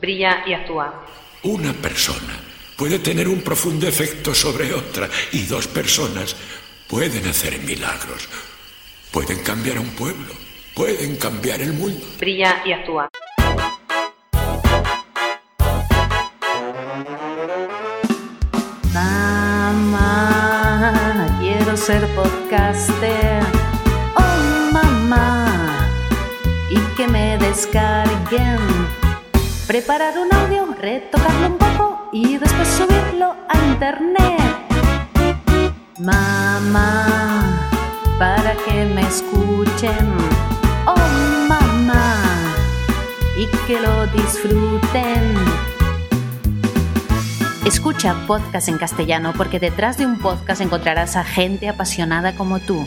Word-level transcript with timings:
Brilla 0.00 0.44
y 0.46 0.52
actúa. 0.52 1.04
Una 1.42 1.72
persona 1.72 2.38
puede 2.76 2.98
tener 3.00 3.26
un 3.28 3.40
profundo 3.42 3.88
efecto 3.88 4.34
sobre 4.34 4.72
otra 4.72 5.08
y 5.32 5.42
dos 5.46 5.66
personas 5.66 6.36
pueden 6.88 7.26
hacer 7.26 7.58
milagros. 7.60 8.28
Pueden 9.10 9.42
cambiar 9.42 9.78
a 9.78 9.80
un 9.80 9.90
pueblo, 9.90 10.32
pueden 10.74 11.16
cambiar 11.16 11.60
el 11.60 11.72
mundo. 11.72 12.06
Brilla 12.18 12.62
y 12.64 12.72
actúa. 12.72 13.08
Mamá, 18.92 20.14
quiero 21.40 21.76
ser 21.76 22.06
podcaster. 22.14 23.42
Oh, 24.14 24.70
mamá, 24.72 25.88
y 26.70 26.78
que 26.96 27.08
me 27.08 27.38
descarguen. 27.38 28.87
Preparar 29.68 30.14
un 30.18 30.32
audio, 30.32 30.74
retocarlo 30.80 31.46
un 31.48 31.58
poco 31.58 32.08
y 32.10 32.38
después 32.38 32.66
subirlo 32.68 33.36
a 33.50 33.66
internet. 33.66 34.40
Mamá, 35.98 37.68
para 38.18 38.54
que 38.64 38.86
me 38.86 39.02
escuchen. 39.02 40.08
Oh, 40.86 40.96
mamá, 41.46 42.16
y 43.36 43.46
que 43.66 43.78
lo 43.78 44.06
disfruten. 44.06 45.34
Escucha 47.66 48.16
podcast 48.26 48.68
en 48.70 48.78
castellano 48.78 49.34
porque 49.36 49.60
detrás 49.60 49.98
de 49.98 50.06
un 50.06 50.18
podcast 50.18 50.62
encontrarás 50.62 51.14
a 51.14 51.24
gente 51.24 51.68
apasionada 51.68 52.34
como 52.34 52.58
tú. 52.58 52.86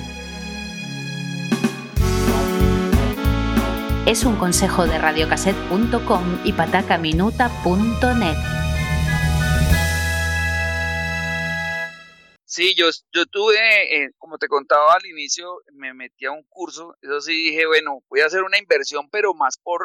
Es 4.12 4.26
un 4.26 4.36
consejo 4.36 4.86
de 4.88 5.00
radiocassette.com 5.00 6.42
y 6.44 6.52
patacaminuta.net. 6.52 8.36
Sí, 12.44 12.76
yo, 12.76 12.90
yo 13.14 13.26
tuve, 13.28 14.04
eh, 14.04 14.10
como 14.18 14.38
te 14.38 14.50
contaba 14.50 14.96
al 14.96 15.06
inicio, 15.06 15.62
me 15.72 15.94
metí 15.94 16.26
a 16.26 16.32
un 16.32 16.44
curso, 16.50 16.94
eso 17.00 17.22
sí 17.22 17.32
dije, 17.32 17.66
bueno, 17.66 18.04
voy 18.10 18.20
a 18.20 18.26
hacer 18.26 18.44
una 18.44 18.58
inversión, 18.58 19.10
pero 19.10 19.34
más 19.34 19.58
por, 19.58 19.80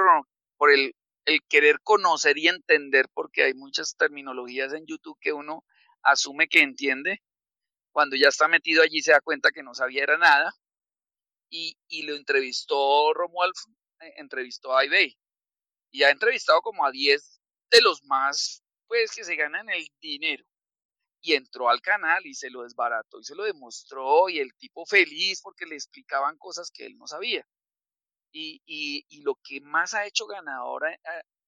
por 0.56 0.72
el, 0.72 0.97
el 1.24 1.38
querer 1.48 1.78
conocer 1.84 2.36
y 2.36 2.48
entender, 2.48 3.06
porque 3.14 3.44
hay 3.44 3.54
muchas 3.54 3.94
terminologías 3.97 4.72
en 4.72 4.86
YouTube 4.86 5.19
que 5.20 5.32
uno 5.32 5.62
asume 6.02 6.48
que 6.48 6.62
entiende, 6.62 7.22
cuando 7.92 8.16
ya 8.16 8.27
está 8.27 8.48
metido 8.48 8.82
allí 8.82 9.02
se 9.02 9.12
da 9.12 9.20
cuenta 9.20 9.52
que 9.52 9.62
no 9.62 9.72
sabía 9.72 10.02
era 10.02 10.19
nada, 10.19 10.52
y, 11.48 11.77
y 11.86 12.02
lo 12.02 12.16
entrevistó 12.16 13.14
Romuald, 13.14 13.54
entrevistó 14.16 14.76
a 14.76 14.84
eBay, 14.84 15.16
y 15.90 16.02
ha 16.02 16.10
entrevistado 16.10 16.60
como 16.62 16.84
a 16.86 16.90
10 16.90 17.40
de 17.70 17.80
los 17.82 18.02
más, 18.04 18.62
pues, 18.86 19.12
que 19.14 19.24
se 19.24 19.36
ganan 19.36 19.68
el 19.70 19.88
dinero 20.00 20.44
y 21.26 21.34
entró 21.34 21.68
al 21.68 21.80
canal 21.80 22.24
y 22.24 22.34
se 22.34 22.50
lo 22.50 22.62
desbarató 22.62 23.18
y 23.18 23.24
se 23.24 23.34
lo 23.34 23.42
demostró 23.44 24.28
y 24.28 24.38
el 24.38 24.54
tipo 24.54 24.86
feliz 24.86 25.40
porque 25.42 25.66
le 25.66 25.74
explicaban 25.74 26.38
cosas 26.38 26.70
que 26.70 26.86
él 26.86 26.96
no 26.96 27.08
sabía. 27.08 27.44
Y, 28.32 28.62
y, 28.66 29.04
y 29.08 29.22
lo 29.22 29.34
que 29.42 29.60
más 29.60 29.94
ha 29.94 30.06
hecho 30.06 30.26
ganadora 30.26 30.92
eh, 30.94 30.98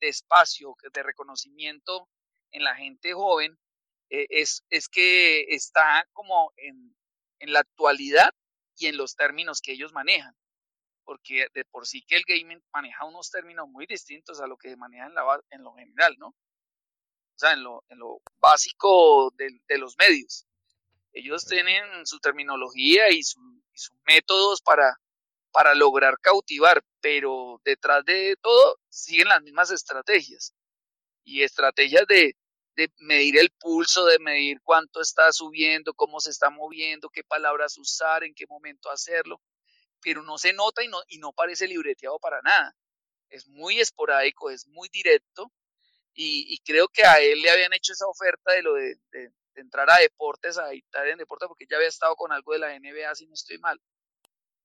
de 0.01 0.09
espacio, 0.09 0.75
de 0.93 1.03
reconocimiento 1.03 2.09
en 2.51 2.65
la 2.65 2.75
gente 2.75 3.13
joven, 3.13 3.57
eh, 4.11 4.27
es, 4.31 4.65
es 4.71 4.89
que 4.89 5.43
está 5.51 6.09
como 6.13 6.53
en, 6.57 6.97
en 7.41 7.53
la 7.53 7.61
actualidad 7.61 8.31
y 8.77 8.87
en 8.87 8.97
los 8.97 9.15
términos 9.15 9.61
que 9.61 9.73
ellos 9.73 9.93
manejan. 9.93 10.35
Porque 11.09 11.47
de 11.55 11.65
por 11.65 11.87
sí 11.87 12.03
que 12.03 12.17
el 12.17 12.25
gaming 12.27 12.63
maneja 12.71 13.07
unos 13.07 13.31
términos 13.31 13.67
muy 13.67 13.87
distintos 13.87 14.43
a 14.43 14.47
lo 14.47 14.59
que 14.59 14.77
maneja 14.77 15.07
en, 15.07 15.15
la, 15.15 15.41
en 15.49 15.63
lo 15.63 15.73
general, 15.73 16.15
¿no? 16.19 16.29
o 16.29 17.39
sea, 17.39 17.53
en 17.53 17.63
lo, 17.63 17.83
en 17.89 17.99
lo 17.99 18.21
básico 18.41 19.33
de, 19.37 19.59
de, 19.67 19.79
los 19.79 19.97
medios. 19.97 20.45
Ellos 21.13 21.47
tienen 21.47 22.05
su 22.05 22.19
terminología 22.19 23.11
y, 23.11 23.23
su, 23.23 23.41
y 23.73 23.79
sus 23.79 23.97
métodos 24.07 24.61
para, 24.61 25.01
para 25.51 25.75
lograr 25.75 26.19
cautivar, 26.21 26.85
pero 27.01 27.59
detrás 27.65 28.05
de 28.05 28.37
todo 28.43 28.79
siguen 28.91 29.29
las 29.29 29.41
mismas 29.41 29.71
estrategias. 29.71 30.53
Y 31.25 31.43
estrategias 31.43 32.07
de, 32.07 32.37
de 32.75 32.93
medir 32.99 33.39
el 33.39 33.51
pulso, 33.51 34.05
de 34.05 34.19
medir 34.19 34.61
cuánto 34.63 35.01
está 35.01 35.33
subiendo, 35.33 35.95
cómo 35.95 36.21
se 36.21 36.29
está 36.29 36.51
moviendo, 36.51 37.09
qué 37.09 37.25
palabras 37.25 37.79
usar, 37.79 38.25
en 38.25 38.35
qué 38.35 38.47
momento 38.47 38.91
hacerlo, 38.91 39.41
pero 40.03 40.23
no 40.23 40.39
se 40.39 40.53
nota 40.53 40.83
y 40.83 40.89
no, 40.89 40.99
y 41.09 41.19
no 41.19 41.33
parece 41.33 41.67
libreteado 41.67 42.19
para 42.19 42.41
nada. 42.43 42.75
Es 43.29 43.47
muy 43.49 43.81
esporádico, 43.81 44.51
es 44.51 44.67
muy 44.69 44.89
directo 44.89 45.53
y, 46.15 46.47
y, 46.53 46.59
creo 46.59 46.89
que 46.89 47.05
a 47.05 47.21
él 47.21 47.41
le 47.43 47.51
habían 47.51 47.73
hecho 47.73 47.93
esa 47.93 48.07
oferta 48.07 48.53
de 48.53 48.63
lo 48.63 48.75
de, 48.75 48.97
de, 49.13 49.31
de 49.55 49.61
entrar 49.61 49.89
a 49.89 49.99
deportes, 49.99 50.59
a 50.59 50.73
editar 50.73 51.07
en 51.07 51.19
deportes, 51.19 51.47
porque 51.47 51.67
ya 51.71 51.77
había 51.77 51.89
estado 51.89 52.17
con 52.17 52.33
algo 52.33 52.53
de 52.55 52.59
la 52.59 52.77
NBA, 52.77 53.15
si 53.15 53.27
no 53.27 53.35
estoy 53.35 53.59
mal, 53.59 53.81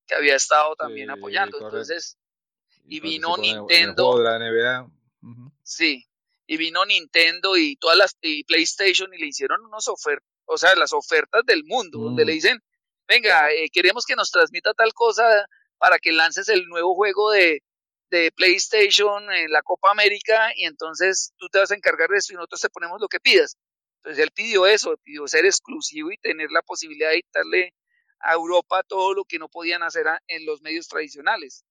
que 0.07 0.16
había 0.16 0.35
estado 0.35 0.75
también 0.75 1.07
sí, 1.07 1.13
apoyando. 1.16 1.59
Correcto. 1.59 1.77
Entonces, 1.77 2.17
y, 2.85 2.97
y 2.97 3.00
vino 3.01 3.38
Nintendo. 3.38 4.17
de 4.17 4.23
la 4.23 4.39
NBA. 4.39 4.83
Uh 4.83 5.27
-huh. 5.27 5.51
Sí, 5.61 6.07
y 6.47 6.57
vino 6.57 6.85
Nintendo 6.85 7.55
y 7.57 7.75
todas 7.77 7.97
las 7.97 8.17
y 8.21 8.44
PlayStation 8.44 9.13
y 9.13 9.17
le 9.17 9.27
hicieron 9.27 9.63
unos 9.65 9.88
ofertas, 9.88 10.27
o 10.45 10.57
sea, 10.57 10.75
las 10.75 10.94
ofertas 10.94 11.45
del 11.45 11.63
mundo, 11.63 12.00
mm. 12.00 12.03
donde 12.03 12.25
le 12.25 12.33
dicen, 12.33 12.61
venga, 13.08 13.52
eh, 13.52 13.69
queremos 13.72 14.06
que 14.06 14.16
nos 14.16 14.31
transmita 14.31 14.74
tal 14.74 14.94
cosa 14.94 15.47
para 15.78 16.00
que 16.00 16.12
lances 16.12 16.50
el 16.50 16.66
nuevo 16.68 16.96
juego 16.96 17.31
de, 17.31 17.62
PlayStation 18.36 19.34
en 19.34 19.52
la 19.52 19.64
Copa 19.64 19.90
América 19.90 20.52
y 20.56 20.66
entonces 20.66 21.34
tú 21.38 21.50
te 21.50 21.58
vas 21.58 21.72
a 21.72 21.75
encargar 21.75 22.09
de 22.09 22.18
eso 22.18 22.31
y 22.31 22.36
nosotros 22.36 22.62
te 22.62 22.69
ponemos 22.69 23.02
lo 23.02 23.08
que 23.08 23.19
pidas. 23.19 23.58
Entonces 23.97 24.24
él 24.24 24.30
pidió 24.30 24.68
eso, 24.68 24.96
pidió 24.97 25.28
ser 25.28 25.46
exclusivo 25.46 26.12
y 26.12 26.18
tener 26.18 26.52
la 26.52 26.62
posibilidad 26.62 27.09
de 27.09 27.16
dictarle 27.16 27.74
a 28.19 28.34
Europa 28.34 28.84
todo 28.84 29.16
lo 29.16 29.25
que 29.25 29.40
no 29.40 29.50
podían 29.50 29.81
hacer 29.81 30.06
en 30.28 30.46
los 30.46 30.62
medios 30.62 30.88
tradicionales. 30.88 31.66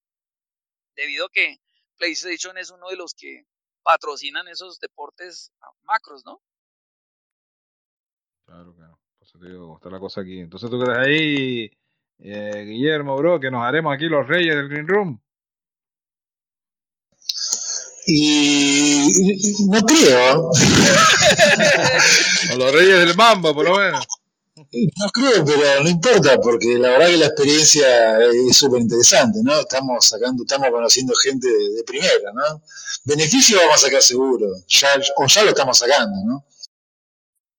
Debido 0.97 1.27
a 1.27 1.31
que 1.31 1.59
PlayStation 1.97 2.59
es 2.59 2.73
uno 2.73 2.89
de 2.89 2.97
los 2.97 3.15
que 3.15 3.45
patrocinan 3.85 4.49
esos 4.49 4.81
deportes 4.81 5.53
macros, 5.85 6.25
¿no? 6.25 6.43
Claro, 8.47 8.75
te 9.41 9.49
digo, 9.49 9.77
está 9.77 9.91
la 9.91 9.99
cosa 9.99 10.21
aquí. 10.21 10.39
Entonces 10.41 10.71
tú 10.71 10.79
crees 10.81 10.99
ahí, 10.99 11.71
eh, 12.19 12.65
Guillermo, 12.67 13.17
bro, 13.17 13.41
que 13.41 13.51
nos 13.51 13.65
haremos 13.65 13.95
aquí 13.95 14.07
los 14.07 14.27
reyes 14.27 14.55
del 14.57 14.69
Green 14.69 14.89
Room. 14.89 15.21
Y 18.07 19.09
no 19.69 19.81
creo. 19.83 20.51
o 22.53 22.57
los 22.57 22.73
Reyes 22.73 22.99
del 22.99 23.17
Mamba, 23.17 23.55
por 23.55 23.65
lo 23.65 23.79
menos. 23.79 24.05
No 24.57 25.09
creo, 25.13 25.45
pero 25.45 25.85
no 25.85 25.89
importa, 25.89 26.41
porque 26.41 26.79
la 26.79 26.91
verdad 26.91 27.07
que 27.07 27.17
la 27.17 27.27
experiencia 27.27 28.19
es 28.49 28.57
súper 28.57 28.83
interesante, 28.83 29.39
¿no? 29.43 29.61
Estamos 29.61 30.05
sacando, 30.07 30.43
estamos 30.43 30.69
conociendo 30.71 31.15
gente 31.15 31.47
de, 31.47 31.71
de, 31.75 31.85
primera, 31.85 32.33
¿no? 32.35 32.61
Beneficio 33.05 33.59
vamos 33.59 33.77
a 33.77 33.87
sacar 33.87 34.03
seguro, 34.03 34.47
ya, 34.67 34.89
o 35.17 35.27
ya 35.27 35.45
lo 35.45 35.51
estamos 35.51 35.79
sacando, 35.79 36.17
¿no? 36.25 36.45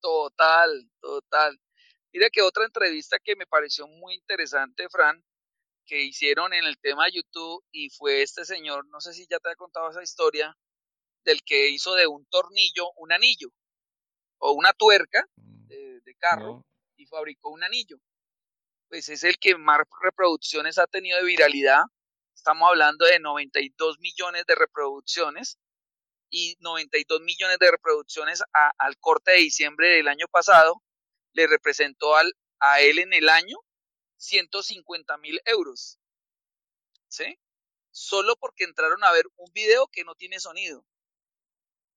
Total, 0.03 0.91
total. 0.99 1.57
Mira 2.11 2.29
que 2.29 2.41
otra 2.41 2.65
entrevista 2.65 3.17
que 3.23 3.37
me 3.37 3.47
pareció 3.47 3.87
muy 3.87 4.15
interesante, 4.15 4.89
Fran, 4.89 5.23
que 5.85 6.03
hicieron 6.03 6.53
en 6.53 6.65
el 6.65 6.77
tema 6.77 7.07
YouTube 7.09 7.63
y 7.71 7.89
fue 7.89 8.21
este 8.21 8.43
señor, 8.43 8.85
no 8.89 8.99
sé 8.99 9.13
si 9.13 9.25
ya 9.29 9.39
te 9.39 9.49
he 9.49 9.55
contado 9.55 9.89
esa 9.89 10.03
historia, 10.03 10.53
del 11.23 11.41
que 11.43 11.69
hizo 11.69 11.95
de 11.95 12.05
un 12.05 12.25
tornillo 12.25 12.91
un 12.97 13.13
anillo 13.13 13.47
o 14.39 14.51
una 14.51 14.73
tuerca 14.73 15.25
de, 15.37 16.01
de 16.01 16.15
carro 16.15 16.47
no. 16.47 16.65
y 16.97 17.05
fabricó 17.05 17.49
un 17.51 17.63
anillo. 17.63 17.97
Pues 18.89 19.07
es 19.07 19.23
el 19.23 19.37
que 19.39 19.55
más 19.55 19.79
reproducciones 20.01 20.77
ha 20.79 20.87
tenido 20.87 21.17
de 21.17 21.25
viralidad. 21.25 21.83
Estamos 22.35 22.67
hablando 22.67 23.05
de 23.05 23.19
92 23.19 23.99
millones 23.99 24.45
de 24.45 24.55
reproducciones 24.55 25.57
y 26.33 26.57
92 26.61 27.21
millones 27.21 27.59
de 27.59 27.69
reproducciones 27.69 28.41
a, 28.41 28.71
al 28.79 28.97
corte 28.97 29.31
de 29.31 29.37
diciembre 29.37 29.87
del 29.89 30.07
año 30.07 30.25
pasado 30.27 30.81
le 31.33 31.45
representó 31.45 32.15
al, 32.15 32.33
a 32.59 32.81
él 32.81 32.97
en 32.97 33.13
el 33.13 33.29
año 33.29 33.55
150 34.17 35.15
mil 35.19 35.39
euros. 35.45 35.99
¿Sí? 37.07 37.37
Solo 37.91 38.35
porque 38.37 38.63
entraron 38.63 39.03
a 39.03 39.11
ver 39.11 39.25
un 39.35 39.53
video 39.53 39.87
que 39.87 40.03
no 40.03 40.15
tiene 40.15 40.39
sonido. 40.39 40.83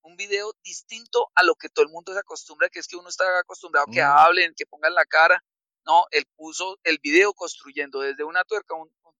Un 0.02 0.16
video 0.16 0.52
distinto 0.62 1.30
a 1.34 1.42
lo 1.42 1.54
que 1.54 1.70
todo 1.70 1.86
el 1.86 1.90
mundo 1.90 2.12
se 2.12 2.18
acostumbra, 2.18 2.68
que 2.68 2.80
es 2.80 2.86
que 2.86 2.96
uno 2.96 3.08
está 3.08 3.38
acostumbrado 3.38 3.86
a 3.88 3.92
que 3.92 4.02
mm. 4.02 4.06
hablen, 4.06 4.54
que 4.54 4.66
pongan 4.66 4.94
la 4.94 5.06
cara. 5.06 5.42
No, 5.86 6.04
él 6.10 6.26
puso 6.36 6.78
el 6.82 6.98
video 6.98 7.32
construyendo 7.32 8.00
desde 8.00 8.22
una 8.22 8.44
tuerca. 8.44 8.74
Un, 8.74 8.92
un, 9.02 9.14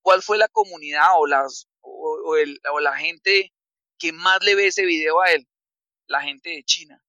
¿Cuál 0.00 0.22
fue 0.22 0.38
la 0.38 0.48
comunidad 0.48 1.18
o, 1.18 1.26
las, 1.26 1.68
o, 1.82 2.18
o, 2.24 2.36
el, 2.36 2.58
o 2.72 2.80
la 2.80 2.96
gente 2.96 3.52
que 3.98 4.12
más 4.12 4.42
le 4.44 4.54
ve 4.54 4.68
ese 4.68 4.84
video 4.84 5.20
a 5.20 5.32
él? 5.32 5.46
La 6.06 6.22
gente 6.22 6.50
de 6.50 6.62
China. 6.64 7.02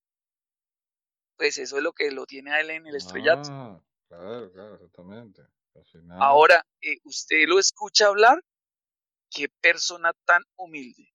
Pues 1.38 1.58
eso 1.58 1.78
es 1.78 1.84
lo 1.84 1.94
que 1.94 2.12
lo 2.12 2.26
tiene 2.26 2.52
a 2.52 2.60
él 2.60 2.70
en 2.72 2.88
el 2.88 2.96
estrellato. 2.96 3.50
Ah. 3.52 3.82
Claro, 4.10 4.52
claro, 4.52 4.76
exactamente. 4.76 5.44
Ahora, 6.20 6.66
eh, 6.82 6.98
usted 7.04 7.48
lo 7.48 7.60
escucha 7.60 8.08
hablar, 8.08 8.44
qué 9.30 9.48
persona 9.62 10.12
tan 10.26 10.44
humilde, 10.56 11.14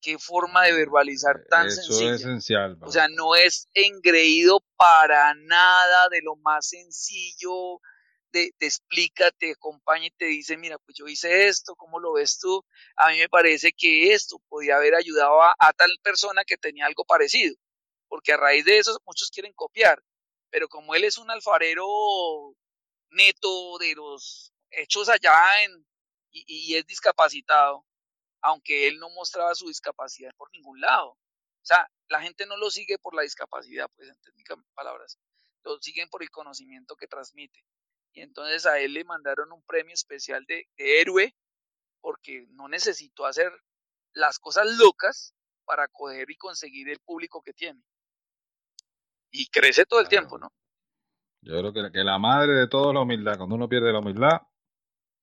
qué 0.00 0.18
forma 0.18 0.64
de 0.64 0.74
verbalizar 0.74 1.44
tan 1.48 1.68
Eso 1.68 1.82
sencilla. 1.82 2.14
es 2.14 2.20
esencial. 2.20 2.78
O 2.82 2.92
sea, 2.92 3.08
no 3.08 3.34
es 3.34 3.66
engreído 3.72 4.62
para 4.76 5.34
nada 5.34 6.08
de 6.10 6.20
lo 6.22 6.36
más 6.36 6.68
sencillo, 6.68 7.80
de, 8.32 8.52
te 8.58 8.66
explica, 8.66 9.30
te 9.32 9.52
acompaña 9.52 10.06
y 10.06 10.10
te 10.10 10.26
dice, 10.26 10.56
mira, 10.56 10.78
pues 10.78 10.96
yo 10.96 11.06
hice 11.06 11.48
esto, 11.48 11.74
¿cómo 11.76 12.00
lo 12.00 12.14
ves 12.14 12.38
tú? 12.38 12.64
A 12.96 13.10
mí 13.10 13.18
me 13.18 13.28
parece 13.28 13.72
que 13.72 14.12
esto 14.12 14.38
podía 14.48 14.76
haber 14.76 14.94
ayudado 14.94 15.42
a, 15.42 15.54
tal 15.76 15.96
persona 16.02 16.44
que 16.44 16.56
tenía 16.56 16.86
algo 16.86 17.04
parecido, 17.04 17.54
porque 18.08 18.32
a 18.32 18.36
raíz 18.36 18.64
de 18.64 18.78
eso 18.78 18.98
muchos 19.06 19.30
quieren 19.30 19.52
copiar, 19.54 20.02
pero 20.50 20.68
como 20.68 20.94
él 20.94 21.04
es 21.04 21.18
un 21.18 21.30
alfarero 21.30 21.86
neto 23.10 23.78
de 23.78 23.94
los 23.94 24.52
hechos 24.70 25.08
allá 25.08 25.34
y, 26.30 26.44
y 26.46 26.76
es 26.76 26.86
discapacitado, 26.86 27.84
aunque 28.42 28.88
él 28.88 28.98
no 28.98 29.08
mostraba 29.10 29.54
su 29.54 29.68
discapacidad 29.68 30.32
por 30.36 30.50
ningún 30.52 30.80
lado. 30.80 31.10
O 31.10 31.64
sea, 31.64 31.88
la 32.08 32.20
gente 32.20 32.46
no 32.46 32.56
lo 32.56 32.70
sigue 32.70 32.98
por 32.98 33.14
la 33.14 33.22
discapacidad, 33.22 33.88
pues 33.94 34.08
en 34.08 34.20
técnicas 34.20 34.58
palabras, 34.74 35.18
lo 35.64 35.80
siguen 35.80 36.08
por 36.08 36.22
el 36.22 36.30
conocimiento 36.30 36.96
que 36.96 37.06
transmite. 37.06 37.64
Y 38.14 38.20
entonces 38.20 38.66
a 38.66 38.78
él 38.80 38.94
le 38.94 39.04
mandaron 39.04 39.52
un 39.52 39.62
premio 39.64 39.94
especial 39.94 40.44
de, 40.46 40.68
de 40.76 41.00
héroe 41.00 41.34
porque 42.00 42.46
no 42.50 42.68
necesitó 42.68 43.26
hacer 43.26 43.52
las 44.14 44.38
cosas 44.38 44.66
locas 44.78 45.34
para 45.64 45.88
coger 45.88 46.30
y 46.30 46.36
conseguir 46.36 46.88
el 46.90 47.00
público 47.00 47.42
que 47.42 47.52
tiene. 47.54 47.82
Y 49.32 49.46
crece 49.48 49.84
todo 49.86 50.00
el 50.00 50.08
Claro. 50.08 50.10
tiempo, 50.10 50.38
¿no? 50.38 50.52
Yo 51.42 51.58
creo 51.58 51.72
que, 51.72 51.92
que 51.92 52.04
la 52.04 52.18
madre 52.18 52.52
de 52.54 52.68
todo 52.68 52.90
es 52.90 52.94
la 52.94 53.00
humildad. 53.02 53.36
Cuando 53.36 53.54
uno 53.56 53.68
pierde 53.68 53.92
la 53.92 53.98
humildad, 54.00 54.42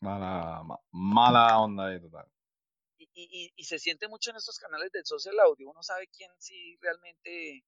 mala, 0.02 0.64
ma- 0.64 0.80
mala 0.92 1.60
onda 1.60 1.88
ahí 1.88 2.02
total. 2.02 2.28
y, 2.98 3.06
y- 3.14 3.46
y- 3.46 3.54
y 3.56 3.64
se 3.66 3.80
siente 3.80 4.08
mucho 4.08 4.32
en 4.32 4.38
estos 4.38 4.60
canales 4.60 4.92
del 4.92 5.06
social 5.06 5.40
audio. 5.40 5.70
Uno 5.70 5.82
sabe 5.84 6.08
quién 6.10 6.32
sí 6.40 6.78
realmente 6.82 7.64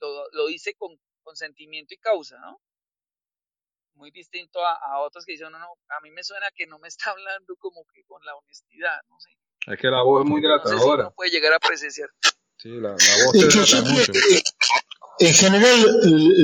lo, 0.00 0.30
lo 0.32 0.46
dice 0.46 0.74
con, 0.74 0.98
con 1.22 1.36
sentimiento 1.36 1.94
y 1.94 1.98
causa, 1.98 2.38
¿no? 2.40 2.60
Muy 3.96 4.10
distinto 4.10 4.64
a, 4.64 4.74
a 4.74 5.00
otros 5.00 5.24
que 5.24 5.32
dicen, 5.32 5.50
no, 5.50 5.58
no, 5.58 5.66
a 5.88 6.00
mí 6.02 6.10
me 6.10 6.22
suena 6.22 6.46
que 6.54 6.66
no 6.66 6.78
me 6.78 6.88
está 6.88 7.10
hablando 7.10 7.56
como 7.56 7.84
que 7.92 8.04
con 8.04 8.24
la 8.24 8.34
honestidad, 8.36 8.98
no 9.08 9.18
sé. 9.20 9.30
Es 9.72 9.80
que 9.80 9.88
la 9.88 10.02
voz 10.02 10.22
es 10.24 10.30
muy 10.30 10.40
No 10.40 10.48
sé 10.48 10.62
si 10.62 10.68
delatadora. 10.70 11.02
uno 11.06 11.14
puede 11.16 11.30
llegar 11.30 11.52
a 11.54 11.58
presenciar. 11.58 12.08
Sí, 12.58 12.68
la, 12.70 12.90
la 12.90 12.94
voz 12.94 13.34
Es 13.34 13.72
que 13.72 13.80
mucho. 13.82 14.12
que 14.12 14.42
en 15.18 15.32
general 15.34 16.00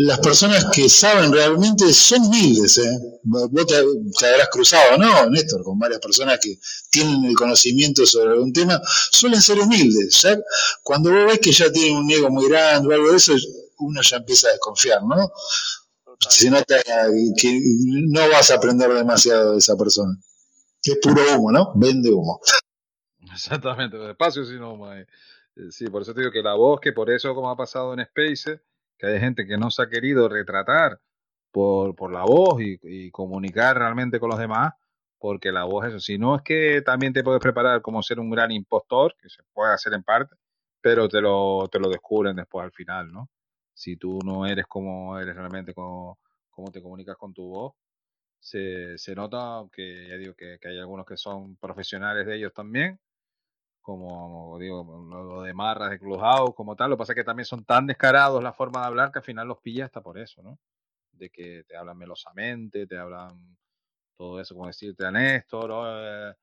las 0.07 0.19
personas 0.21 0.65
que 0.75 0.89
saben 0.89 1.31
realmente 1.33 1.93
son 1.93 2.23
humildes. 2.25 2.79
¿eh? 2.79 2.99
Vos 3.25 3.67
te, 3.67 3.83
te 4.19 4.27
habrás 4.27 4.49
cruzado, 4.49 4.97
¿no, 4.99 5.29
Néstor? 5.31 5.63
Con 5.63 5.79
varias 5.79 6.01
personas 6.01 6.39
que 6.43 6.57
tienen 6.91 7.23
el 7.27 7.35
conocimiento 7.35 8.07
sobre 8.07 8.31
algún 8.33 8.53
tema, 8.53 8.81
suelen 9.11 9.43
ser 9.43 9.61
humildes. 9.61 10.23
¿ya? 10.23 10.39
Cuando 10.83 11.11
vos 11.13 11.27
ves 11.27 11.39
que 11.39 11.53
ya 11.53 11.71
tienen 11.71 11.97
un 11.99 12.11
ego 12.11 12.31
muy 12.31 12.49
grande 12.49 12.89
o 12.89 12.93
algo 12.97 13.11
de 13.11 13.17
eso, 13.19 13.35
uno 13.79 14.01
ya 14.03 14.17
empieza 14.17 14.49
a 14.49 14.53
desconfiar, 14.53 15.03
¿no? 15.03 15.31
Se 16.29 16.51
nota 16.51 16.77
que 17.37 17.61
no 18.09 18.31
vas 18.31 18.51
a 18.51 18.57
aprender 18.57 18.93
demasiado 18.93 19.53
de 19.53 19.59
esa 19.59 19.77
persona. 19.77 20.17
Es 20.83 20.99
puro 21.01 21.23
humo, 21.37 21.53
¿no? 21.53 21.73
Vende 21.75 22.11
humo. 22.11 22.41
Exactamente, 23.33 23.97
despacio 23.97 24.45
si 24.45 24.55
no, 24.55 24.77
mae. 24.77 25.03
Eh, 25.57 25.71
Sí, 25.71 25.87
por 25.89 26.03
eso 26.03 26.15
te 26.15 26.21
digo 26.21 26.33
que 26.33 26.43
la 26.43 26.55
voz, 26.55 26.81
que 26.81 26.93
por 26.93 27.11
eso 27.11 27.35
como 27.35 27.51
ha 27.51 27.57
pasado 27.57 27.93
en 27.93 28.01
Space, 28.01 28.61
que 28.99 29.07
hay 29.07 29.21
gente 29.21 29.47
que 29.47 29.59
no 29.59 29.71
se 29.71 29.83
ha 29.83 29.89
querido 29.89 30.29
retratar 30.29 30.99
por, 31.51 31.95
por 31.95 32.11
la 32.11 32.23
voz 32.25 32.61
y, 32.63 32.79
y 32.83 33.11
comunicar 33.11 33.77
realmente 33.77 34.19
con 34.19 34.31
los 34.31 34.39
demás, 34.39 34.73
porque 35.19 35.53
la 35.53 35.65
voz 35.65 35.87
eso, 35.87 36.01
si 36.01 36.19
no 36.19 36.37
es 36.37 36.43
que 36.43 36.83
también 36.83 37.13
te 37.13 37.23
puedes 37.23 37.41
preparar 37.41 37.83
como 37.83 38.03
ser 38.03 38.19
un 38.19 38.31
gran 38.31 38.51
impostor, 38.51 39.15
que 39.21 39.29
se 39.29 39.43
puede 39.53 39.75
hacer 39.75 39.93
en 39.93 40.03
parte, 40.03 40.37
pero 40.81 41.09
te 41.09 41.21
lo, 41.21 41.69
te 41.71 41.79
lo 41.79 41.89
descubren 41.91 42.37
después 42.37 42.65
al 42.65 42.73
final, 42.73 43.13
¿no? 43.13 43.29
Si 43.83 43.97
tú 43.97 44.21
no 44.25 44.47
eres 44.47 44.67
como 44.69 45.19
eres 45.19 45.35
realmente, 45.35 45.75
como, 45.75 46.21
como 46.51 46.71
te 46.71 46.81
comunicas 46.81 47.17
con 47.17 47.35
tu 47.35 47.49
voz, 47.49 47.75
se, 48.39 48.97
se 48.97 49.15
nota 49.17 49.65
que 49.73 50.09
ya 50.09 50.17
digo 50.17 50.35
que, 50.35 50.59
que 50.61 50.69
hay 50.69 50.79
algunos 50.79 51.05
que 51.05 51.17
son 51.17 51.57
profesionales 51.57 52.25
de 52.27 52.37
ellos 52.37 52.53
también, 52.55 53.01
como 53.81 54.57
digo, 54.61 54.85
lo 55.11 55.43
de 55.43 55.53
Marras 55.53 55.91
de 55.91 55.99
Clubhouse, 55.99 56.55
como 56.55 56.77
tal. 56.77 56.91
Lo 56.91 56.97
que 56.97 57.01
pasa 57.01 57.13
es 57.13 57.17
que 57.17 57.25
también 57.25 57.47
son 57.47 57.65
tan 57.65 57.89
descarados 57.89 58.41
la 58.41 58.53
forma 58.53 58.83
de 58.83 58.87
hablar 58.87 59.11
que 59.11 59.19
al 59.19 59.25
final 59.25 59.49
los 59.49 59.59
pillas 59.61 59.87
hasta 59.87 60.01
por 60.01 60.17
eso, 60.17 60.43
¿no? 60.45 60.61
De 61.13 61.31
que 61.31 61.65
te 61.65 61.77
hablan 61.77 61.99
melosamente, 61.99 62.87
te 62.87 62.97
hablan 62.99 63.57
todo 64.17 64.41
eso, 64.41 64.55
como 64.55 64.69
decirte 64.69 65.07
a 65.07 65.11
Néstor, 65.11 66.37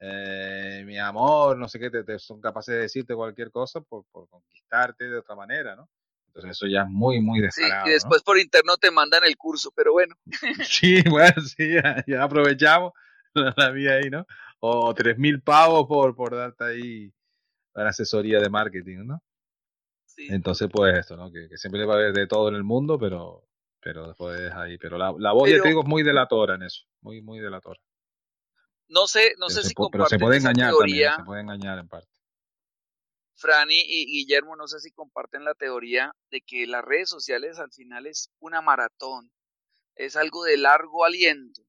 eh, 0.00 0.84
mi 0.86 0.98
amor, 0.98 1.58
no 1.58 1.68
sé 1.68 1.80
qué, 1.80 1.90
te, 1.90 2.04
te 2.04 2.20
son 2.20 2.40
capaces 2.40 2.74
de 2.76 2.82
decirte 2.82 3.16
cualquier 3.16 3.50
cosa 3.50 3.80
por, 3.80 4.04
por 4.12 4.28
conquistarte 4.28 5.08
de 5.10 5.18
otra 5.18 5.34
manera, 5.34 5.74
¿no? 5.76 5.88
Entonces 6.34 6.50
eso 6.58 6.66
ya 6.66 6.82
es 6.82 6.88
muy, 6.88 7.20
muy 7.20 7.38
Sí, 7.38 7.42
descarado, 7.44 7.86
y 7.86 7.90
¿no? 7.90 7.94
después 7.94 8.22
por 8.22 8.38
interno 8.38 8.76
te 8.76 8.90
mandan 8.90 9.22
el 9.24 9.36
curso, 9.36 9.70
pero 9.74 9.92
bueno, 9.92 10.14
Sí, 10.68 11.00
bueno, 11.08 11.40
sí, 11.42 11.74
ya, 11.74 12.02
ya 12.08 12.22
aprovechamos 12.24 12.92
la, 13.34 13.70
vía 13.70 13.92
ahí, 13.94 14.10
¿no? 14.10 14.26
O 14.60 14.92
tres 14.94 15.16
mil 15.18 15.40
pavos 15.42 15.86
por, 15.86 16.14
por 16.16 16.34
darte 16.34 16.64
ahí 16.64 17.12
la 17.74 17.88
asesoría 17.88 18.40
de 18.40 18.48
marketing, 18.50 19.04
¿no? 19.06 19.22
sí. 20.06 20.26
Entonces, 20.30 20.68
pues 20.72 20.96
esto, 20.98 21.16
¿no? 21.16 21.30
Que, 21.32 21.48
que 21.48 21.56
siempre 21.56 21.84
va 21.84 21.94
a 21.94 21.96
haber 21.98 22.12
de 22.12 22.26
todo 22.26 22.48
en 22.48 22.54
el 22.54 22.62
mundo, 22.64 22.98
pero, 22.98 23.46
pero 23.80 24.06
después 24.08 24.50
ahí. 24.52 24.78
Pero 24.78 24.96
la, 24.96 25.12
la 25.18 25.32
voz, 25.32 25.48
ya 25.48 25.54
Pero- 25.54 25.62
te 25.64 25.68
digo, 25.70 25.80
es 25.82 25.88
muy 25.88 26.02
delatora 26.04 26.54
en 26.54 26.62
eso. 26.62 26.84
Muy, 27.00 27.20
muy 27.20 27.40
delatora. 27.40 27.80
No 28.88 29.06
sé, 29.08 29.32
no 29.38 29.46
Pero 29.48 29.60
sé 29.62 29.68
si 29.68 29.74
pu- 29.74 29.88
pero 29.90 30.06
se 30.06 30.18
puede 30.20 30.38
engañar 30.38 30.70
teoría. 30.70 31.10
también, 31.10 31.16
se 31.16 31.24
puede 31.26 31.40
engañar 31.40 31.78
en 31.80 31.88
parte. 31.88 32.08
Franny 33.44 33.78
y 33.78 34.06
Guillermo, 34.06 34.56
no 34.56 34.66
sé 34.66 34.80
si 34.80 34.90
comparten 34.90 35.44
la 35.44 35.54
teoría 35.54 36.16
de 36.30 36.40
que 36.40 36.66
las 36.66 36.82
redes 36.82 37.10
sociales 37.10 37.58
al 37.58 37.70
final 37.70 38.06
es 38.06 38.30
una 38.38 38.62
maratón, 38.62 39.30
es 39.96 40.16
algo 40.16 40.44
de 40.44 40.56
largo 40.56 41.04
aliento. 41.04 41.60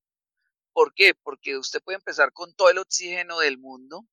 ¿Por 0.71 0.93
qué? 0.93 1.13
Porque 1.15 1.57
usted 1.57 1.81
puede 1.83 1.97
empezar 1.97 2.31
con 2.31 2.55
todo 2.55 2.69
el 2.69 2.77
oxígeno 2.77 3.39
del 3.39 3.57
mundo 3.57 4.05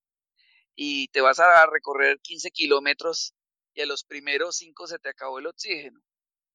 y 0.74 1.06
te 1.08 1.20
vas 1.20 1.38
a 1.38 1.64
recorrer 1.66 2.18
15 2.20 2.50
kilómetros 2.50 3.32
y 3.74 3.82
a 3.82 3.86
los 3.86 4.02
primeros 4.02 4.56
5 4.56 4.88
se 4.88 4.98
te 4.98 5.10
acabó 5.10 5.38
el 5.38 5.46
oxígeno 5.46 6.02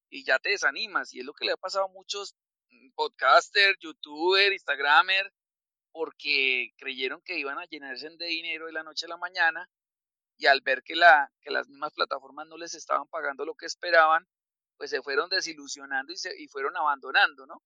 y 0.09 0.25
ya 0.25 0.39
te 0.39 0.49
desanimas. 0.49 1.13
Y 1.13 1.21
es 1.21 1.25
lo 1.25 1.33
que 1.33 1.45
le 1.45 1.53
ha 1.53 1.57
pasado 1.57 1.85
a 1.85 1.93
muchos 1.93 2.35
mm, 2.67 2.89
podcasters, 2.95 3.77
youtubers, 3.79 4.51
instagramers, 4.51 5.31
porque 5.93 6.73
creyeron 6.75 7.21
que 7.21 7.39
iban 7.39 7.59
a 7.59 7.65
llenarse 7.65 8.09
de 8.09 8.25
dinero 8.25 8.65
de 8.65 8.73
la 8.73 8.83
noche 8.83 9.05
a 9.05 9.09
la 9.09 9.17
mañana 9.17 9.69
y 10.37 10.45
al 10.45 10.61
ver 10.61 10.83
que, 10.83 10.95
la, 10.95 11.31
que 11.41 11.51
las 11.51 11.67
mismas 11.67 11.93
plataformas 11.93 12.47
no 12.47 12.57
les 12.57 12.75
estaban 12.75 13.07
pagando 13.07 13.43
lo 13.45 13.55
que 13.55 13.65
esperaban, 13.65 14.27
pues 14.77 14.91
se 14.91 15.01
fueron 15.01 15.29
desilusionando 15.29 16.13
y, 16.13 16.17
se, 16.17 16.39
y 16.39 16.47
fueron 16.47 16.77
abandonando, 16.77 17.45
¿no? 17.47 17.63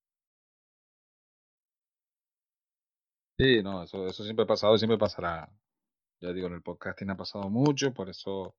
Sí, 3.37 3.61
no, 3.61 3.83
eso, 3.83 4.07
eso 4.07 4.23
siempre 4.23 4.43
ha 4.43 4.47
pasado 4.47 4.75
y 4.75 4.77
siempre 4.77 4.97
pasará. 4.97 5.49
Ya 6.21 6.31
digo, 6.31 6.47
en 6.47 6.53
el 6.53 6.61
podcasting 6.61 7.09
ha 7.09 7.17
pasado 7.17 7.49
mucho, 7.49 7.93
por 7.93 8.09
eso, 8.09 8.55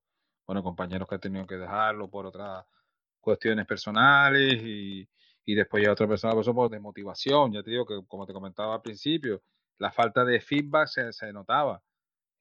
bueno, 0.47 0.63
compañeros 0.63 1.09
que 1.09 1.15
han 1.15 1.21
tenido 1.21 1.47
que 1.47 1.57
dejarlo 1.57 2.11
por 2.11 2.27
otras 2.27 2.67
cuestiones 3.21 3.65
personales 3.67 4.61
y, 4.63 5.09
y 5.45 5.55
después 5.55 5.85
ya 5.85 5.93
otra 5.93 6.09
persona, 6.09 6.35
por 6.35 6.43
eso 6.43 6.55
por 6.55 6.71
desmotivación. 6.71 7.53
Ya 7.53 7.63
te 7.63 7.71
digo 7.71 7.87
que, 7.87 8.01
como 8.07 8.27
te 8.27 8.33
comentaba 8.33 8.75
al 8.75 8.83
principio, 8.83 9.43
la 9.79 9.93
falta 9.93 10.25
de 10.25 10.41
feedback 10.41 10.89
se, 10.89 11.13
se 11.13 11.33
notaba 11.33 11.81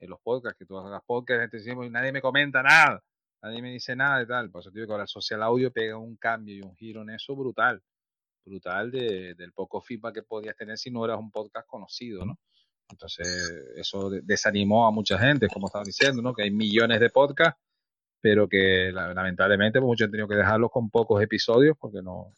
en 0.02 0.10
los 0.10 0.20
podcasts, 0.20 0.58
que 0.60 0.66
tú 0.66 0.78
hagas 0.78 1.02
podcasts, 1.06 1.38
la 1.38 1.44
gente 1.44 1.58
decimos, 1.58 1.86
y 1.86 1.90
nadie 1.90 2.12
me 2.12 2.22
comenta 2.22 2.62
nada, 2.62 3.02
nadie 3.42 3.62
me 3.62 3.72
dice 3.72 3.96
nada 3.96 4.22
y 4.22 4.28
tal. 4.28 4.50
Por 4.52 4.62
eso 4.62 4.72
digo 4.72 4.88
que 4.88 4.92
ahora 4.92 5.04
el 5.04 5.08
social 5.10 5.42
audio 5.44 5.72
pega 5.72 5.96
un 5.98 6.18
cambio 6.18 6.56
y 6.56 6.62
un 6.62 6.76
giro 6.76 7.04
en 7.04 7.12
eso 7.12 7.36
brutal, 7.36 7.82
brutal 8.44 8.92
de, 8.92 9.36
del 9.36 9.54
poco 9.54 9.80
feedback 9.82 10.16
que 10.16 10.24
podías 10.24 10.56
tener 10.58 10.78
si 10.78 10.90
no 10.92 11.06
eras 11.06 11.20
un 11.20 11.32
podcast 11.32 11.68
conocido, 11.68 12.26
¿no? 12.26 12.38
Entonces, 12.90 13.28
eso 13.78 14.10
de- 14.10 14.22
desanimó 14.22 14.86
a 14.86 14.92
mucha 14.92 15.18
gente, 15.18 15.48
como 15.48 15.68
estaban 15.68 15.86
diciendo, 15.86 16.22
¿no? 16.22 16.34
Que 16.34 16.44
hay 16.44 16.52
millones 16.52 17.00
de 17.00 17.10
podcasts, 17.10 17.62
pero 18.20 18.50
que 18.50 18.92
la- 18.92 19.14
lamentablemente 19.14 19.80
pues, 19.80 19.88
muchos 19.88 20.06
han 20.06 20.12
tenido 20.12 20.28
que 20.28 20.36
dejarlos 20.36 20.72
con 20.72 20.90
pocos 20.90 21.22
episodios 21.24 21.78
porque 21.80 22.02
no, 22.02 22.34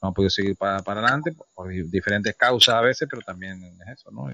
no 0.00 0.08
han 0.08 0.14
podido 0.14 0.30
seguir 0.30 0.56
para, 0.56 0.82
para 0.82 1.00
adelante 1.00 1.32
por 1.54 1.68
di- 1.68 1.82
diferentes 1.90 2.36
causas 2.36 2.74
a 2.76 2.80
veces, 2.82 3.08
pero 3.10 3.22
también 3.22 3.60
es 3.64 3.88
eso, 3.98 4.10
¿no? 4.12 4.28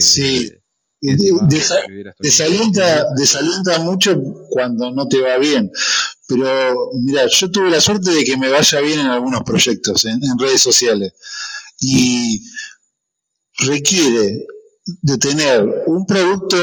Sí. 0.00 0.50
Desa- 1.48 1.86
desalienta, 2.18 3.04
desalienta 3.16 3.78
mucho 3.80 4.16
cuando 4.50 4.90
no 4.92 5.06
te 5.08 5.20
va 5.20 5.36
bien. 5.38 5.70
Pero 6.28 6.90
mira, 7.02 7.26
yo 7.28 7.50
tuve 7.50 7.70
la 7.70 7.80
suerte 7.80 8.10
de 8.10 8.24
que 8.24 8.36
me 8.36 8.48
vaya 8.50 8.80
bien 8.80 9.00
en 9.00 9.06
algunos 9.06 9.42
proyectos, 9.44 10.04
en, 10.06 10.22
en 10.24 10.38
redes 10.38 10.60
sociales. 10.60 11.12
Y 11.80 12.42
requiere 13.58 14.46
de 15.02 15.18
tener 15.18 15.62
un 15.86 16.06
producto 16.06 16.56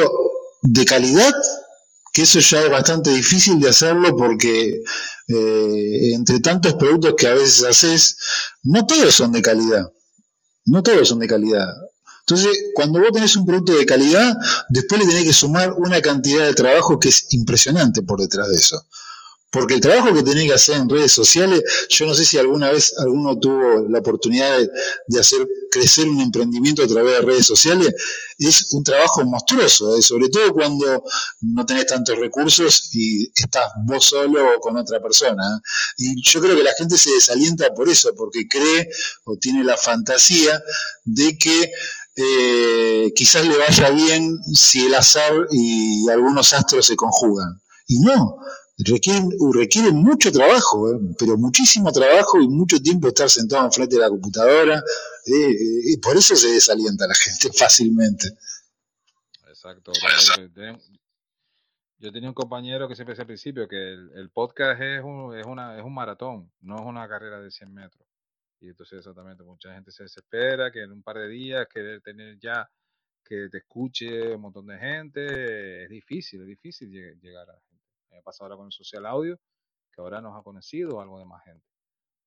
de 0.62 0.86
calidad, 0.86 1.32
que 2.14 2.24
eso 2.24 2.40
ya 2.40 2.62
es 2.64 2.70
bastante 2.70 3.10
difícil 3.12 3.60
de 3.60 3.70
hacerlo 3.70 4.16
porque 4.16 4.82
eh, 5.28 6.14
entre 6.14 6.40
tantos 6.40 6.76
productos 6.76 7.16
que 7.18 7.28
a 7.28 7.34
veces 7.34 7.64
haces, 7.64 8.18
no 8.64 8.86
todos 8.86 9.14
son 9.16 9.32
de 9.32 9.42
calidad. 9.42 9.92
No 10.66 10.82
todos 10.84 11.08
son 11.10 11.20
de 11.20 11.28
calidad. 11.28 11.68
Entonces, 12.26 12.58
cuando 12.74 13.00
vos 13.00 13.12
tenés 13.12 13.36
un 13.36 13.46
producto 13.46 13.74
de 13.74 13.86
calidad, 13.86 14.34
después 14.70 15.02
le 15.02 15.08
tenés 15.08 15.26
que 15.26 15.34
sumar 15.34 15.74
una 15.74 16.02
cantidad 16.02 16.46
de 16.46 16.54
trabajo 16.54 16.98
que 16.98 17.10
es 17.10 17.28
impresionante 17.34 18.02
por 18.02 18.22
detrás 18.22 18.50
de 18.50 18.56
eso. 18.56 18.86
Porque 19.54 19.76
el 19.76 19.82
trabajo 19.82 20.12
que 20.16 20.24
tenés 20.24 20.46
que 20.46 20.54
hacer 20.54 20.78
en 20.78 20.90
redes 20.90 21.12
sociales, 21.12 21.62
yo 21.88 22.08
no 22.08 22.16
sé 22.16 22.26
si 22.26 22.40
alguna 22.40 22.72
vez 22.72 22.92
alguno 22.98 23.38
tuvo 23.38 23.88
la 23.88 24.00
oportunidad 24.00 24.58
de, 25.08 25.20
hacer 25.20 25.48
crecer 25.70 26.10
un 26.10 26.22
emprendimiento 26.22 26.82
a 26.82 26.88
través 26.88 27.20
de 27.20 27.22
redes 27.22 27.46
sociales, 27.46 27.94
es 28.40 28.74
un 28.74 28.84
trabajo 28.84 29.24
monstruoso, 29.26 29.96
¿eh? 29.96 30.02
sobre 30.02 30.30
todo 30.30 30.54
cuando 30.54 31.04
no 31.42 31.66
tenés 31.68 31.86
tantos 31.86 32.18
recursos 32.18 32.90
y 32.94 33.32
estás 33.36 33.66
vos 33.86 34.04
solo 34.04 34.56
o 34.58 34.60
con 34.60 34.76
otra 34.76 35.00
persona. 35.00 35.44
¿eh? 35.44 35.62
Y 35.98 36.24
yo 36.24 36.42
creo 36.42 36.56
que 36.56 36.64
la 36.64 36.74
gente 36.74 36.98
se 36.98 37.12
desalienta 37.12 37.72
por 37.76 37.88
eso, 37.90 38.10
porque 38.16 38.48
cree 38.48 38.90
o 39.26 39.38
tiene 39.38 39.64
la 39.64 39.78
fantasía 39.78 40.64
de 41.06 41.38
que 41.38 41.72
eh, 42.16 43.12
quizás 43.16 43.46
le 43.46 43.58
vaya 43.58 43.90
bien 43.90 44.38
si 44.54 44.86
el 44.86 44.94
azar 44.96 45.34
y 45.52 46.08
algunos 46.10 46.54
astros 46.54 46.86
se 46.86 46.96
conjugan. 46.96 47.62
Y 47.88 48.00
no, 48.00 48.38
requiere, 48.78 49.22
requiere 49.54 49.92
mucho 49.92 50.32
trabajo, 50.32 50.92
¿eh? 50.92 51.00
pero 51.18 51.38
muchísimo 51.38 51.92
trabajo 51.92 52.40
y 52.40 52.48
mucho 52.48 52.82
tiempo 52.82 53.08
estar 53.08 53.30
sentado 53.30 53.66
enfrente 53.66 53.96
de 53.96 54.02
la 54.02 54.10
computadora, 54.10 54.82
eh, 55.26 55.56
y 55.86 55.98
por 55.98 56.18
eso 56.18 56.36
se 56.36 56.50
desalienta 56.50 57.08
la 57.08 57.16
gente 57.16 57.52
fácilmente. 57.58 58.30
Exacto. 59.48 59.92
Yo 62.00 62.12
tenía 62.12 62.28
un 62.28 62.36
compañero 62.36 62.90
que 62.90 62.96
siempre 62.96 63.14
decía 63.14 63.24
al 63.24 63.28
principio 63.28 63.68
que 63.68 63.94
el, 63.94 64.30
podcast 64.30 64.82
es 64.82 65.02
un, 65.04 65.38
es, 65.38 65.46
una, 65.46 65.78
es 65.78 65.86
un 65.86 65.94
maratón, 65.94 66.52
no 66.60 66.76
es 66.76 66.86
una 66.86 67.08
carrera 67.08 67.40
de 67.40 67.50
100 67.50 67.74
metros. 67.74 68.06
Y 68.64 68.70
entonces 68.70 69.00
exactamente, 69.00 69.44
mucha 69.44 69.74
gente 69.74 69.92
se 69.92 70.04
desespera 70.04 70.72
que 70.72 70.84
en 70.84 70.92
un 70.94 71.04
par 71.04 71.18
de 71.18 71.28
días 71.28 71.68
querer 71.68 72.02
tener 72.02 72.40
ya 72.40 72.72
que 73.22 73.50
te 73.50 73.58
escuche 73.58 74.34
un 74.34 74.42
montón 74.42 74.68
de 74.68 74.78
gente, 74.78 75.84
es 75.84 75.90
difícil, 75.90 76.42
es 76.42 76.48
difícil 76.48 76.90
llegar 77.20 77.50
a 77.50 77.54
la 77.54 77.60
gente. 77.60 77.84
Me 78.10 78.22
pasa 78.22 78.46
ahora 78.46 78.56
con 78.56 78.68
el 78.68 78.72
social 78.72 79.06
audio, 79.06 79.38
que 79.92 80.00
ahora 80.00 80.22
nos 80.22 80.40
ha 80.40 80.44
conocido 80.44 81.02
algo 81.02 81.20
de 81.20 81.26
más 81.26 81.44
gente. 81.44 81.66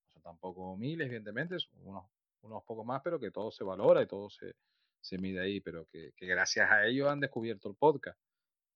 No 0.02 0.08
son 0.12 0.22
tampoco 0.22 0.76
miles, 0.76 1.06
evidentemente, 1.06 1.56
unos, 1.84 2.04
unos 2.42 2.62
pocos 2.64 2.84
más, 2.84 3.00
pero 3.02 3.18
que 3.18 3.30
todo 3.30 3.50
se 3.50 3.64
valora 3.64 4.02
y 4.02 4.06
todo 4.06 4.28
se, 4.28 4.56
se 5.00 5.16
mide 5.16 5.40
ahí, 5.40 5.62
pero 5.62 5.86
que, 5.86 6.12
que 6.14 6.26
gracias 6.26 6.70
a 6.70 6.84
ellos 6.84 7.08
han 7.08 7.20
descubierto 7.20 7.70
el 7.70 7.76
podcast 7.76 8.18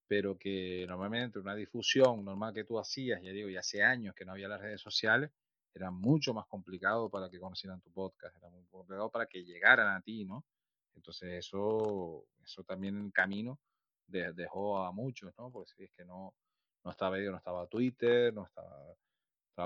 pero 0.09 0.37
que 0.37 0.85
normalmente 0.89 1.39
una 1.39 1.55
difusión 1.55 2.25
normal 2.25 2.53
que 2.53 2.65
tú 2.65 2.81
hacías, 2.81 3.23
ya 3.23 3.31
digo, 3.31 3.49
ya 3.49 3.61
hace 3.61 3.85
años 3.85 4.13
que 4.13 4.25
no 4.25 4.33
había 4.33 4.49
las 4.49 4.61
redes 4.61 4.81
sociales, 4.81 5.31
era 5.75 5.91
mucho 5.91 6.35
más 6.35 6.47
complicado 6.47 7.09
para 7.11 7.31
que 7.31 7.39
conocieran 7.39 7.81
tu 7.81 7.91
podcast, 7.93 8.37
era 8.37 8.49
muy 8.49 8.65
complicado 8.67 9.11
para 9.11 9.27
que 9.27 9.45
llegaran 9.45 9.95
a 9.95 10.01
ti, 10.01 10.25
¿no? 10.25 10.45
Entonces 10.95 11.47
eso, 11.47 12.27
eso 12.43 12.65
también 12.65 12.97
en 12.97 13.11
camino 13.11 13.59
dejó 14.11 14.79
a 14.79 14.93
muchos, 14.93 15.33
¿no? 15.39 15.51
Porque 15.51 15.71
si 15.77 15.85
es 15.85 15.93
que 15.93 16.05
no, 16.05 16.35
no 16.85 16.91
estaba 16.91 17.19
no 17.19 17.37
estaba 17.37 17.67
Twitter, 17.67 18.33
no 18.35 18.45
estaba, 18.45 18.97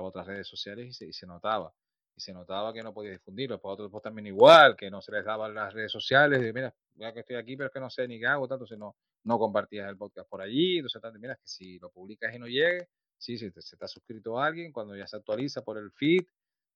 otras 0.02 0.26
redes 0.26 0.48
sociales 0.48 1.00
y 1.00 1.12
se, 1.12 1.26
notaba. 1.26 1.72
Y 2.16 2.20
se 2.20 2.32
notaba 2.32 2.72
que 2.72 2.82
no 2.82 2.92
podía 2.92 3.12
difundirlo. 3.12 3.60
Para 3.60 3.74
otros 3.74 3.90
pues, 3.92 4.02
también 4.02 4.26
igual, 4.26 4.76
que 4.76 4.90
no 4.90 5.00
se 5.00 5.12
les 5.12 5.24
daban 5.24 5.54
las 5.54 5.72
redes 5.72 5.92
sociales, 5.92 6.40
y 6.44 6.52
mira, 6.52 6.74
ya 6.94 7.12
que 7.12 7.20
estoy 7.20 7.36
aquí, 7.36 7.56
pero 7.56 7.68
es 7.68 7.72
que 7.72 7.80
no 7.80 7.90
sé 7.90 8.08
ni 8.08 8.18
qué 8.18 8.26
hago, 8.26 8.48
tanto, 8.48 8.66
si 8.66 8.76
no, 8.76 8.96
no 9.22 9.38
compartías 9.38 9.88
el 9.88 9.96
podcast 9.96 10.28
por 10.28 10.42
allí, 10.42 10.78
entonces 10.78 11.00
mira, 11.20 11.36
que 11.36 11.46
si 11.46 11.78
lo 11.78 11.90
publicas 11.90 12.34
y 12.34 12.38
no 12.40 12.48
llegue, 12.48 12.88
Sí, 13.24 13.38
si 13.38 13.50
se 13.50 13.58
está 13.60 13.88
suscrito 13.88 14.38
a 14.38 14.44
alguien, 14.44 14.70
cuando 14.70 14.94
ya 14.94 15.06
se 15.06 15.16
actualiza 15.16 15.62
por 15.62 15.78
el 15.78 15.90
feed 15.92 16.26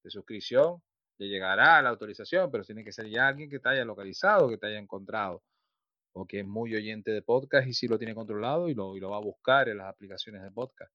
de 0.03 0.11
suscripción, 0.11 0.83
le 1.19 1.29
llegará 1.29 1.83
la 1.83 1.91
autorización, 1.91 2.51
pero 2.51 2.65
tiene 2.65 2.83
que 2.83 2.91
ser 2.91 3.07
ya 3.11 3.29
alguien 3.29 3.51
que 3.51 3.59
te 3.59 3.69
haya 3.69 3.85
localizado, 3.85 4.49
que 4.49 4.57
te 4.57 4.67
haya 4.67 4.79
encontrado, 4.79 5.43
o 6.15 6.27
que 6.27 6.41
es 6.41 6.47
muy 6.47 6.75
oyente 6.75 7.11
de 7.11 7.21
podcast 7.21 7.69
y 7.69 7.75
sí 7.75 7.87
lo 7.87 7.99
tiene 7.99 8.15
controlado 8.15 8.71
y 8.71 8.75
lo, 8.75 8.97
y 8.97 9.01
lo 9.01 9.11
va 9.11 9.19
a 9.19 9.21
buscar 9.21 9.69
en 9.69 9.77
las 9.77 9.89
aplicaciones 9.89 10.43
de 10.43 10.51
podcast. 10.51 10.91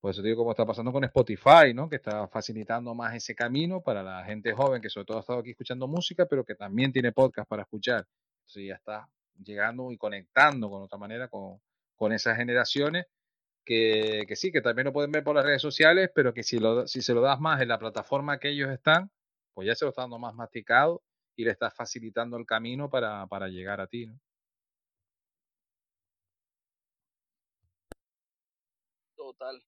Por 0.00 0.12
eso 0.12 0.22
digo, 0.22 0.38
como 0.38 0.52
está 0.52 0.64
pasando 0.64 0.90
con 0.90 1.04
Spotify, 1.04 1.74
¿no? 1.74 1.90
Que 1.90 1.96
está 1.96 2.26
facilitando 2.28 2.94
más 2.94 3.14
ese 3.14 3.34
camino 3.34 3.82
para 3.82 4.02
la 4.02 4.24
gente 4.24 4.54
joven 4.54 4.80
que 4.80 4.88
sobre 4.88 5.04
todo 5.04 5.18
ha 5.18 5.20
estado 5.20 5.40
aquí 5.40 5.50
escuchando 5.50 5.86
música, 5.86 6.24
pero 6.24 6.46
que 6.46 6.54
también 6.54 6.92
tiene 6.92 7.12
podcast 7.12 7.46
para 7.46 7.64
escuchar. 7.64 8.06
Entonces 8.40 8.68
ya 8.68 8.76
está 8.76 9.06
llegando 9.44 9.92
y 9.92 9.98
conectando 9.98 10.70
con 10.70 10.80
otra 10.80 10.96
manera 10.96 11.28
con, 11.28 11.60
con 11.94 12.14
esas 12.14 12.38
generaciones 12.38 13.04
que, 13.64 14.24
que, 14.28 14.36
sí, 14.36 14.52
que 14.52 14.60
también 14.60 14.86
lo 14.86 14.92
pueden 14.92 15.12
ver 15.12 15.24
por 15.24 15.34
las 15.36 15.44
redes 15.44 15.62
sociales, 15.62 16.10
pero 16.14 16.34
que 16.34 16.42
si, 16.42 16.58
lo, 16.58 16.86
si 16.86 17.02
se 17.02 17.14
lo 17.14 17.20
das 17.20 17.40
más 17.40 17.60
en 17.60 17.68
la 17.68 17.78
plataforma 17.78 18.38
que 18.38 18.50
ellos 18.50 18.70
están, 18.70 19.10
pues 19.54 19.66
ya 19.66 19.74
se 19.74 19.84
lo 19.84 19.90
está 19.90 20.02
dando 20.02 20.18
más 20.18 20.34
masticado 20.34 21.02
y 21.36 21.44
le 21.44 21.50
estás 21.52 21.74
facilitando 21.74 22.36
el 22.36 22.46
camino 22.46 22.90
para, 22.90 23.26
para 23.26 23.48
llegar 23.48 23.80
a 23.80 23.86
ti, 23.86 24.06
¿no? 24.06 24.18
Total. 29.16 29.62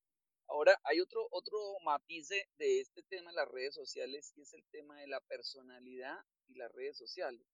Ahora 0.48 0.78
hay 0.84 1.00
otro, 1.00 1.26
otro 1.30 1.56
matiz 1.84 2.28
de 2.28 2.80
este 2.80 3.02
tema 3.04 3.30
de 3.30 3.36
las 3.36 3.48
redes 3.48 3.74
sociales 3.74 4.32
y 4.36 4.42
es 4.42 4.52
el 4.52 4.64
tema 4.70 5.00
de 5.00 5.06
la 5.06 5.20
personalidad 5.20 6.18
y 6.48 6.56
las 6.56 6.70
redes 6.72 6.98
sociales 6.98 7.53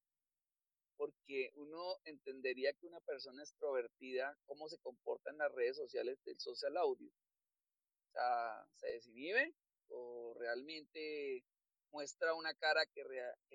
porque 1.01 1.51
uno 1.55 1.97
entendería 2.05 2.75
que 2.75 2.87
una 2.87 3.01
persona 3.01 3.41
extrovertida, 3.43 4.39
cómo 4.45 4.69
se 4.69 4.77
comporta 4.81 5.31
en 5.31 5.39
las 5.39 5.51
redes 5.51 5.79
sociales 5.79 6.23
del 6.25 6.39
social 6.39 6.77
audio. 6.77 7.09
O 7.09 8.13
sea, 8.13 8.67
¿se 8.75 8.89
desinhibe 8.89 9.55
o 9.89 10.35
realmente 10.39 11.43
muestra 11.91 12.35
una 12.35 12.53
cara 12.53 12.85
que, 12.85 13.03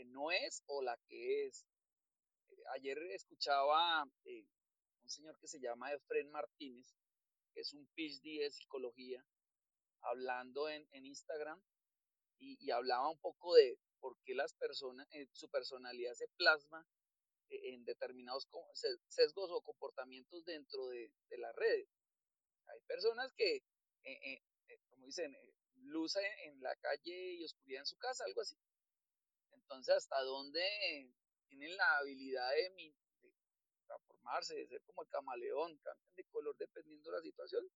no 0.05 0.31
es 0.31 0.63
o 0.65 0.81
la 0.81 0.97
que 1.07 1.45
es? 1.45 1.67
Eh, 2.49 2.63
ayer 2.73 2.97
escuchaba 3.11 4.09
eh, 4.23 4.47
un 5.03 5.09
señor 5.11 5.37
que 5.37 5.47
se 5.47 5.59
llama 5.59 5.93
Efren 5.93 6.31
Martínez, 6.31 6.95
que 7.53 7.61
es 7.61 7.73
un 7.73 7.85
PhD 7.93 8.41
de 8.41 8.49
psicología, 8.49 9.23
hablando 10.01 10.67
en, 10.67 10.87
Instagram 10.93 11.61
y, 12.39 12.71
hablaba 12.71 13.07
un 13.07 13.19
poco 13.19 13.53
de 13.53 13.77
por 13.99 14.17
qué 14.23 14.33
las 14.33 14.55
personas, 14.55 15.07
eh, 15.11 15.27
su 15.31 15.47
personalidad 15.47 16.15
se 16.15 16.27
plasma 16.37 16.83
en 17.49 17.85
determinados 17.85 18.47
sesgos 19.07 19.49
o 19.51 19.61
comportamientos 19.61 20.43
dentro 20.45 20.87
de, 20.87 21.11
de 21.29 21.37
las 21.37 21.55
redes. 21.55 21.87
Hay 22.67 22.79
personas 22.87 23.31
que, 23.35 23.57
eh, 23.57 23.63
eh, 24.03 24.43
eh, 24.67 24.79
como 24.89 25.05
dicen, 25.05 25.35
luz 25.83 26.15
en 26.15 26.61
la 26.61 26.75
calle 26.77 27.33
y 27.33 27.43
oscuridad 27.43 27.81
en 27.81 27.85
su 27.85 27.97
casa, 27.97 28.23
algo 28.25 28.41
así. 28.41 28.57
Entonces, 29.51 29.95
¿hasta 29.95 30.21
dónde 30.21 30.61
tienen 31.47 31.75
la 31.77 31.97
habilidad 31.97 32.49
de, 32.51 32.93
transformarse, 33.85 34.55
de 34.55 34.67
ser 34.67 34.81
como 34.81 35.03
el 35.03 35.09
camaleón, 35.09 35.77
cambian 35.77 36.15
de 36.15 36.23
color 36.25 36.55
dependiendo 36.57 37.11
de 37.11 37.17
la 37.17 37.23
situación? 37.23 37.69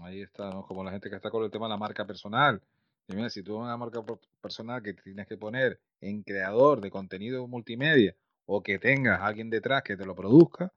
Ahí 0.00 0.22
está, 0.22 0.50
como 0.66 0.82
la 0.82 0.90
gente 0.90 1.10
que 1.10 1.16
está 1.16 1.30
con 1.30 1.44
el 1.44 1.50
tema 1.50 1.66
de 1.66 1.70
la 1.70 1.76
marca 1.76 2.06
personal. 2.06 2.62
Mira, 3.08 3.28
si 3.30 3.42
tú 3.42 3.56
una 3.56 3.76
marca 3.76 4.00
personal 4.40 4.82
que 4.82 4.94
tienes 4.94 5.26
que 5.26 5.36
poner 5.36 5.80
en 6.00 6.22
creador 6.22 6.80
de 6.80 6.90
contenido 6.90 7.46
multimedia 7.46 8.16
o 8.46 8.62
que 8.62 8.78
tengas 8.78 9.20
alguien 9.20 9.50
detrás 9.50 9.82
que 9.82 9.96
te 9.96 10.06
lo 10.06 10.14
produzca 10.14 10.72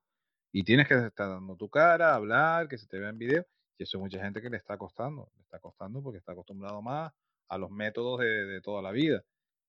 y 0.52 0.64
tienes 0.64 0.88
que 0.88 0.96
estar 0.96 1.30
dando 1.30 1.56
tu 1.56 1.70
cara, 1.70 2.16
hablar, 2.16 2.68
que 2.68 2.78
se 2.78 2.88
te 2.88 3.00
vea 3.00 3.10
en 3.10 3.18
video, 3.18 3.46
y 3.78 3.84
eso 3.84 3.98
es 3.98 4.02
mucha 4.02 4.22
gente 4.22 4.42
que 4.42 4.50
le 4.50 4.58
está 4.58 4.78
costando, 4.78 5.32
le 5.36 5.44
está 5.44 5.60
costando 5.60 6.02
porque 6.02 6.20
está 6.20 6.32
acostumbrado 6.34 6.82
más 6.82 7.12
a 7.50 7.58
los 7.58 7.72
métodos 7.72 8.20
de, 8.22 8.62
toda 8.62 8.82
la 8.82 8.92
vida. 8.92 9.24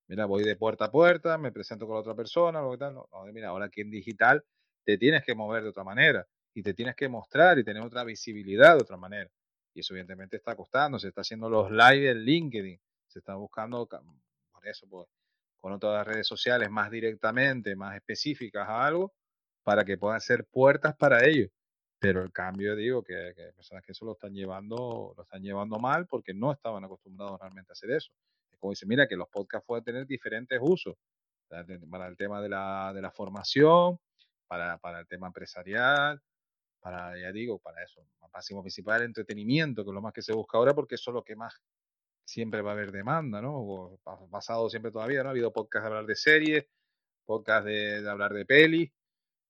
Mira, 0.08 0.26
voy 0.26 0.44
de 0.44 0.56
puerta 0.56 0.86
a 0.86 0.90
puerta, 0.90 1.38
me 1.38 1.52
presento 1.52 1.86
con 1.86 1.94
la 1.96 2.00
otra 2.00 2.14
persona, 2.14 2.62
lo 2.62 2.72
que 2.72 2.78
tal. 2.78 2.96
Mira, 3.32 3.48
ahora 3.48 3.66
aquí 3.66 3.80
en 3.82 3.90
digital 3.90 4.44
te 4.84 4.98
tienes 4.98 5.24
que 5.24 5.34
mover 5.34 5.64
de 5.64 5.70
otra 5.70 5.84
manera 5.84 6.26
y 6.54 6.62
te 6.62 6.74
tienes 6.74 6.96
que 6.96 7.08
mostrar 7.08 7.58
y 7.58 7.64
tener 7.64 7.82
otra 7.82 8.04
visibilidad 8.04 8.76
de 8.76 8.82
otra 8.82 8.96
manera. 8.96 9.30
Y 9.76 9.80
eso 9.80 9.92
evidentemente 9.92 10.38
está 10.38 10.56
costando, 10.56 10.98
se 10.98 11.08
está 11.08 11.20
haciendo 11.20 11.50
los 11.50 11.70
live 11.70 12.10
en 12.10 12.24
LinkedIn, 12.24 12.80
se 13.08 13.18
está 13.18 13.34
buscando, 13.34 13.86
por 13.86 14.66
eso, 14.66 14.86
pues, 14.88 15.06
con 15.58 15.74
otras 15.74 16.06
redes 16.06 16.26
sociales 16.26 16.70
más 16.70 16.90
directamente, 16.90 17.76
más 17.76 17.94
específicas 17.94 18.66
a 18.66 18.86
algo, 18.86 19.12
para 19.62 19.84
que 19.84 19.98
puedan 19.98 20.22
ser 20.22 20.46
puertas 20.46 20.96
para 20.96 21.26
ellos. 21.26 21.50
Pero 21.98 22.22
el 22.22 22.32
cambio, 22.32 22.74
digo, 22.74 23.02
que, 23.02 23.34
que 23.36 23.52
personas 23.52 23.84
que 23.84 23.92
eso 23.92 24.06
lo 24.06 24.12
están 24.12 24.32
llevando, 24.32 25.12
lo 25.14 25.22
están 25.22 25.42
llevando 25.42 25.78
mal 25.78 26.06
porque 26.06 26.32
no 26.32 26.52
estaban 26.52 26.82
acostumbrados 26.82 27.38
realmente 27.38 27.72
a 27.72 27.74
hacer 27.74 27.90
eso. 27.90 28.10
Es 28.50 28.58
como 28.58 28.70
dice, 28.70 28.86
mira, 28.86 29.06
que 29.06 29.16
los 29.16 29.28
podcasts 29.28 29.66
pueden 29.66 29.84
tener 29.84 30.06
diferentes 30.06 30.58
usos. 30.62 30.96
Para 31.48 32.08
el 32.08 32.16
tema 32.16 32.40
de 32.40 32.48
la, 32.48 32.92
de 32.94 33.02
la 33.02 33.10
formación, 33.10 34.00
para, 34.46 34.78
para 34.78 35.00
el 35.00 35.06
tema 35.06 35.26
empresarial, 35.26 36.22
para, 36.80 37.18
ya 37.18 37.32
digo, 37.32 37.58
para 37.58 37.82
eso, 37.82 38.06
máximo 38.32 38.62
principal, 38.62 39.02
entretenimiento, 39.02 39.82
que 39.82 39.90
es 39.90 39.94
lo 39.94 40.02
más 40.02 40.12
que 40.12 40.22
se 40.22 40.32
busca 40.32 40.58
ahora, 40.58 40.74
porque 40.74 40.96
eso 40.96 41.10
es 41.10 41.14
lo 41.14 41.24
que 41.24 41.36
más 41.36 41.62
siempre 42.24 42.60
va 42.60 42.72
a 42.72 42.74
haber 42.74 42.92
demanda, 42.92 43.40
¿no? 43.40 43.98
pasado 44.30 44.68
siempre 44.68 44.90
todavía, 44.90 45.22
¿no? 45.22 45.28
Ha 45.28 45.32
habido 45.32 45.52
podcast 45.52 45.84
de 45.84 45.88
hablar 45.88 46.06
de 46.06 46.16
series, 46.16 46.66
podcast 47.24 47.66
de, 47.66 48.08
hablar 48.08 48.32
de 48.32 48.44
peli, 48.44 48.92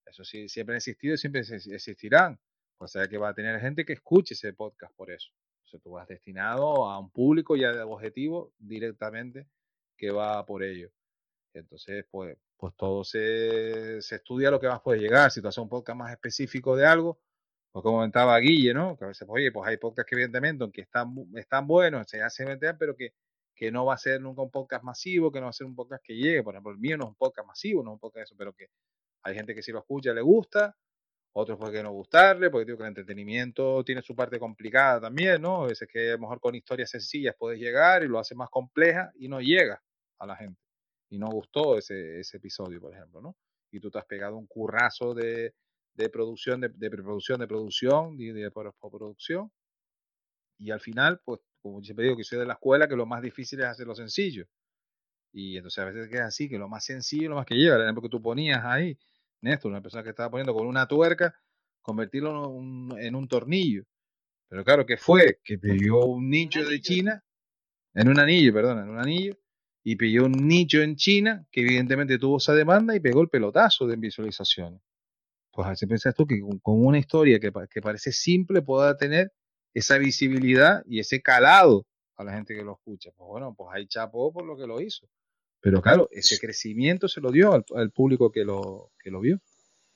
eso 0.04 0.24
sí, 0.24 0.48
siempre 0.48 0.74
ha 0.74 0.78
existido 0.78 1.14
y 1.14 1.18
siempre 1.18 1.40
existirán. 1.40 2.38
O 2.78 2.86
sea 2.86 3.08
que 3.08 3.18
va 3.18 3.30
a 3.30 3.34
tener 3.34 3.58
gente 3.60 3.84
que 3.84 3.94
escuche 3.94 4.34
ese 4.34 4.52
podcast 4.52 4.94
por 4.94 5.10
eso. 5.10 5.32
O 5.64 5.68
sea, 5.68 5.80
tú 5.80 5.90
vas 5.92 6.06
destinado 6.06 6.88
a 6.88 6.98
un 6.98 7.10
público 7.10 7.56
ya 7.56 7.72
de 7.72 7.82
objetivo 7.82 8.52
directamente 8.58 9.48
que 9.96 10.10
va 10.10 10.44
por 10.44 10.62
ello. 10.62 10.90
Entonces, 11.54 12.04
pues, 12.10 12.36
pues 12.56 12.74
todo 12.76 13.04
se, 13.04 14.00
se 14.02 14.16
estudia 14.16 14.50
lo 14.50 14.60
que 14.60 14.68
más 14.68 14.80
puede 14.80 15.00
llegar. 15.00 15.30
Si 15.30 15.40
tú 15.42 15.48
haces 15.48 15.58
un 15.58 15.68
podcast 15.68 15.98
más 15.98 16.12
específico 16.12 16.76
de 16.76 16.86
algo, 16.86 17.18
pues 17.72 17.82
como 17.82 17.98
comentaba 17.98 18.38
Guille, 18.38 18.72
¿no? 18.74 18.96
Que 18.96 19.04
a 19.04 19.08
veces, 19.08 19.28
oye, 19.30 19.52
pues 19.52 19.68
hay 19.68 19.76
podcasts 19.76 20.08
que 20.08 20.16
evidentemente, 20.16 20.64
aunque 20.64 20.82
están, 20.82 21.14
están 21.34 21.66
buenos, 21.66 22.08
se 22.08 22.22
hacen 22.22 22.58
pero 22.78 22.96
que, 22.96 23.12
que 23.54 23.70
no 23.70 23.84
va 23.84 23.94
a 23.94 23.98
ser 23.98 24.20
nunca 24.20 24.42
un 24.42 24.50
podcast 24.50 24.82
masivo, 24.84 25.30
que 25.30 25.40
no 25.40 25.46
va 25.46 25.50
a 25.50 25.52
ser 25.52 25.66
un 25.66 25.74
podcast 25.76 26.02
que 26.04 26.14
llegue. 26.16 26.42
Por 26.42 26.54
ejemplo, 26.54 26.72
el 26.72 26.78
mío 26.78 26.96
no 26.96 27.04
es 27.04 27.10
un 27.10 27.16
podcast 27.16 27.46
masivo, 27.46 27.82
no 27.82 27.90
es 27.90 27.94
un 27.94 28.00
podcast 28.00 28.28
eso, 28.28 28.36
pero 28.38 28.54
que 28.54 28.68
hay 29.22 29.34
gente 29.34 29.54
que 29.54 29.62
si 29.62 29.72
lo 29.72 29.80
escucha 29.80 30.14
le 30.14 30.22
gusta, 30.22 30.76
otros 31.34 31.58
puede 31.58 31.82
no 31.82 31.92
gustarle, 31.92 32.50
porque 32.50 32.64
digo 32.64 32.78
que 32.78 32.84
el 32.84 32.88
entretenimiento 32.88 33.84
tiene 33.84 34.00
su 34.02 34.16
parte 34.16 34.38
complicada 34.38 35.00
también, 35.02 35.42
¿no? 35.42 35.64
A 35.64 35.66
veces 35.68 35.88
que 35.92 36.10
a 36.10 36.12
lo 36.12 36.20
mejor 36.20 36.40
con 36.40 36.54
historias 36.54 36.90
sencillas 36.90 37.34
puedes 37.38 37.60
llegar 37.60 38.02
y 38.04 38.08
lo 38.08 38.18
hace 38.18 38.34
más 38.34 38.48
compleja 38.50 39.12
y 39.16 39.28
no 39.28 39.40
llega 39.40 39.82
a 40.18 40.26
la 40.26 40.36
gente 40.36 40.65
y 41.08 41.18
no 41.18 41.28
gustó 41.28 41.78
ese, 41.78 42.20
ese 42.20 42.38
episodio, 42.38 42.80
por 42.80 42.94
ejemplo, 42.94 43.20
¿no? 43.20 43.36
Y 43.70 43.80
tú 43.80 43.90
te 43.90 43.98
has 43.98 44.06
pegado 44.06 44.36
un 44.36 44.46
currazo 44.46 45.14
de, 45.14 45.54
de 45.94 46.10
producción, 46.10 46.60
de, 46.60 46.68
de, 46.68 46.90
preproducción, 46.90 47.40
de 47.40 47.46
producción 47.46 48.20
y 48.20 48.32
de, 48.32 48.50
postproducción. 48.50 49.50
Y 50.58 50.70
al 50.70 50.80
final, 50.80 51.20
pues, 51.24 51.40
como 51.60 51.82
siempre 51.82 52.04
digo 52.04 52.16
que 52.16 52.24
soy 52.24 52.38
de 52.38 52.46
la 52.46 52.54
escuela, 52.54 52.88
que 52.88 52.96
lo 52.96 53.06
más 53.06 53.22
difícil 53.22 53.60
es 53.60 53.66
hacer 53.66 53.86
lo 53.86 53.94
sencillo. 53.94 54.46
Y 55.32 55.56
entonces 55.56 55.78
a 55.78 55.86
veces 55.86 56.08
queda 56.08 56.26
así, 56.26 56.48
que 56.48 56.58
lo 56.58 56.68
más 56.68 56.84
sencillo, 56.84 57.30
lo 57.30 57.36
más 57.36 57.46
que 57.46 57.56
llega. 57.56 57.76
El 57.76 57.82
ejemplo 57.82 58.02
que 58.02 58.08
tú 58.08 58.22
ponías 58.22 58.64
ahí, 58.64 58.96
Néstor, 59.42 59.70
una 59.70 59.82
persona 59.82 60.02
que 60.02 60.10
estaba 60.10 60.30
poniendo 60.30 60.54
con 60.54 60.66
una 60.66 60.86
tuerca, 60.86 61.34
convertirlo 61.82 62.58
en 62.98 63.14
un, 63.14 63.28
tornillo. 63.28 63.84
Pero 64.48 64.64
claro, 64.64 64.86
¿qué 64.86 64.96
fue? 64.96 65.40
Que 65.44 65.58
pidió 65.58 66.04
un 66.06 66.30
nicho 66.30 66.64
de 66.64 66.80
China, 66.80 67.22
en 67.94 68.08
un 68.08 68.18
anillo, 68.18 68.52
perdón, 68.52 68.78
en 68.78 68.88
un 68.88 68.98
anillo, 68.98 69.36
y 69.88 69.94
pilló 69.94 70.24
un 70.24 70.32
nicho 70.32 70.82
en 70.82 70.96
China 70.96 71.46
que 71.48 71.60
evidentemente 71.60 72.18
tuvo 72.18 72.38
esa 72.38 72.52
demanda 72.54 72.96
y 72.96 72.98
pegó 72.98 73.22
el 73.22 73.28
pelotazo 73.28 73.86
de 73.86 73.94
visualizaciones. 73.94 74.80
Pues 75.52 75.68
así 75.68 75.86
piensas 75.86 76.12
tú 76.12 76.26
que 76.26 76.40
con, 76.40 76.84
una 76.84 76.98
historia 76.98 77.38
que, 77.38 77.52
que, 77.70 77.80
parece 77.80 78.10
simple 78.10 78.62
pueda 78.62 78.96
tener 78.96 79.32
esa 79.74 79.96
visibilidad 79.98 80.82
y 80.86 80.98
ese 80.98 81.22
calado 81.22 81.86
a 82.16 82.24
la 82.24 82.32
gente 82.32 82.56
que 82.56 82.64
lo 82.64 82.72
escucha. 82.72 83.12
Pues 83.16 83.28
bueno, 83.28 83.54
pues 83.56 83.68
ahí 83.72 83.86
chapó 83.86 84.32
por 84.32 84.44
lo 84.44 84.56
que 84.56 84.66
lo 84.66 84.80
hizo. 84.80 85.06
Pero 85.60 85.80
claro, 85.80 86.08
ese 86.10 86.36
crecimiento 86.40 87.06
se 87.06 87.20
lo 87.20 87.30
dio 87.30 87.52
al, 87.52 87.92
público 87.92 88.32
que 88.32 88.44
lo, 88.44 88.90
que 88.98 89.12
lo 89.12 89.20
vio. 89.20 89.38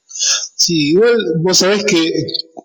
Sí, 0.05 0.93
igual 0.93 1.17
vos 1.41 1.59
sabés 1.59 1.85
que 1.85 2.13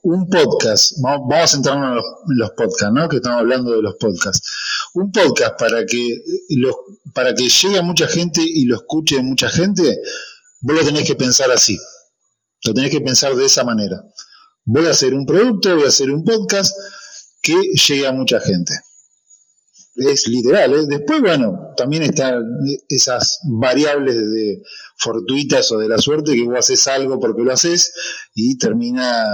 un 0.03 0.29
podcast, 0.29 1.01
vamos, 1.01 1.33
a 1.33 1.47
centrarnos 1.47 1.89
en 1.89 1.95
los, 1.95 2.05
los 2.27 2.51
podcasts, 2.51 2.93
¿no? 2.93 3.09
Que 3.09 3.15
estamos 3.15 3.39
hablando 3.39 3.71
de 3.71 3.81
los 3.81 3.95
podcasts 3.95 4.47
un 4.95 5.11
podcast 5.11 5.59
para 5.59 5.85
que, 5.85 6.21
lo, 6.57 6.75
para 7.13 7.33
que 7.35 7.49
llegue 7.49 7.77
a 7.77 7.81
mucha 7.81 8.07
gente 8.07 8.41
y 8.41 8.65
lo 8.65 8.75
escuche 8.75 9.21
mucha 9.21 9.49
gente, 9.49 9.83
vos 10.61 10.75
lo 10.75 10.85
tenés 10.85 11.05
que 11.05 11.15
pensar 11.15 11.51
así. 11.51 11.77
Lo 12.63 12.73
tenés 12.73 12.91
que 12.91 13.01
pensar 13.01 13.35
de 13.35 13.45
esa 13.45 13.63
manera. 13.63 14.01
Voy 14.63 14.85
a 14.85 14.91
hacer 14.91 15.13
un 15.13 15.25
producto, 15.25 15.75
voy 15.75 15.85
a 15.85 15.89
hacer 15.89 16.09
un 16.09 16.23
podcast 16.23 16.73
que 17.41 17.55
llegue 17.87 18.07
a 18.07 18.13
mucha 18.13 18.39
gente. 18.39 18.73
Es 19.95 20.27
literal. 20.27 20.73
¿eh? 20.73 20.85
Después, 20.87 21.21
bueno, 21.21 21.73
también 21.75 22.03
están 22.03 22.43
esas 22.89 23.39
variables 23.43 24.15
de 24.15 24.61
fortuitas 24.97 25.71
o 25.71 25.77
de 25.77 25.89
la 25.89 25.97
suerte 25.97 26.35
que 26.35 26.43
vos 26.43 26.57
haces 26.57 26.87
algo 26.87 27.19
porque 27.19 27.43
lo 27.43 27.51
haces 27.51 27.93
y 28.33 28.57
termina 28.57 29.25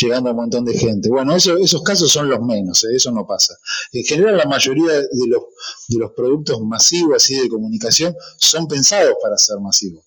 llegando 0.00 0.30
a 0.30 0.32
un 0.32 0.38
montón 0.38 0.64
de 0.64 0.76
gente. 0.76 1.08
Bueno, 1.08 1.36
esos 1.36 1.82
casos 1.82 2.10
son 2.10 2.28
los 2.28 2.40
menos, 2.40 2.84
¿eh? 2.84 2.96
eso 2.96 3.10
no 3.10 3.26
pasa. 3.26 3.54
En 3.92 4.04
general, 4.04 4.36
la 4.36 4.46
mayoría 4.46 4.92
de 4.92 5.08
los, 5.28 6.12
productos 6.12 6.60
masivos 6.60 7.16
así 7.16 7.36
de 7.38 7.48
comunicación 7.48 8.14
son 8.38 8.66
pensados 8.66 9.14
para 9.22 9.38
ser 9.38 9.58
masivos. 9.60 10.04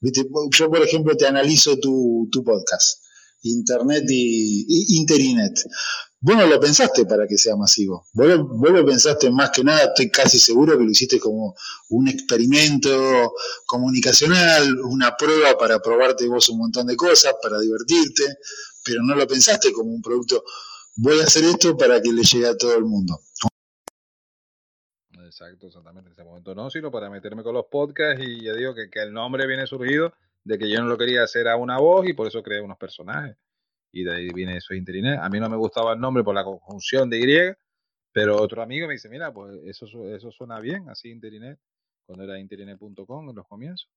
Yo, 0.00 0.70
por 0.70 0.82
ejemplo, 0.82 1.14
te 1.16 1.26
analizo 1.26 1.78
tu, 1.78 2.28
tu 2.32 2.42
podcast, 2.42 3.02
Internet 3.42 4.04
y, 4.08 4.96
Interinet. 4.98 5.62
Vos 6.22 6.36
no 6.36 6.46
lo 6.46 6.60
pensaste 6.60 7.06
para 7.06 7.26
que 7.26 7.38
sea 7.38 7.56
masivo. 7.56 8.06
Vos 8.12 8.26
vos 8.46 8.70
lo, 8.70 8.84
pensaste 8.84 9.30
más 9.30 9.50
que 9.50 9.64
nada, 9.64 9.84
estoy 9.84 10.10
casi 10.10 10.38
seguro 10.38 10.76
que 10.76 10.84
lo 10.84 10.90
hiciste 10.90 11.18
como 11.18 11.54
un 11.90 12.08
experimento 12.08 13.32
comunicacional, 13.66 14.80
una 14.80 15.16
prueba 15.16 15.56
para 15.58 15.80
probarte 15.80 16.26
vos 16.26 16.48
un 16.50 16.58
montón 16.58 16.86
de 16.86 16.96
cosas, 16.96 17.34
para 17.42 17.58
divertirte 17.58 18.24
pero 18.84 19.02
no 19.02 19.14
lo 19.14 19.26
pensaste 19.26 19.72
como 19.72 19.90
un 19.92 20.02
producto, 20.02 20.44
voy 20.96 21.20
a 21.20 21.24
hacer 21.24 21.44
esto 21.44 21.76
para 21.76 22.00
que 22.00 22.12
le 22.12 22.22
llegue 22.22 22.48
a 22.48 22.56
todo 22.56 22.76
el 22.76 22.84
mundo. 22.84 23.20
Exacto, 25.24 25.68
exactamente, 25.68 26.08
en 26.08 26.12
ese 26.12 26.24
momento 26.24 26.54
no, 26.54 26.70
sino 26.70 26.90
para 26.90 27.08
meterme 27.08 27.42
con 27.42 27.54
los 27.54 27.66
podcasts 27.70 28.22
y 28.24 28.44
ya 28.44 28.52
digo 28.52 28.74
que, 28.74 28.90
que 28.90 29.00
el 29.00 29.12
nombre 29.12 29.46
viene 29.46 29.66
surgido 29.66 30.12
de 30.44 30.58
que 30.58 30.68
yo 30.68 30.80
no 30.80 30.88
lo 30.88 30.98
quería 30.98 31.22
hacer 31.22 31.48
a 31.48 31.56
una 31.56 31.78
voz 31.78 32.08
y 32.08 32.14
por 32.14 32.26
eso 32.26 32.42
creé 32.42 32.60
unos 32.60 32.78
personajes. 32.78 33.36
Y 33.92 34.04
de 34.04 34.14
ahí 34.14 34.28
viene 34.32 34.56
eso 34.56 34.74
Interinet. 34.74 35.18
A 35.20 35.28
mí 35.28 35.40
no 35.40 35.48
me 35.48 35.56
gustaba 35.56 35.92
el 35.92 36.00
nombre 36.00 36.24
por 36.24 36.34
la 36.34 36.44
conjunción 36.44 37.10
de 37.10 37.18
Y, 37.18 37.56
pero 38.12 38.40
otro 38.40 38.62
amigo 38.62 38.86
me 38.86 38.94
dice, 38.94 39.08
mira, 39.08 39.32
pues 39.32 39.58
eso, 39.64 39.86
eso 40.14 40.30
suena 40.30 40.58
bien, 40.60 40.88
así 40.88 41.10
Interinet, 41.10 41.58
cuando 42.06 42.24
era 42.24 42.38
interinet.com 42.38 43.30
en 43.30 43.36
los 43.36 43.46
comienzos. 43.46 43.88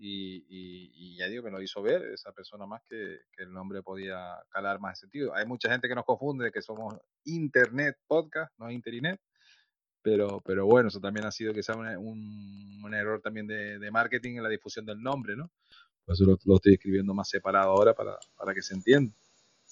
Y, 0.00 1.16
ya 1.16 1.26
digo 1.28 1.42
que 1.42 1.50
nos 1.50 1.62
hizo 1.62 1.82
ver 1.82 2.02
esa 2.12 2.32
persona 2.32 2.64
más 2.66 2.82
que, 2.88 3.18
el 3.38 3.52
nombre 3.52 3.82
podía 3.82 4.36
calar 4.50 4.78
más 4.80 4.98
sentido. 4.98 5.34
Hay 5.34 5.46
mucha 5.46 5.70
gente 5.70 5.88
que 5.88 5.94
nos 5.94 6.04
confunde 6.04 6.46
de 6.46 6.52
que 6.52 6.62
somos 6.62 6.94
Internet 7.24 7.96
Podcast, 8.06 8.52
no 8.58 8.70
Internet, 8.70 9.20
pero, 10.00 10.40
pero 10.44 10.66
bueno, 10.66 10.88
eso 10.88 11.00
también 11.00 11.26
ha 11.26 11.32
sido 11.32 11.52
que 11.52 11.62
sea 11.62 11.74
un, 11.74 11.86
un, 12.84 12.94
error 12.94 13.20
también 13.20 13.46
de, 13.46 13.90
marketing 13.90 14.36
en 14.36 14.44
la 14.44 14.48
difusión 14.48 14.86
del 14.86 15.02
nombre, 15.02 15.36
¿no? 15.36 15.50
Por 16.04 16.14
eso 16.14 16.24
lo, 16.24 16.56
estoy 16.56 16.74
escribiendo 16.74 17.12
más 17.12 17.28
separado 17.28 17.70
ahora 17.70 17.94
para, 17.94 18.16
para 18.36 18.54
que 18.54 18.62
se 18.62 18.74
entienda. 18.74 19.12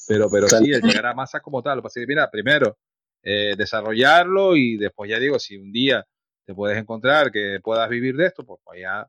Pero, 0.08 0.28
pero 0.30 0.48
sí, 0.48 0.72
el 0.72 0.82
llegar 0.82 1.06
a 1.06 1.14
masa 1.14 1.40
como 1.40 1.62
tal, 1.62 1.78
lo 1.78 1.82
que 1.82 2.06
mira, 2.06 2.30
primero, 2.30 2.76
eh, 3.22 3.54
desarrollarlo 3.56 4.56
y 4.56 4.76
después 4.76 5.10
ya 5.10 5.18
digo, 5.18 5.38
si 5.38 5.56
un 5.56 5.72
día 5.72 6.06
te 6.44 6.54
puedes 6.54 6.78
encontrar 6.78 7.32
que 7.32 7.58
puedas 7.62 7.88
vivir 7.88 8.16
de 8.16 8.26
esto, 8.26 8.44
pues, 8.44 8.60
pues 8.62 8.80
ya 8.80 9.08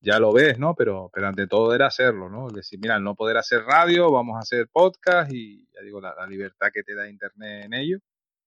ya 0.00 0.18
lo 0.18 0.32
ves, 0.32 0.58
¿no? 0.58 0.74
Pero, 0.74 1.10
pero 1.12 1.28
ante 1.28 1.46
todo 1.46 1.74
era 1.74 1.86
hacerlo, 1.86 2.28
¿no? 2.28 2.48
Es 2.48 2.54
decir, 2.54 2.78
mira, 2.80 2.98
no 2.98 3.14
poder 3.14 3.36
hacer 3.36 3.62
radio, 3.62 4.10
vamos 4.10 4.36
a 4.36 4.40
hacer 4.40 4.68
podcast 4.68 5.32
y 5.32 5.66
ya 5.72 5.82
digo, 5.82 6.00
la, 6.00 6.26
libertad 6.26 6.68
que 6.72 6.82
te 6.82 6.94
da 6.94 7.08
Internet 7.08 7.64
en 7.66 7.74
ello. 7.74 7.98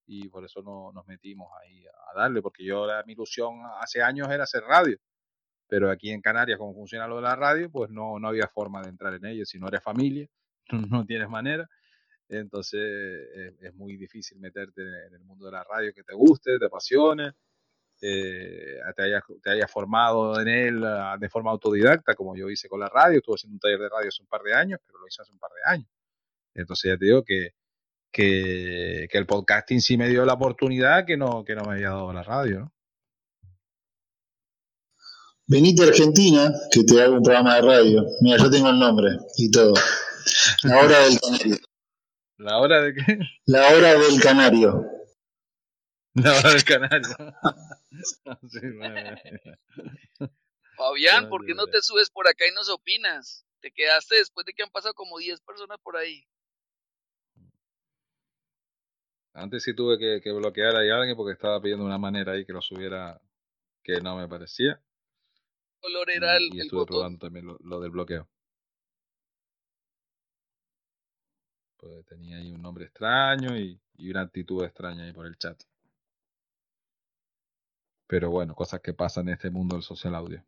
Y 0.07 0.27
por 0.29 0.43
eso 0.45 0.61
no, 0.61 0.91
nos 0.91 1.07
metimos 1.07 1.49
ahí 1.61 1.85
a 1.85 2.19
darle, 2.19 2.41
porque 2.41 2.63
yo, 2.65 2.85
la, 2.85 3.03
mi 3.05 3.13
ilusión 3.13 3.61
hace 3.79 4.01
años 4.01 4.29
era 4.29 4.43
hacer 4.43 4.63
radio. 4.63 4.97
Pero 5.67 5.89
aquí 5.89 6.11
en 6.11 6.21
Canarias, 6.21 6.57
como 6.57 6.73
funciona 6.73 7.07
lo 7.07 7.17
de 7.17 7.21
la 7.23 7.35
radio, 7.35 7.69
pues 7.69 7.89
no, 7.91 8.19
no 8.19 8.27
había 8.27 8.47
forma 8.47 8.81
de 8.81 8.89
entrar 8.89 9.13
en 9.13 9.25
ello. 9.25 9.45
Si 9.45 9.57
no 9.59 9.67
eres 9.67 9.83
familia, 9.83 10.27
no 10.89 11.05
tienes 11.05 11.29
manera. 11.29 11.69
Entonces 12.27 12.81
es, 13.59 13.73
muy 13.75 13.97
difícil 13.97 14.39
meterte 14.39 14.81
en 14.81 15.13
el 15.13 15.23
mundo 15.23 15.45
de 15.45 15.51
la 15.51 15.63
radio 15.63 15.93
que 15.93 16.03
te 16.03 16.13
guste, 16.13 16.57
te 16.57 16.65
apasione 16.65 17.33
eh, 18.01 18.79
te, 18.95 19.03
hayas, 19.03 19.23
te 19.43 19.51
haya 19.51 19.67
formado 19.67 20.39
en 20.41 20.47
él 20.47 20.83
ah, 20.83 21.15
de 21.19 21.29
forma 21.29 21.51
autodidacta, 21.51 22.15
como 22.15 22.35
yo 22.35 22.49
hice 22.49 22.67
con 22.67 22.79
la 22.79 22.89
radio. 22.89 23.19
Estuve 23.19 23.35
haciendo 23.35 23.55
un 23.55 23.59
taller 23.59 23.79
de 23.79 23.89
radio 23.89 24.09
hace 24.09 24.21
un 24.23 24.27
par 24.27 24.41
de 24.41 24.53
años, 24.53 24.79
pero 24.85 24.99
lo 24.99 25.07
hice 25.07 25.21
hace 25.21 25.31
un 25.31 25.39
par 25.39 25.51
de 25.51 25.71
años. 25.71 25.89
Entonces 26.55 26.91
ya 26.91 26.97
te 26.97 27.05
digo 27.05 27.23
que, 27.23 27.53
que, 28.11 29.07
el 29.11 29.25
podcasting 29.25 29.81
sí 29.81 29.97
me 29.97 30.09
dio 30.09 30.25
la 30.25 30.33
oportunidad 30.33 31.05
que 31.05 31.15
no, 31.15 31.43
que 31.45 31.55
no 31.55 31.63
me 31.63 31.73
había 31.73 31.89
dado 31.89 32.11
la 32.11 32.23
radio. 32.23 32.59
¿no? 32.61 32.73
Venite 35.47 35.83
a 35.83 35.87
Argentina, 35.87 36.51
que 36.71 36.83
te 36.83 37.01
hago 37.01 37.15
un 37.15 37.23
programa 37.23 37.55
de 37.55 37.61
radio. 37.61 38.05
Mira, 38.21 38.37
yo 38.37 38.49
tengo 38.49 38.69
el 38.69 38.79
nombre 38.79 39.09
y 39.37 39.51
todo. 39.51 39.73
La 40.63 40.79
hora 40.79 40.99
del 40.99 41.19
canario. 41.19 41.57
¿La 42.37 42.57
hora 42.57 42.81
de 42.81 42.93
qué? 42.93 43.19
La 43.45 43.67
hora 43.69 43.93
del 43.99 44.19
canario. 44.21 45.00
Hora 46.15 46.51
del 46.51 46.63
canario. 46.63 47.15
Fabián, 50.75 51.29
¿por 51.29 51.45
qué 51.45 51.53
no 51.53 51.67
te 51.67 51.81
subes 51.81 52.09
por 52.09 52.27
acá 52.27 52.45
y 52.47 52.53
nos 52.53 52.69
opinas? 52.69 53.45
Te 53.61 53.71
quedaste 53.71 54.15
después 54.15 54.45
de 54.45 54.53
que 54.53 54.63
han 54.63 54.71
pasado 54.71 54.93
como 54.93 55.17
10 55.19 55.39
personas 55.41 55.77
por 55.81 55.95
ahí. 55.95 56.25
Antes 59.33 59.63
sí 59.63 59.73
tuve 59.73 59.97
que, 60.21 60.31
bloquear 60.31 60.75
a 60.75 60.79
alguien 60.79 61.15
porque 61.15 61.33
estaba 61.33 61.61
pidiendo 61.61 61.85
una 61.85 61.97
manera 61.97 62.33
ahí 62.33 62.45
que 62.45 62.51
lo 62.51 62.61
subiera 62.61 63.21
que 63.81 64.01
no 64.01 64.17
me 64.17 64.27
parecía. 64.27 64.81
color 65.79 66.09
era 66.09 66.35
el, 66.35 66.53
y 66.53 66.59
estuve 66.59 66.85
probando 66.85 67.19
también 67.19 67.45
lo, 67.45 67.79
del 67.79 67.91
bloqueo. 67.91 68.27
Pues 71.77 72.05
tenía 72.05 72.37
ahí 72.37 72.51
un 72.51 72.61
nombre 72.61 72.85
extraño 72.85 73.57
y, 73.57 73.79
y 73.95 74.09
una 74.09 74.21
actitud 74.21 74.65
extraña 74.65 75.05
ahí 75.05 75.13
por 75.13 75.25
el 75.25 75.37
chat. 75.37 75.57
Pero 78.11 78.29
bueno, 78.29 78.53
cosas 78.53 78.81
que 78.81 78.93
pasan 78.93 79.29
en 79.29 79.35
este 79.35 79.49
mundo 79.49 79.77
del 79.77 79.83
social 79.83 80.13
audio. 80.15 80.43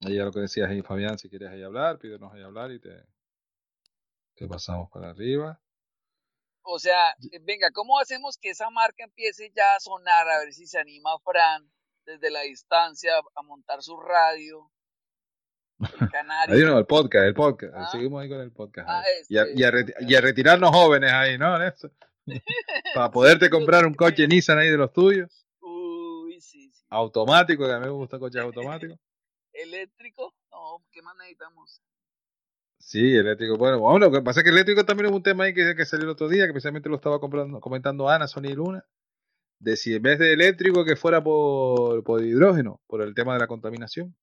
Ahí 0.00 0.16
lo 0.16 0.32
que 0.32 0.40
decías 0.40 0.70
ahí, 0.70 0.80
Fabián, 0.80 1.18
si 1.18 1.28
quieres 1.28 1.50
ahí 1.50 1.62
hablar, 1.62 1.98
pídenos 1.98 2.32
ahí 2.32 2.40
hablar 2.42 2.72
y 2.72 2.80
te, 2.80 3.06
te 4.34 4.48
pasamos 4.48 4.88
para 4.90 5.10
arriba. 5.10 5.60
O 6.62 6.78
sea, 6.78 7.10
eh, 7.32 7.38
venga, 7.42 7.70
¿cómo 7.70 7.98
hacemos 7.98 8.38
que 8.38 8.48
esa 8.48 8.70
marca 8.70 9.04
empiece 9.04 9.52
ya 9.54 9.74
a 9.76 9.80
sonar? 9.80 10.26
A 10.26 10.38
ver 10.38 10.54
si 10.54 10.66
se 10.66 10.78
anima 10.78 11.18
Fran 11.18 11.70
desde 12.06 12.30
la 12.30 12.40
distancia 12.40 13.12
a 13.18 13.42
montar 13.42 13.82
su 13.82 14.00
radio. 14.00 14.72
No, 15.78 16.78
el 16.78 16.86
podcast, 16.86 17.24
el 17.26 17.34
podcast. 17.34 17.72
Ah. 17.76 17.88
Seguimos 17.90 18.22
ahí 18.22 18.28
con 18.28 18.40
el 18.40 18.52
podcast. 18.52 18.88
Ah, 18.88 19.00
ahí. 19.00 19.22
y, 19.28 19.36
a, 19.36 19.42
este, 19.42 19.54
y 19.60 19.64
a 19.64 19.70
reti- 19.72 19.94
y 20.08 20.14
a 20.14 20.20
retirarnos 20.20 20.70
jóvenes 20.70 21.12
ahí, 21.12 21.36
¿no? 21.38 21.56
Para 22.94 23.10
poderte 23.10 23.50
comprar 23.50 23.86
un 23.86 23.94
coche 23.94 24.26
Nissan 24.26 24.58
ahí 24.58 24.70
de 24.70 24.76
los 24.78 24.92
tuyos, 24.92 25.46
Uy, 25.60 26.40
sí, 26.40 26.70
sí. 26.72 26.84
automático, 26.88 27.66
que 27.66 27.72
a 27.72 27.78
mí 27.78 27.84
me 27.86 27.90
gusta 27.90 28.18
coches 28.18 28.40
automáticos. 28.42 28.98
¿Eléctrico? 29.52 30.34
No, 30.50 30.84
¿qué 30.90 31.02
más 31.02 31.14
necesitamos? 31.16 31.82
Sí, 32.78 33.14
eléctrico. 33.16 33.56
Bueno, 33.56 33.78
bueno, 33.78 34.06
lo 34.06 34.12
que 34.12 34.20
pasa 34.22 34.40
es 34.40 34.44
que 34.44 34.50
eléctrico 34.50 34.84
también 34.84 35.06
es 35.10 35.12
un 35.12 35.22
tema 35.22 35.44
ahí 35.44 35.54
que, 35.54 35.74
que 35.76 35.84
salió 35.86 36.04
el 36.04 36.10
otro 36.10 36.28
día, 36.28 36.46
que 36.46 36.52
precisamente 36.52 36.88
lo 36.88 36.96
estaba 36.96 37.18
comprando, 37.20 37.60
comentando 37.60 38.08
Ana, 38.08 38.26
Sony 38.28 38.46
y 38.50 38.54
Luna, 38.54 38.84
de 39.58 39.76
si 39.76 39.94
en 39.94 40.02
vez 40.02 40.18
de 40.18 40.32
eléctrico 40.32 40.84
que 40.84 40.96
fuera 40.96 41.22
por, 41.22 42.04
por 42.04 42.22
hidrógeno, 42.22 42.82
por 42.86 43.00
el 43.02 43.14
tema 43.14 43.34
de 43.34 43.40
la 43.40 43.46
contaminación. 43.46 44.14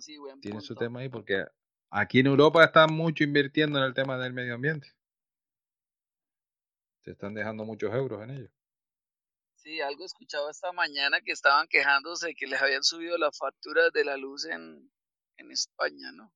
Bueno, 0.00 0.06
sí, 0.06 0.16
buen 0.16 0.40
Tiene 0.40 0.60
su 0.62 0.74
tema 0.74 1.00
ahí 1.00 1.10
porque 1.10 1.44
aquí 1.90 2.20
en 2.20 2.28
Europa 2.28 2.64
están 2.64 2.94
mucho 2.94 3.22
invirtiendo 3.22 3.78
en 3.78 3.84
el 3.84 3.92
tema 3.92 4.16
del 4.16 4.32
medio 4.32 4.54
ambiente. 4.54 4.88
Se 7.02 7.10
están 7.10 7.34
dejando 7.34 7.66
muchos 7.66 7.92
euros 7.92 8.22
en 8.22 8.30
ello. 8.30 8.50
Sí, 9.56 9.80
algo 9.82 10.06
escuchaba 10.06 10.50
esta 10.50 10.72
mañana 10.72 11.20
que 11.20 11.32
estaban 11.32 11.68
quejándose 11.68 12.28
de 12.28 12.34
que 12.34 12.46
les 12.46 12.62
habían 12.62 12.82
subido 12.82 13.18
las 13.18 13.36
facturas 13.36 13.92
de 13.92 14.04
la 14.04 14.16
luz 14.16 14.46
en, 14.46 14.90
en 15.36 15.50
España, 15.50 16.12
¿no? 16.12 16.32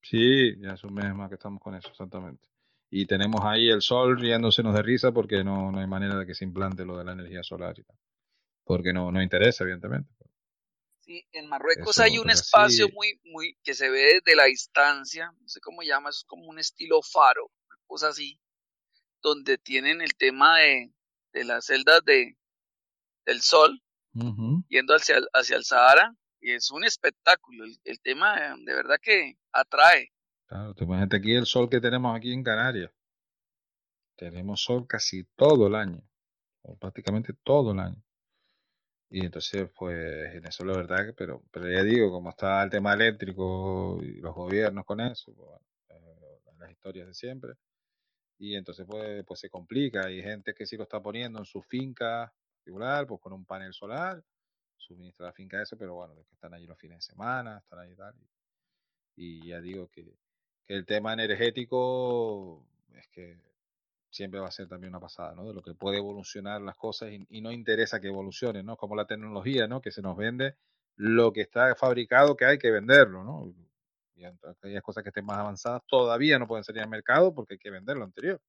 Sí, 0.00 0.58
ya 0.58 0.72
es 0.72 0.84
un 0.84 0.94
mes 0.94 1.14
más 1.14 1.28
que 1.28 1.34
estamos 1.34 1.60
con 1.60 1.74
eso, 1.74 1.88
exactamente. 1.88 2.48
Y 2.88 3.06
tenemos 3.06 3.42
ahí 3.44 3.68
el 3.68 3.82
sol 3.82 4.18
riéndosenos 4.18 4.74
de 4.74 4.82
risa 4.82 5.12
porque 5.12 5.44
no, 5.44 5.70
no 5.72 5.78
hay 5.78 5.86
manera 5.86 6.16
de 6.16 6.24
que 6.24 6.34
se 6.34 6.44
implante 6.44 6.86
lo 6.86 6.96
de 6.96 7.04
la 7.04 7.12
energía 7.12 7.42
solar 7.42 7.78
y 7.78 7.82
tal. 7.82 7.98
Porque 8.64 8.94
no, 8.94 9.12
no 9.12 9.22
interesa, 9.22 9.64
evidentemente. 9.64 10.10
Sí, 11.06 11.24
en 11.30 11.48
Marruecos 11.48 11.96
Eso, 11.96 12.02
hay 12.02 12.18
un 12.18 12.30
espacio 12.30 12.88
sí. 12.88 12.92
muy, 12.92 13.20
muy, 13.24 13.56
que 13.62 13.74
se 13.74 13.88
ve 13.88 14.14
desde 14.14 14.34
la 14.34 14.46
distancia, 14.46 15.30
no 15.40 15.48
sé 15.48 15.60
cómo 15.60 15.82
llama, 15.82 16.10
es 16.10 16.24
como 16.26 16.46
un 16.46 16.58
estilo 16.58 17.00
faro, 17.00 17.46
una 17.68 17.78
cosa 17.86 18.08
así, 18.08 18.40
donde 19.22 19.56
tienen 19.56 20.00
el 20.02 20.16
tema 20.16 20.58
de, 20.58 20.92
de 21.32 21.44
las 21.44 21.66
celdas 21.66 22.04
de, 22.04 22.36
del 23.24 23.40
sol 23.40 23.80
yendo 24.68 24.94
hacia, 24.94 25.18
el- 25.18 25.28
hacia 25.32 25.56
el 25.56 25.64
Sahara, 25.64 26.12
y 26.40 26.52
es 26.52 26.70
un 26.72 26.84
espectáculo, 26.84 27.64
el, 27.64 27.78
el 27.84 28.00
tema 28.00 28.56
de 28.58 28.74
verdad 28.74 28.98
que 29.00 29.38
atrae. 29.52 30.12
Claro, 30.46 30.74
imagínate 30.80 31.18
aquí 31.18 31.34
el 31.34 31.46
sol 31.46 31.68
que 31.68 31.80
tenemos 31.80 32.16
aquí 32.16 32.32
en 32.32 32.42
Canarias. 32.42 32.90
Tenemos 34.16 34.62
sol 34.62 34.86
casi 34.88 35.24
todo 35.36 35.68
el 35.68 35.74
año, 35.76 36.02
o 36.62 36.76
prácticamente 36.76 37.32
todo 37.44 37.72
el 37.72 37.78
año. 37.78 38.02
Y 39.10 39.24
entonces, 39.24 39.70
pues, 39.76 40.34
en 40.34 40.46
eso 40.46 40.64
la 40.64 40.76
verdad 40.76 41.06
que, 41.06 41.12
pero, 41.12 41.42
pero 41.52 41.70
ya 41.70 41.82
digo, 41.84 42.10
como 42.10 42.30
está 42.30 42.62
el 42.62 42.70
tema 42.70 42.92
eléctrico 42.94 44.00
y 44.02 44.20
los 44.20 44.34
gobiernos 44.34 44.84
con 44.84 45.00
eso, 45.00 45.32
pues, 45.34 45.60
eh, 45.90 46.40
las 46.58 46.70
historias 46.70 47.06
de 47.06 47.14
siempre. 47.14 47.54
Y 48.38 48.56
entonces, 48.56 48.86
pues, 48.88 49.24
pues 49.24 49.40
se 49.40 49.50
complica. 49.50 50.06
Hay 50.06 50.22
gente 50.22 50.54
que 50.54 50.66
sí 50.66 50.76
lo 50.76 50.84
está 50.84 51.00
poniendo 51.02 51.38
en 51.38 51.44
su 51.46 51.62
finca 51.62 52.32
particular, 52.66 53.06
pues 53.06 53.20
con 53.20 53.32
un 53.32 53.44
panel 53.44 53.72
solar, 53.72 54.22
suministra 54.76 55.26
la 55.26 55.32
finca 55.32 55.62
eso, 55.62 55.76
pero 55.78 55.94
bueno, 55.94 56.14
los 56.14 56.26
que 56.26 56.34
están 56.34 56.52
allí 56.52 56.66
los 56.66 56.78
fines 56.78 56.98
de 56.98 57.02
semana, 57.02 57.58
están 57.58 57.90
y 57.90 57.94
tal. 57.94 58.14
Y 59.14 59.48
ya 59.48 59.60
digo 59.60 59.88
que, 59.88 60.18
que 60.66 60.74
el 60.74 60.84
tema 60.84 61.12
energético 61.12 62.66
es 62.92 63.06
que 63.08 63.38
siempre 64.10 64.40
va 64.40 64.48
a 64.48 64.52
ser 64.52 64.68
también 64.68 64.90
una 64.90 65.00
pasada, 65.00 65.34
¿no? 65.34 65.46
De 65.46 65.54
lo 65.54 65.62
que 65.62 65.74
puede 65.74 65.98
evolucionar 65.98 66.60
las 66.60 66.76
cosas 66.76 67.10
y, 67.10 67.26
y 67.30 67.40
no 67.40 67.52
interesa 67.52 68.00
que 68.00 68.08
evolucionen, 68.08 68.66
¿no? 68.66 68.76
Como 68.76 68.96
la 68.96 69.06
tecnología, 69.06 69.66
¿no? 69.66 69.80
Que 69.80 69.90
se 69.90 70.02
nos 70.02 70.16
vende 70.16 70.56
lo 70.96 71.32
que 71.32 71.42
está 71.42 71.74
fabricado 71.74 72.36
que 72.36 72.46
hay 72.46 72.58
que 72.58 72.70
venderlo, 72.70 73.22
¿no? 73.24 73.52
Y 74.14 74.24
aquellas 74.24 74.82
cosas 74.82 75.02
que 75.02 75.10
estén 75.10 75.26
más 75.26 75.38
avanzadas 75.38 75.82
todavía 75.86 76.38
no 76.38 76.46
pueden 76.46 76.64
salir 76.64 76.82
al 76.82 76.88
mercado 76.88 77.34
porque 77.34 77.54
hay 77.54 77.58
que 77.58 77.70
vender 77.70 77.96
lo 77.96 78.04
anterior. 78.04 78.40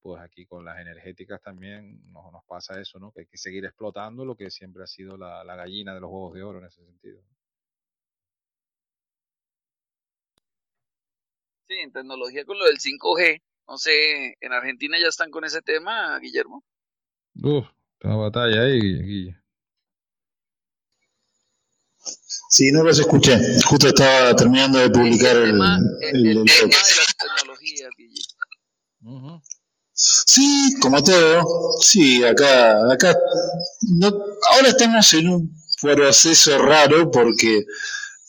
Pues 0.00 0.20
aquí 0.20 0.44
con 0.44 0.64
las 0.64 0.78
energéticas 0.80 1.40
también 1.40 2.02
nos, 2.12 2.32
nos 2.32 2.44
pasa 2.44 2.80
eso, 2.80 2.98
¿no? 2.98 3.12
Que 3.12 3.20
hay 3.20 3.26
que 3.26 3.38
seguir 3.38 3.64
explotando 3.64 4.24
lo 4.24 4.36
que 4.36 4.50
siempre 4.50 4.82
ha 4.82 4.86
sido 4.86 5.16
la 5.16 5.56
gallina 5.56 5.94
de 5.94 6.00
los 6.00 6.10
huevos 6.10 6.34
de 6.34 6.42
oro 6.42 6.58
en 6.58 6.66
ese 6.66 6.84
sentido. 6.84 7.22
Sí, 11.68 11.74
en 11.76 11.92
tecnología 11.92 12.44
con 12.44 12.58
lo 12.58 12.66
del 12.66 12.78
5G, 12.78 13.40
no 13.68 13.78
sé, 13.78 14.36
en 14.40 14.52
Argentina 14.52 14.96
ya 15.00 15.08
están 15.08 15.30
con 15.30 15.44
ese 15.44 15.62
tema, 15.62 16.18
Guillermo. 16.20 16.64
Uf, 17.42 17.66
una 18.02 18.16
batalla 18.16 18.62
ahí, 18.62 18.80
Guille. 18.80 19.36
Sí, 22.50 22.70
no 22.70 22.82
los 22.84 22.98
escuché. 23.00 23.36
Justo 23.64 23.88
estaba 23.88 24.34
terminando 24.36 24.78
de 24.78 24.90
publicar 24.90 25.36
el, 25.36 25.52
tema, 25.52 25.78
el, 26.00 26.16
el- 26.16 26.26
el 26.26 26.38
el 26.38 26.44
tema 26.44 26.66
de 26.68 26.68
las 26.70 27.16
tecnologías, 27.16 27.90
Guille. 27.96 28.22
Sí, 29.92 30.74
como 30.80 31.02
todo. 31.02 31.44
Sí, 31.80 32.22
acá, 32.24 32.92
acá. 32.92 33.16
No, 33.96 34.08
ahora 34.52 34.68
estamos 34.68 35.12
en 35.14 35.28
un 35.28 35.56
proceso 35.80 36.58
raro 36.58 37.10
porque 37.10 37.58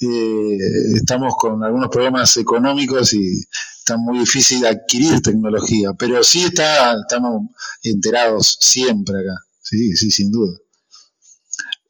eh, 0.01 0.57
estamos 0.95 1.33
con 1.37 1.63
algunos 1.63 1.89
problemas 1.89 2.35
económicos 2.37 3.13
y 3.13 3.43
está 3.85 3.97
muy 3.97 4.17
difícil 4.17 4.65
adquirir 4.65 5.21
tecnología, 5.21 5.89
pero 5.97 6.23
sí 6.23 6.43
está, 6.43 6.95
estamos 6.99 7.51
enterados 7.83 8.57
siempre 8.59 9.15
acá. 9.19 9.45
Sí, 9.61 9.95
sí, 9.95 10.09
sin 10.09 10.31
duda. 10.31 10.57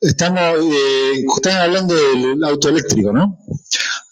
Estamos, 0.02 0.42
eh, 0.62 1.24
están 1.38 1.56
hablando 1.56 1.96
del 1.96 2.44
auto 2.44 2.68
eléctrico, 2.68 3.14
¿no? 3.14 3.40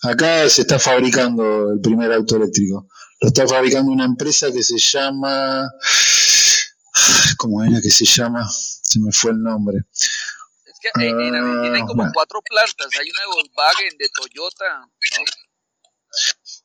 Acá 0.01 0.49
se 0.49 0.61
está 0.61 0.79
fabricando 0.79 1.71
el 1.73 1.81
primer 1.81 2.13
auto 2.13 2.37
eléctrico. 2.37 2.87
Lo 3.19 3.27
está 3.27 3.45
fabricando 3.45 3.91
una 3.91 4.05
empresa 4.05 4.49
que 4.49 4.63
se 4.63 4.77
llama. 4.77 5.69
¿Cómo 7.37 7.63
era 7.63 7.81
que 7.81 7.91
se 7.91 8.05
llama? 8.05 8.47
Se 8.49 8.99
me 9.01 9.11
fue 9.11 9.31
el 9.31 9.41
nombre. 9.41 9.79
Es 9.91 10.79
que 10.81 10.89
en, 11.03 11.19
en 11.19 11.35
Argentina 11.35 11.75
hay 11.75 11.81
como 11.81 11.95
bueno. 11.95 12.11
cuatro 12.13 12.41
plantas, 12.41 12.87
hay 12.97 13.09
una 13.11 13.21
de 13.21 13.27
Volkswagen, 13.27 13.97
de 13.97 14.09
Toyota, 14.09 14.79
¿no? 14.79 14.91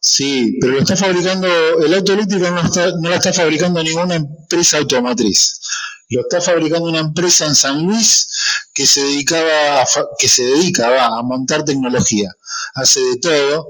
Sí, 0.01 0.57
pero 0.61 0.75
lo 0.75 0.79
está 0.81 0.97
fabricando. 0.97 1.47
El 1.85 1.95
auto 1.95 2.13
eléctrico 2.13 2.51
no, 2.51 2.63
está, 2.63 2.93
no 3.01 3.09
lo 3.09 3.15
está 3.15 3.33
fabricando 3.33 3.83
ninguna 3.83 4.15
empresa 4.15 4.79
automotriz. 4.79 5.61
Lo 6.11 6.23
está 6.23 6.41
fabricando 6.41 6.89
una 6.89 7.01
empresa 7.01 7.47
en 7.47 7.55
San 7.55 7.85
Luis 7.85 8.29
que 8.73 8.87
se 8.87 9.03
dedicaba 9.03 9.83
a, 9.83 9.87
que 10.19 10.29
se 10.29 10.45
dedicaba 10.45 11.19
a 11.19 11.23
montar 11.23 11.65
tecnología. 11.65 12.31
Hace 12.75 13.01
de 13.01 13.17
todo. 13.19 13.67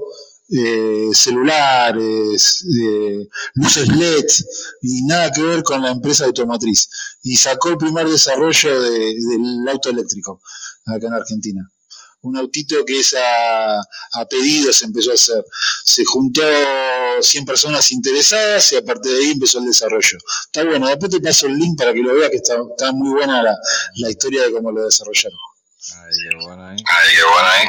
eh, 0.51 1.09
celulares, 1.13 2.65
eh, 2.81 3.27
luces 3.53 3.87
LED 3.87 4.25
y 4.81 5.03
nada 5.05 5.31
que 5.31 5.43
ver 5.43 5.61
con 5.61 5.79
la 5.83 5.91
empresa 5.91 6.25
automotriz. 6.25 6.89
Y 7.21 7.35
sacó 7.37 7.69
el 7.69 7.77
primer 7.77 8.07
desarrollo 8.09 8.81
de- 8.81 9.13
del 9.13 9.67
auto 9.69 9.89
eléctrico 9.91 10.41
acá 10.87 11.05
en 11.05 11.13
Argentina. 11.13 11.71
Un 12.21 12.35
autito 12.37 12.83
que 12.85 12.99
es 12.99 13.13
a, 13.13 13.79
a 13.79 14.25
pedido 14.29 14.73
se 14.73 14.85
empezó 14.85 15.11
a 15.11 15.13
hacer. 15.13 15.43
Se 15.85 16.03
juntó 16.03 16.41
100 17.21 17.45
personas 17.45 17.91
interesadas 17.91 18.71
y 18.73 18.75
a 18.75 18.81
partir 18.83 19.11
de 19.13 19.17
ahí 19.19 19.31
empezó 19.31 19.59
el 19.59 19.65
desarrollo. 19.65 20.17
Está 20.45 20.65
bueno, 20.65 20.87
después 20.87 21.11
te 21.11 21.21
paso 21.21 21.47
el 21.47 21.57
link 21.57 21.77
para 21.77 21.93
que 21.93 22.01
lo 22.01 22.13
veas, 22.13 22.29
que 22.29 22.37
está, 22.37 22.55
está 22.71 22.91
muy 22.91 23.09
buena 23.11 23.41
la, 23.41 23.55
la 23.97 24.09
historia 24.09 24.43
de 24.43 24.51
cómo 24.51 24.71
lo 24.71 24.83
desarrollaron. 24.85 25.37
Ay, 25.95 26.11
qué 26.29 26.45
bueno 26.45 26.65
ahí. 26.67 26.75
Ay, 26.77 27.09
qué 27.15 27.23
bueno 27.23 27.47
ahí. 27.47 27.67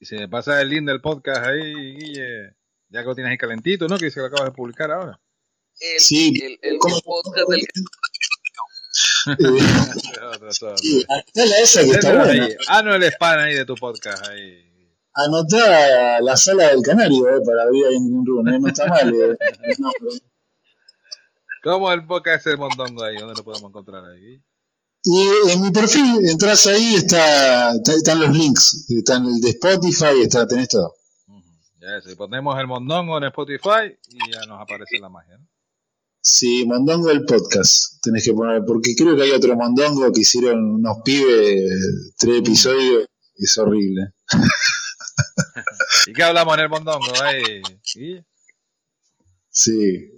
Y 0.00 0.06
si 0.06 0.14
me 0.14 0.28
pasa 0.28 0.60
el 0.60 0.68
link 0.68 0.86
del 0.86 1.00
podcast 1.00 1.44
ahí, 1.46 1.74
Guille, 1.96 2.54
ya 2.90 3.00
que 3.00 3.06
lo 3.06 3.14
tienes 3.16 3.32
ahí 3.32 3.38
calentito, 3.38 3.88
¿no? 3.88 3.98
Que 3.98 4.12
se 4.12 4.20
lo 4.20 4.26
acabas 4.26 4.46
de 4.50 4.52
publicar 4.52 4.92
ahora. 4.92 5.20
El, 5.80 6.00
Sí, 6.00 6.40
el, 6.42 6.58
el 6.62 6.78
¿cómo- 6.78 7.00
podcast 7.02 7.48
del 7.48 7.60
Eh, 7.60 7.66
cosa. 7.66 8.07
sí, 10.80 11.04
anotá 11.10 11.44
la 11.46 11.58
esa 11.62 11.80
que 11.82 11.90
está 11.90 12.08
Mételo 12.12 12.24
buena. 12.24 12.44
ahí. 12.44 12.56
Ah, 12.68 12.82
no, 12.82 12.94
el 12.94 13.02
spam 13.04 13.38
ahí 13.40 13.54
de 13.54 13.64
tu 13.64 13.74
podcast 13.74 14.26
ahí. 14.28 14.64
Anotá 15.14 16.20
la 16.20 16.36
sala 16.36 16.68
del 16.68 16.82
canario 16.82 17.28
eh, 17.28 17.40
para 17.44 17.62
ahí 17.64 17.96
en 17.96 18.12
un 18.14 18.24
run, 18.26 18.48
eh, 18.48 18.58
no 18.60 18.68
está 18.68 18.86
mal. 18.86 19.08
eh, 19.12 19.36
nombre. 19.78 20.20
¿Cómo 21.62 21.90
el 21.92 22.06
podcast 22.06 22.46
de 22.46 22.56
Mondongo 22.56 23.02
ahí? 23.02 23.16
¿Dónde 23.16 23.34
lo 23.36 23.44
podemos 23.44 23.68
encontrar 23.70 24.04
ahí? 24.04 24.40
Y 25.02 25.28
en 25.52 25.60
mi 25.62 25.70
perfil 25.70 26.28
entras 26.28 26.66
ahí, 26.66 26.94
está, 26.96 27.72
está- 27.72 27.94
están 27.94 28.20
los 28.20 28.30
links, 28.30 28.86
están 28.90 29.24
el 29.26 29.40
de 29.40 29.50
Spotify, 29.50 30.22
está, 30.22 30.46
tenés 30.46 30.68
todo. 30.68 30.94
Ujú. 31.28 31.42
Ya 31.80 31.96
eso, 31.98 32.10
y 32.10 32.14
ponemos 32.14 32.58
el 32.58 32.66
Mondongo 32.66 33.18
en 33.18 33.24
Spotify 33.24 33.96
y 34.08 34.32
ya 34.32 34.44
nos 34.46 34.60
aparece 34.60 34.98
la 35.00 35.08
magia, 35.08 35.38
¿no? 35.38 35.46
Sí, 36.20 36.64
Mondongo 36.66 37.10
el 37.10 37.24
podcast, 37.24 38.02
tenés 38.02 38.24
que 38.24 38.32
poner, 38.32 38.62
porque 38.66 38.94
creo 38.94 39.16
que 39.16 39.22
hay 39.22 39.30
otro 39.30 39.56
Mondongo 39.56 40.12
que 40.12 40.20
hicieron 40.20 40.74
unos 40.74 40.98
pibes, 41.04 42.14
tres 42.18 42.38
episodios, 42.38 43.06
es 43.36 43.58
horrible. 43.58 44.12
¿Y 46.06 46.12
qué 46.12 46.22
hablamos 46.22 46.54
en 46.54 46.60
el 46.64 46.68
Mondongo 46.68 47.22
ahí? 47.22 47.62
Guille? 47.94 48.24
Sí. 49.48 50.10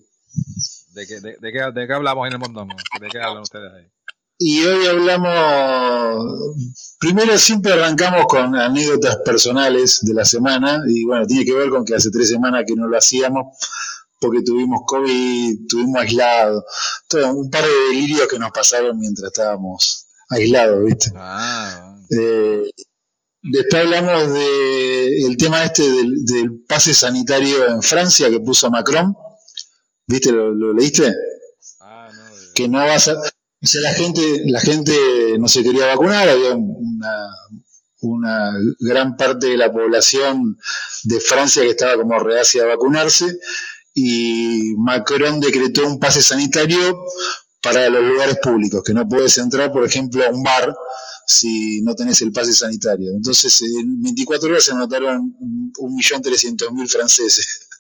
¿De 0.95 1.07
qué, 1.07 1.21
de, 1.21 1.37
de 1.41 1.53
qué, 1.53 1.71
de 1.73 1.87
qué 1.87 1.93
hablamos 1.93 2.27
en 2.27 2.33
el 2.33 2.39
mundo? 2.39 2.67
¿De 3.01 3.09
qué 3.09 3.21
hablan 3.21 3.43
ustedes 3.43 3.73
ahí? 3.73 3.87
Y 4.43 4.65
hoy 4.65 4.87
hablamos, 4.87 6.57
primero 6.99 7.37
siempre 7.39 7.75
arrancamos 7.75 8.25
con 8.27 8.57
anécdotas 8.57 9.19
personales 9.19 9.99
de 10.01 10.15
la 10.15 10.25
semana, 10.25 10.81
y 10.89 11.05
bueno, 11.05 11.27
tiene 11.27 11.45
que 11.45 11.53
ver 11.53 11.69
con 11.69 11.85
que 11.85 11.95
hace 11.95 12.11
tres 12.11 12.31
semanas 12.31 12.65
que 12.67 12.75
no 12.75 12.89
lo 12.89 12.97
hacíamos, 12.97 13.59
porque 14.21 14.43
tuvimos 14.43 14.81
COVID, 14.87 15.67
tuvimos 15.69 16.01
aislados, 16.03 16.63
todo, 17.09 17.33
un 17.33 17.51
par 17.51 17.65
de 17.65 17.71
delirios 17.89 18.29
que 18.29 18.39
nos 18.39 18.51
pasaron 18.53 18.99
mientras 18.99 19.29
estábamos 19.29 20.07
aislados, 20.29 20.85
¿viste? 20.85 21.11
Ah, 21.17 21.97
Eh, 22.11 22.71
después 23.43 23.83
hablamos 23.85 24.33
del 24.33 25.25
el 25.31 25.37
tema 25.37 25.65
este 25.65 25.83
del, 25.91 26.25
del 26.25 26.61
pase 26.69 26.93
sanitario 26.95 27.67
en 27.69 27.83
Francia 27.83 28.29
que 28.31 28.41
puso 28.41 28.71
Macron, 28.71 29.15
¿viste? 30.07 30.31
¿Lo, 30.33 30.53
lo 30.55 30.73
leíste? 30.75 31.13
ah, 31.81 32.09
no. 32.15 32.37
de- 32.37 32.53
que 32.55 32.69
no 32.69 32.79
va 32.79 32.95
a 32.95 32.99
ser, 33.01 33.17
o 33.17 33.67
sea, 33.67 33.81
la 33.81 33.93
gente, 33.95 34.43
la 34.47 34.61
gente 34.61 34.93
no 35.39 35.49
se 35.49 35.63
quería 35.63 35.87
vacunar, 35.87 36.29
había 36.29 36.55
una, 36.55 37.29
una 38.03 38.53
gran 38.81 39.17
parte 39.17 39.47
de 39.49 39.57
la 39.57 39.71
población 39.73 40.59
de 41.05 41.21
Francia 41.21 41.63
que 41.63 41.71
estaba 41.71 41.97
como 41.97 42.19
reacia 42.19 42.63
a 42.63 42.67
vacunarse 42.67 43.39
y 43.95 44.75
Macron 44.79 45.41
decretó 45.41 45.87
un 45.87 45.99
pase 45.99 46.23
sanitario 46.23 46.99
para 47.63 47.89
los 47.91 48.03
lugares 48.03 48.39
públicos, 48.43 48.83
que 48.85 48.95
no 48.95 49.07
puedes 49.09 49.37
entrar, 49.39 49.71
por 49.73 49.85
ejemplo, 49.85 50.25
a 50.25 50.31
un 50.31 50.43
bar 50.43 50.75
si 51.27 51.81
no 51.83 51.95
tenés 51.95 52.21
el 52.23 52.33
pase 52.33 52.53
sanitario. 52.55 53.11
Entonces, 53.13 53.61
en 53.63 54.01
24 54.03 54.49
horas 54.49 54.65
se 54.65 54.73
anotaron 54.73 55.35
1.300.000 55.79 56.89
franceses. 56.89 57.67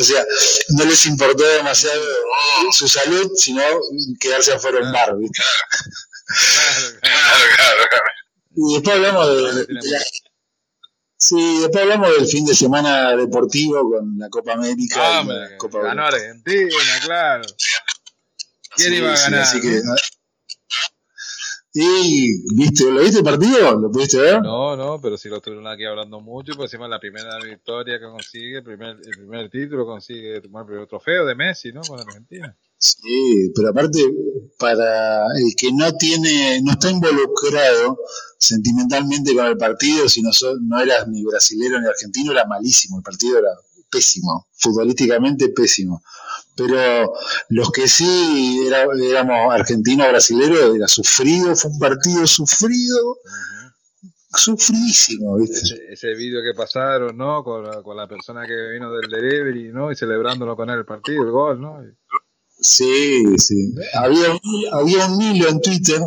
O 0.00 0.02
sea, 0.02 0.24
no 0.70 0.84
les 0.86 1.04
importó 1.04 1.44
demasiado 1.46 2.02
su 2.72 2.88
salud, 2.88 3.30
sino 3.36 3.60
quedarse 4.18 4.52
afuera 4.54 4.90
bar. 4.90 5.14
¿viste? 5.18 5.42
Claro, 7.02 7.84
claro. 7.90 8.04
Y 8.56 8.74
después 8.74 8.96
hablamos 8.96 9.28
de, 9.28 9.66
de 9.66 9.74
la- 9.74 9.80
sí, 11.26 11.58
después 11.60 11.82
hablamos 11.84 12.10
del 12.16 12.26
fin 12.26 12.44
de 12.46 12.54
semana 12.54 13.16
deportivo 13.16 13.90
con 13.90 14.18
la 14.18 14.28
Copa 14.28 14.52
América 14.54 15.18
Ah, 15.20 15.22
y 15.24 15.28
la 15.28 15.56
Copa 15.58 15.80
ganó. 15.82 16.06
Argentina, 16.06 16.68
claro. 17.04 17.44
¿Quién 18.76 18.90
Sí, 18.90 18.96
iba 18.96 19.12
a 19.12 19.16
sí, 19.16 19.22
ganar? 19.24 19.40
así 19.42 19.60
que, 19.60 19.80
no? 19.84 19.94
y, 21.76 22.54
¿viste? 22.56 22.84
¿Lo 22.90 23.00
viste 23.00 23.18
el 23.18 23.24
partido? 23.24 23.80
¿Lo 23.80 23.90
pudiste 23.90 24.18
ver? 24.20 24.40
No, 24.42 24.76
no, 24.76 25.00
pero 25.00 25.16
sí 25.16 25.28
lo 25.28 25.36
estuvieron 25.38 25.66
aquí 25.66 25.84
hablando 25.84 26.20
mucho, 26.20 26.52
y 26.52 26.54
por 26.54 26.66
encima 26.66 26.86
la 26.86 27.00
primera 27.00 27.36
victoria 27.40 27.98
que 27.98 28.04
consigue, 28.04 28.58
el 28.58 28.64
primer, 28.64 28.96
el 29.04 29.10
primer 29.10 29.50
título 29.50 29.84
consigue 29.84 30.36
el 30.36 30.42
primer 30.42 30.86
trofeo 30.86 31.24
de 31.26 31.34
Messi, 31.34 31.72
¿no? 31.72 31.80
Con 31.82 31.98
Argentina. 31.98 32.56
Sí, 32.86 33.50
pero 33.54 33.70
aparte, 33.70 33.98
para 34.58 35.24
el 35.38 35.54
que 35.56 35.72
no 35.72 35.90
tiene, 35.96 36.60
no 36.62 36.72
está 36.72 36.90
involucrado 36.90 37.98
sentimentalmente 38.38 39.34
con 39.34 39.46
el 39.46 39.56
partido, 39.56 40.06
si 40.06 40.20
no, 40.20 40.28
no 40.60 40.80
eras 40.80 41.08
ni 41.08 41.24
brasilero 41.24 41.80
ni 41.80 41.86
argentino, 41.86 42.32
era 42.32 42.44
malísimo, 42.46 42.98
el 42.98 43.02
partido 43.02 43.38
era 43.38 43.48
pésimo, 43.90 44.48
futbolísticamente 44.58 45.48
pésimo. 45.48 46.02
Pero 46.56 47.10
los 47.48 47.70
que 47.70 47.88
sí 47.88 48.64
era- 48.66 48.86
éramos 49.02 49.54
argentinos 49.54 50.06
brasileros, 50.08 50.76
era 50.76 50.86
sufrido, 50.86 51.56
fue 51.56 51.70
un 51.70 51.78
partido 51.78 52.26
sufrido, 52.26 53.16
sufridísimo, 54.36 55.36
¿viste? 55.38 55.56
Ese, 55.58 55.78
ese 55.92 56.14
vídeo 56.14 56.40
que 56.42 56.54
pasaron, 56.56 57.16
¿no? 57.16 57.42
Con 57.44 57.64
la, 57.64 57.82
con 57.82 57.96
la 57.96 58.06
persona 58.08 58.44
que 58.46 58.72
vino 58.72 58.90
del 58.92 59.08
delivery, 59.10 59.72
¿no? 59.72 59.90
Y 59.92 59.96
celebrándolo 59.96 60.56
con 60.56 60.68
él 60.70 60.78
el 60.80 60.84
partido, 60.84 61.22
el 61.24 61.30
gol, 61.30 61.60
¿no? 61.60 61.82
Y- 61.82 61.86
Sí, 62.64 63.22
sí. 63.38 63.74
Había, 63.94 64.32
un- 64.32 64.40
había 64.72 65.06
un 65.06 65.20
hilo 65.20 65.48
en 65.48 65.60
Twitter, 65.60 66.00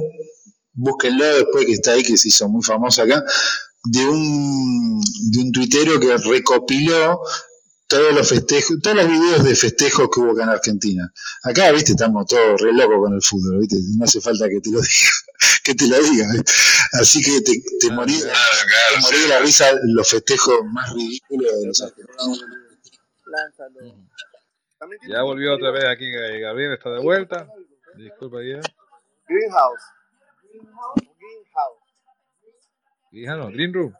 búsquenlo 0.73 1.25
después 1.25 1.65
que 1.65 1.73
está 1.73 1.91
ahí, 1.93 2.03
que 2.03 2.17
se 2.17 2.29
hizo 2.29 2.49
muy 2.49 2.63
famoso 2.63 3.03
acá, 3.03 3.23
de 3.85 4.05
un, 4.07 4.99
de 5.31 5.39
un 5.41 5.51
tuitero 5.51 5.99
que 5.99 6.17
recopiló 6.17 7.19
todos 7.87 8.13
los 8.13 8.27
festejos, 8.27 8.77
todos 8.81 8.97
los 8.97 9.07
videos 9.09 9.43
de 9.43 9.55
festejos 9.55 10.09
que 10.13 10.19
hubo 10.19 10.31
acá 10.31 10.43
en 10.43 10.49
Argentina. 10.49 11.13
Acá, 11.43 11.71
viste, 11.71 11.91
estamos 11.93 12.25
todos 12.27 12.59
re 12.61 12.73
locos 12.73 12.97
con 13.01 13.13
el 13.13 13.21
fútbol, 13.21 13.59
viste, 13.59 13.77
no 13.97 14.05
hace 14.05 14.19
falta 14.21 14.49
que 14.49 14.59
te 14.61 14.71
lo 14.71 14.79
diga, 14.81 15.11
que 15.63 15.75
te 15.75 15.87
lo 15.87 16.03
diga. 16.03 16.27
¿viste? 16.33 16.51
Así 16.93 17.21
que 17.21 17.41
te, 17.41 17.63
te 17.79 17.91
morí, 17.91 18.15
te 18.19 18.99
morí 19.01 19.19
de 19.21 19.27
la 19.29 19.39
risa 19.39 19.65
los 19.83 20.09
festejos 20.09 20.55
más 20.73 20.91
ridículos 20.93 21.61
de 21.61 21.67
los 21.67 21.81
argentinos. 21.81 22.41
Lánzalo. 23.27 23.95
Ya 25.07 25.21
volvió 25.23 25.55
otra 25.55 25.71
vez 25.71 25.85
aquí, 25.85 26.09
Gabriel 26.11 26.73
está 26.73 26.91
de 26.91 26.99
vuelta. 27.01 27.47
Disculpa, 27.95 28.37
ya. 28.43 28.59
Greenhouse. 29.27 29.83
Greenhouse. 30.43 31.83
Hija, 33.11 33.35
no, 33.35 33.47
Green 33.47 33.73
Room. 33.73 33.93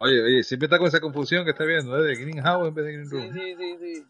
Oye, 0.00 0.22
oye, 0.22 0.42
siempre 0.44 0.66
está 0.66 0.78
con 0.78 0.86
esa 0.86 1.00
confusión 1.00 1.44
que 1.44 1.50
está 1.50 1.64
viendo, 1.64 1.98
¿eh? 1.98 2.02
De 2.02 2.14
Greenhouse 2.16 2.68
en 2.68 2.74
vez 2.74 2.84
de 2.84 2.92
Green 2.92 3.10
Room. 3.10 3.32
sí, 3.34 3.56
sí, 3.56 3.76
sí. 3.78 4.06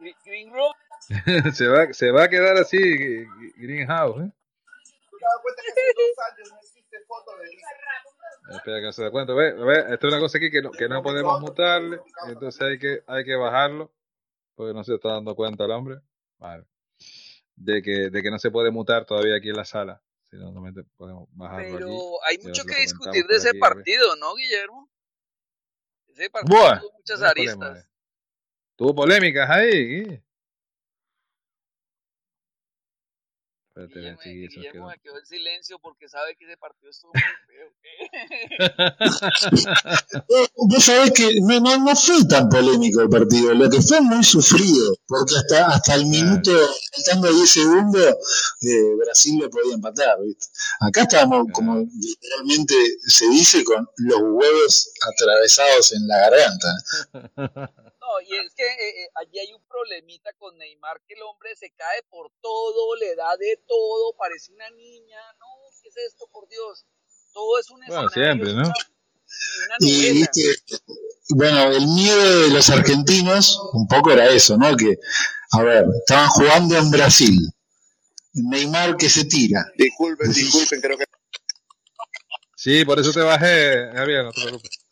Gre- 0.00 0.16
Green 0.24 0.52
Room. 0.52 0.72
se, 1.54 1.66
va, 1.66 1.92
se 1.92 2.10
va 2.10 2.24
a 2.24 2.28
quedar 2.28 2.56
así, 2.56 2.78
Greenhouse, 3.56 4.22
¿eh? 4.22 4.30
¿Te 4.30 5.16
has 5.16 5.32
dado 5.32 5.42
cuenta 5.42 5.62
que 5.64 5.70
hace 5.70 5.80
dos 5.96 6.32
años 6.32 6.48
no 6.52 6.58
existe 6.58 6.96
foto 7.06 7.36
de 7.38 7.46
Lisa? 7.46 7.66
Espera 8.56 8.76
que 8.78 8.82
no 8.84 8.92
se 8.92 9.02
da 9.02 9.10
cuenta. 9.10 9.32
Ve, 9.32 9.52
ve, 9.54 9.78
esto 9.94 10.06
es 10.06 10.12
una 10.12 10.20
cosa 10.20 10.36
aquí 10.38 10.50
que 10.50 10.60
no, 10.62 10.70
que 10.70 10.88
no 10.88 11.02
podemos 11.02 11.40
mutarle, 11.40 11.98
entonces 12.28 12.60
hay 12.60 12.78
que, 12.78 13.02
hay 13.06 13.24
que 13.24 13.34
bajarlo, 13.36 13.90
porque 14.54 14.74
no 14.74 14.84
se 14.84 14.94
está 14.94 15.10
dando 15.10 15.34
cuenta 15.34 15.64
el 15.64 15.70
hombre. 15.70 16.00
Vale. 16.38 16.64
De 17.56 17.82
que, 17.82 18.10
de 18.10 18.22
que 18.22 18.30
no 18.30 18.38
se 18.38 18.50
puede 18.50 18.70
mutar 18.70 19.04
todavía 19.04 19.36
aquí 19.36 19.50
en 19.50 19.56
la 19.56 19.64
sala. 19.64 20.02
Si 20.30 20.36
no, 20.36 20.48
solamente 20.48 20.82
podemos 20.96 21.28
bajarlo 21.32 21.66
aquí. 21.66 21.76
Pero 21.76 22.24
hay 22.24 22.38
mucho 22.38 22.64
que 22.64 22.80
discutir 22.80 23.26
de 23.26 23.36
ese 23.36 23.50
aquí, 23.50 23.58
partido, 23.58 24.16
¿no, 24.16 24.34
Guillermo? 24.34 24.90
Ese 26.08 26.30
partido 26.30 26.58
Buah, 26.58 26.80
tuvo 26.80 26.92
muchas 26.92 27.22
aristas. 27.22 27.56
polémica. 27.58 27.90
Tuvo 28.76 28.94
polémicas 28.94 29.50
ahí. 29.50 30.23
Gui. 33.74 33.84
Espérate, 33.84 33.98
Guillermo, 33.98 34.20
sí, 34.22 34.44
eso 34.44 34.54
Guillermo 34.54 34.72
quedó. 34.72 34.86
me 34.86 34.98
quedó 34.98 35.18
en 35.18 35.26
silencio 35.26 35.78
porque 35.80 36.08
sabe 36.08 36.36
que 36.36 36.44
ese 36.44 36.56
partido 36.56 36.90
estuvo 36.90 37.12
muy 37.12 37.22
feo. 37.46 37.72
Vos 40.56 40.84
sabés 40.84 41.10
que 41.12 41.40
no, 41.40 41.60
no, 41.60 41.78
no 41.78 41.96
fue 41.96 42.24
tan 42.28 42.48
polémico 42.48 43.00
el 43.00 43.08
partido, 43.08 43.52
lo 43.54 43.68
que 43.68 43.82
fue 43.82 44.00
muy 44.00 44.22
sufrido, 44.22 44.96
porque 45.06 45.34
hasta, 45.36 45.66
hasta 45.66 45.94
el 45.94 46.06
minuto, 46.06 46.52
faltando 46.94 47.32
10 47.32 47.50
segundos, 47.50 48.14
eh, 48.62 48.94
Brasil 48.98 49.40
lo 49.40 49.50
podía 49.50 49.74
empatar, 49.74 50.20
¿viste? 50.22 50.46
Acá 50.80 51.02
estábamos, 51.02 51.46
como 51.52 51.78
literalmente 51.78 52.74
se 53.06 53.28
dice, 53.28 53.64
con 53.64 53.88
los 53.96 54.20
huevos 54.20 54.90
atravesados 55.12 55.92
en 55.92 56.06
la 56.06 56.18
garganta. 56.18 56.68
No, 58.04 58.20
y 58.20 58.34
es 58.36 58.54
que 58.54 58.66
eh, 58.66 59.04
eh, 59.04 59.08
allí 59.14 59.38
hay 59.38 59.52
un 59.54 59.64
problemita 59.66 60.30
con 60.34 60.56
Neymar, 60.58 61.00
que 61.08 61.14
el 61.14 61.22
hombre 61.22 61.56
se 61.56 61.70
cae 61.70 62.02
por 62.10 62.30
todo, 62.42 62.96
le 62.96 63.14
da 63.16 63.34
de 63.38 63.58
todo, 63.66 64.14
parece 64.18 64.52
una 64.52 64.68
niña. 64.70 65.18
No, 65.38 65.46
¿qué 65.82 65.88
es 65.88 65.96
esto, 65.96 66.28
por 66.30 66.46
Dios? 66.48 66.84
Todo 67.32 67.58
es 67.58 67.70
un 67.70 67.80
Bueno, 67.86 68.06
escenario, 68.06 68.44
siempre, 68.44 68.52
¿no? 68.52 68.72
y 69.80 70.22
bueno, 71.30 71.72
el 71.72 71.86
miedo 71.86 72.40
de 72.42 72.50
los 72.50 72.68
argentinos 72.68 73.58
un 73.72 73.88
poco 73.88 74.12
era 74.12 74.28
eso, 74.28 74.56
¿no? 74.58 74.76
Que, 74.76 74.98
a 75.52 75.62
ver, 75.62 75.86
estaban 76.00 76.28
jugando 76.28 76.76
en 76.76 76.90
Brasil. 76.90 77.38
Neymar 78.34 78.96
que 78.96 79.08
se 79.08 79.24
tira. 79.24 79.64
Disculpen, 79.76 80.30
disculpen, 80.30 80.80
creo 80.80 80.98
que 80.98 81.04
Sí, 82.56 82.84
por 82.84 82.98
eso 82.98 83.12
te 83.12 83.20
bajé, 83.20 83.86
Gabriel, 83.92 84.24
no 84.24 84.32
te 84.32 84.42
preocupes. 84.42 84.83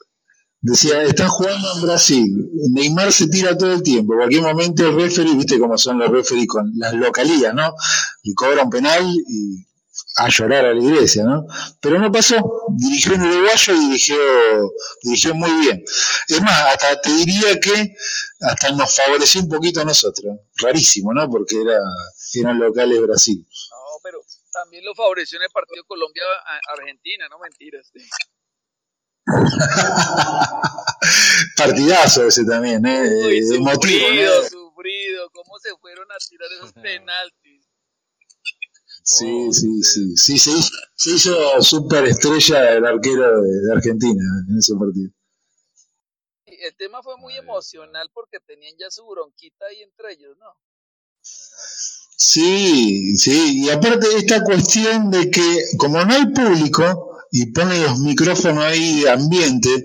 Decía, 0.65 1.03
están 1.03 1.29
jugando 1.29 1.75
en 1.75 1.83
Brasil. 1.83 2.51
Neymar 2.71 3.13
se 3.13 3.27
tira 3.27 3.59
todo 3.59 3.73
el 3.73 3.83
tiempo. 3.83 4.13
En 4.13 4.21
cualquier 4.21 4.43
momento 4.43 4.87
el 4.87 4.95
referee, 4.95 5.35
viste 5.35 5.59
cómo 5.59 5.77
son 5.77 5.99
los 5.99 6.09
referees 6.09 6.47
con 6.47 6.71
las 6.77 6.95
localías, 6.95 7.53
¿no? 7.53 7.75
Y 8.23 8.33
cobra 8.33 8.63
un 8.63 8.71
penal 8.71 9.05
y 9.05 9.67
a 10.19 10.29
llorar 10.29 10.67
a 10.67 10.73
la 10.73 10.81
iglesia, 10.81 11.25
¿no? 11.25 11.47
Pero 11.81 11.99
no 11.99 12.13
pasó. 12.13 12.37
Dirigió 12.77 13.15
en 13.15 13.23
uruguayo 13.23 13.75
y 13.75 13.87
dirigió, 13.87 14.17
dirigió 15.03 15.35
muy 15.35 15.51
bien. 15.63 15.83
Es 16.29 16.41
más, 16.41 16.61
hasta 16.69 17.01
te 17.01 17.11
diría 17.11 17.59
que 17.59 17.97
hasta 18.41 18.71
nos 18.71 18.95
favoreció 18.95 19.41
un 19.41 19.49
poquito 19.49 19.81
a 19.81 19.85
nosotros. 19.85 20.37
Rarísimo, 20.59 21.13
¿no? 21.13 21.29
Porque 21.29 21.61
era, 21.61 21.79
eran 22.35 22.61
locales 22.61 23.01
Brasil. 23.01 23.45
No, 23.71 24.01
pero 24.05 24.21
también 24.53 24.85
lo 24.85 24.95
favoreció 24.95 25.39
en 25.39 25.45
el 25.45 25.51
partido 25.51 25.83
Colombia-Argentina, 25.89 27.27
no 27.29 27.41
mentiras. 27.41 27.91
Partidazo 31.57 32.27
ese 32.27 32.45
también, 32.45 32.85
¿eh? 32.87 33.27
Uy, 33.27 33.39
Emotivo, 33.57 34.07
sufrido, 34.07 34.43
¿no? 34.43 34.49
sufrido, 34.49 35.31
cómo 35.31 35.59
se 35.61 35.71
fueron 35.81 36.07
a 36.11 36.17
tirar 36.29 36.49
esos 36.53 36.73
penaltis. 36.75 37.67
Sí, 39.05 39.53
sí, 39.53 39.83
sí. 39.83 40.17
Sí, 40.17 40.39
se 40.39 40.51
hizo, 40.53 40.71
se 40.95 41.11
hizo 41.11 41.61
superestrella 41.63 42.73
el 42.73 42.85
arquero 42.85 43.43
de, 43.43 43.61
de 43.63 43.73
Argentina 43.73 44.23
en 44.49 44.59
ese 44.59 44.75
partido. 44.77 45.11
El 46.47 46.77
tema 46.77 47.03
fue 47.03 47.17
muy 47.17 47.33
Ay, 47.33 47.41
emocional 47.41 48.09
porque 48.13 48.39
tenían 48.41 48.75
ya 48.79 48.91
su 48.91 49.05
bronquita 49.07 49.65
ahí 49.67 49.83
entre 49.83 50.13
ellos, 50.13 50.37
¿no? 50.39 50.55
Sí, 52.17 53.17
sí, 53.17 53.65
y 53.65 53.71
aparte 53.71 54.07
esta 54.17 54.45
cuestión 54.45 55.11
de 55.11 55.31
que 55.31 55.65
como 55.77 56.05
no 56.05 56.15
hay 56.15 56.27
público 56.27 57.12
y 57.33 57.47
ponen 57.47 57.83
los 57.83 57.99
micrófonos 57.99 58.65
ahí 58.65 59.01
de 59.01 59.11
ambiente, 59.11 59.85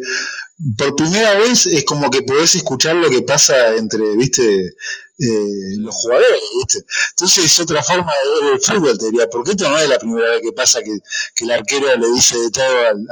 por 0.78 0.96
primera 0.96 1.34
vez 1.40 1.66
es 1.66 1.84
como 1.86 2.10
que 2.10 2.22
podés 2.22 2.54
escuchar 2.56 2.96
lo 2.96 3.10
que 3.10 3.22
pasa 3.22 3.76
entre, 3.76 4.16
viste, 4.16 4.76
eh, 5.20 5.78
los 5.78 5.96
jugadores, 5.96 6.42
viste. 6.58 6.86
Entonces 7.12 7.46
es 7.46 7.60
otra 7.60 7.82
forma 7.82 8.12
de 8.12 8.46
ver 8.46 8.54
el 8.54 8.62
fútbol, 8.62 8.98
te 8.98 9.06
diría, 9.06 9.30
porque 9.30 9.52
esto 9.52 9.70
no 9.70 9.80
es 9.80 9.90
la 9.90 9.98
primera 9.98 10.30
vez 10.32 10.42
que 10.42 10.52
pasa 10.52 10.84
que, 10.84 10.96
que 11.34 11.46
el 11.46 11.52
arquero 11.52 11.96
le 11.96 12.12
dice 12.12 12.38
de 12.38 12.52
todo 12.52 12.80
al, 12.88 13.08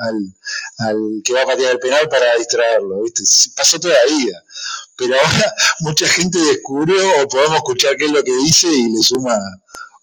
al, 0.79 0.97
que 1.23 1.33
va 1.33 1.41
a 1.41 1.47
patear 1.47 1.71
el 1.73 1.79
penal 1.79 2.07
para 2.09 2.35
distraerlo, 2.35 3.01
viste. 3.01 3.23
Pasó 3.55 3.79
toda 3.79 3.93
la 3.93 4.15
vida 4.15 4.43
pero 4.97 5.15
ahora 5.15 5.53
mucha 5.81 6.07
gente 6.07 6.39
descubrió 6.39 7.21
o 7.21 7.27
podemos 7.27 7.57
escuchar 7.57 7.95
qué 7.97 8.05
es 8.05 8.11
lo 8.11 8.23
que 8.23 8.35
dice 8.37 8.67
y 8.67 8.91
le 8.91 9.03
suma 9.03 9.37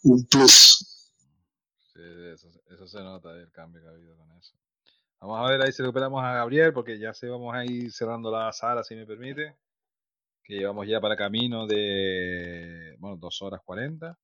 un 0.02 0.24
plus. 0.26 0.86
Eso, 2.02 2.86
se 2.86 3.02
nota 3.02 3.32
el 3.32 3.50
cambio 3.50 3.82
que 3.82 3.88
ha 3.88 3.90
habido 3.90 4.16
con 4.16 4.30
eso. 4.32 4.56
Vamos 5.20 5.38
a 5.38 5.50
ver 5.50 5.62
ahí 5.62 5.72
si 5.72 5.82
recuperamos 5.82 6.22
a 6.22 6.34
Gabriel, 6.34 6.72
porque 6.72 6.98
ya 6.98 7.14
se 7.14 7.28
vamos 7.28 7.54
a 7.54 7.64
ir 7.64 7.92
cerrando 7.92 8.30
la 8.30 8.52
sala, 8.52 8.82
si 8.82 8.94
me 8.94 9.06
permite. 9.06 9.56
Que 10.42 10.54
llevamos 10.54 10.86
ya 10.88 11.00
para 11.00 11.16
camino 11.16 11.66
de, 11.66 12.96
bueno, 12.98 13.16
dos 13.16 13.40
horas 13.42 13.60
cuarenta. 13.64 14.18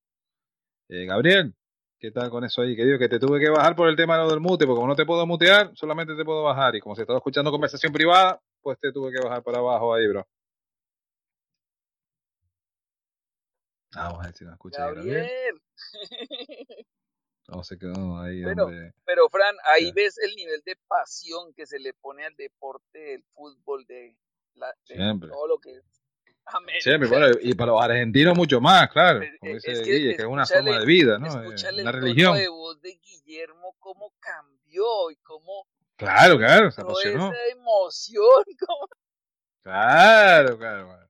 Eh, 0.89 1.05
Gabriel, 1.05 1.55
¿qué 1.97 2.11
tal 2.11 2.29
con 2.29 2.43
eso 2.43 2.61
ahí? 2.61 2.75
Que 2.75 2.83
digo 2.83 2.99
que 2.99 3.07
te 3.07 3.19
tuve 3.19 3.39
que 3.39 3.49
bajar 3.49 3.75
por 3.75 3.87
el 3.87 3.95
tema 3.95 4.17
del 4.27 4.41
mute, 4.41 4.65
porque 4.65 4.77
como 4.77 4.87
no 4.87 4.95
te 4.95 5.05
puedo 5.05 5.25
mutear, 5.25 5.71
solamente 5.75 6.15
te 6.15 6.25
puedo 6.25 6.43
bajar. 6.43 6.75
Y 6.75 6.81
como 6.81 6.95
se 6.95 7.03
estaba 7.03 7.19
escuchando 7.19 7.51
conversación 7.51 7.93
privada, 7.93 8.41
pues 8.61 8.77
te 8.79 8.91
tuve 8.91 9.11
que 9.11 9.23
bajar 9.23 9.41
para 9.43 9.59
abajo 9.59 9.93
ahí, 9.93 10.07
bro. 10.07 10.27
Vamos 13.95 14.19
a 14.19 14.23
ver 14.25 14.35
si 14.35 14.43
nos 14.43 14.53
escucha 14.53 14.85
Gabriel. 14.85 15.05
Gabriel. 15.07 16.85
No 17.51 17.63
se 17.63 17.77
quedó 17.77 18.19
ahí, 18.21 18.43
Bueno, 18.43 18.65
hombre. 18.65 18.93
Pero 19.05 19.27
Fran, 19.29 19.55
ahí 19.65 19.91
ves 19.91 20.17
el 20.19 20.35
nivel 20.35 20.61
de 20.65 20.75
pasión 20.87 21.53
que 21.53 21.65
se 21.65 21.79
le 21.79 21.93
pone 21.93 22.25
al 22.25 22.35
deporte 22.35 22.99
del 22.99 23.23
fútbol, 23.33 23.85
de, 23.87 24.15
la, 24.55 24.67
de 24.87 24.95
Siempre. 24.95 25.29
todo 25.29 25.47
lo 25.47 25.57
que 25.59 25.71
es. 25.77 25.83
Siempre, 26.79 27.07
bueno, 27.07 27.27
y 27.41 27.53
para 27.53 27.71
los 27.73 27.81
argentinos 27.83 28.35
mucho 28.35 28.59
más, 28.59 28.89
claro. 28.89 29.21
Es- 29.21 29.37
Como 29.39 29.51
es 29.55 29.61
dice 29.63 29.83
que 29.83 29.91
Guille, 29.91 30.15
que 30.15 30.21
es 30.23 30.27
una 30.27 30.45
forma 30.47 30.79
de 30.79 30.85
vida, 30.85 31.19
¿no? 31.19 31.27
Es 31.27 31.35
Escúchale 31.35 31.81
una 31.83 31.91
el 31.91 32.01
religión. 32.01 32.37
de 32.37 32.47
voz 32.49 32.81
de 32.81 32.95
Guillermo, 32.95 33.75
cómo 33.79 34.13
cambió 34.19 35.11
y 35.11 35.15
cómo 35.17 35.67
Claro, 35.95 36.37
claro, 36.37 36.71
se 36.71 36.81
apasionó. 36.81 37.31
esa 37.31 37.45
emoción. 37.51 38.43
cómo- 38.67 38.87
Claro, 39.63 40.57
claro. 40.57 41.08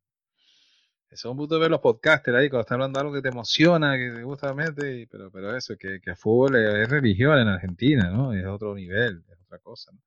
Eso 1.11 1.27
es 1.27 1.31
un 1.31 1.37
punto 1.37 1.59
ver 1.59 1.71
los 1.71 1.81
podcasters 1.81 2.37
ahí, 2.37 2.49
cuando 2.49 2.61
están 2.61 2.75
hablando 2.75 2.99
de 2.99 3.01
algo 3.01 3.15
que 3.15 3.21
te 3.23 3.29
emociona, 3.29 3.97
que 3.97 4.11
te 4.11 4.23
gusta 4.23 4.53
mente, 4.53 5.07
pero, 5.09 5.31
pero 5.31 5.55
eso, 5.57 5.75
que, 5.75 5.99
que 5.99 6.15
fútbol 6.15 6.55
es, 6.55 6.87
religión 6.87 7.39
en 7.39 7.47
Argentina, 7.47 8.11
¿no? 8.11 8.31
Es 8.31 8.45
otro 8.45 8.75
nivel, 8.75 9.23
es 9.27 9.39
otra 9.41 9.57
cosa, 9.57 9.91
¿no? 9.91 9.99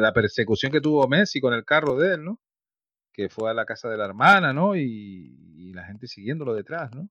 La, 0.00 0.12
persecución 0.14 0.72
que 0.72 0.80
tuvo 0.80 1.06
Messi 1.06 1.40
con 1.40 1.52
el 1.52 1.64
carro 1.64 1.96
de 1.98 2.14
él, 2.14 2.24
¿no? 2.24 2.40
Que 3.12 3.28
fue 3.28 3.50
a 3.50 3.54
la 3.54 3.66
casa 3.66 3.90
de 3.90 3.98
la 3.98 4.06
hermana, 4.06 4.54
¿no? 4.54 4.74
Y, 4.74 5.34
y 5.54 5.72
la 5.74 5.84
gente 5.84 6.06
siguiéndolo 6.06 6.54
detrás, 6.54 6.90
¿no? 6.94 7.08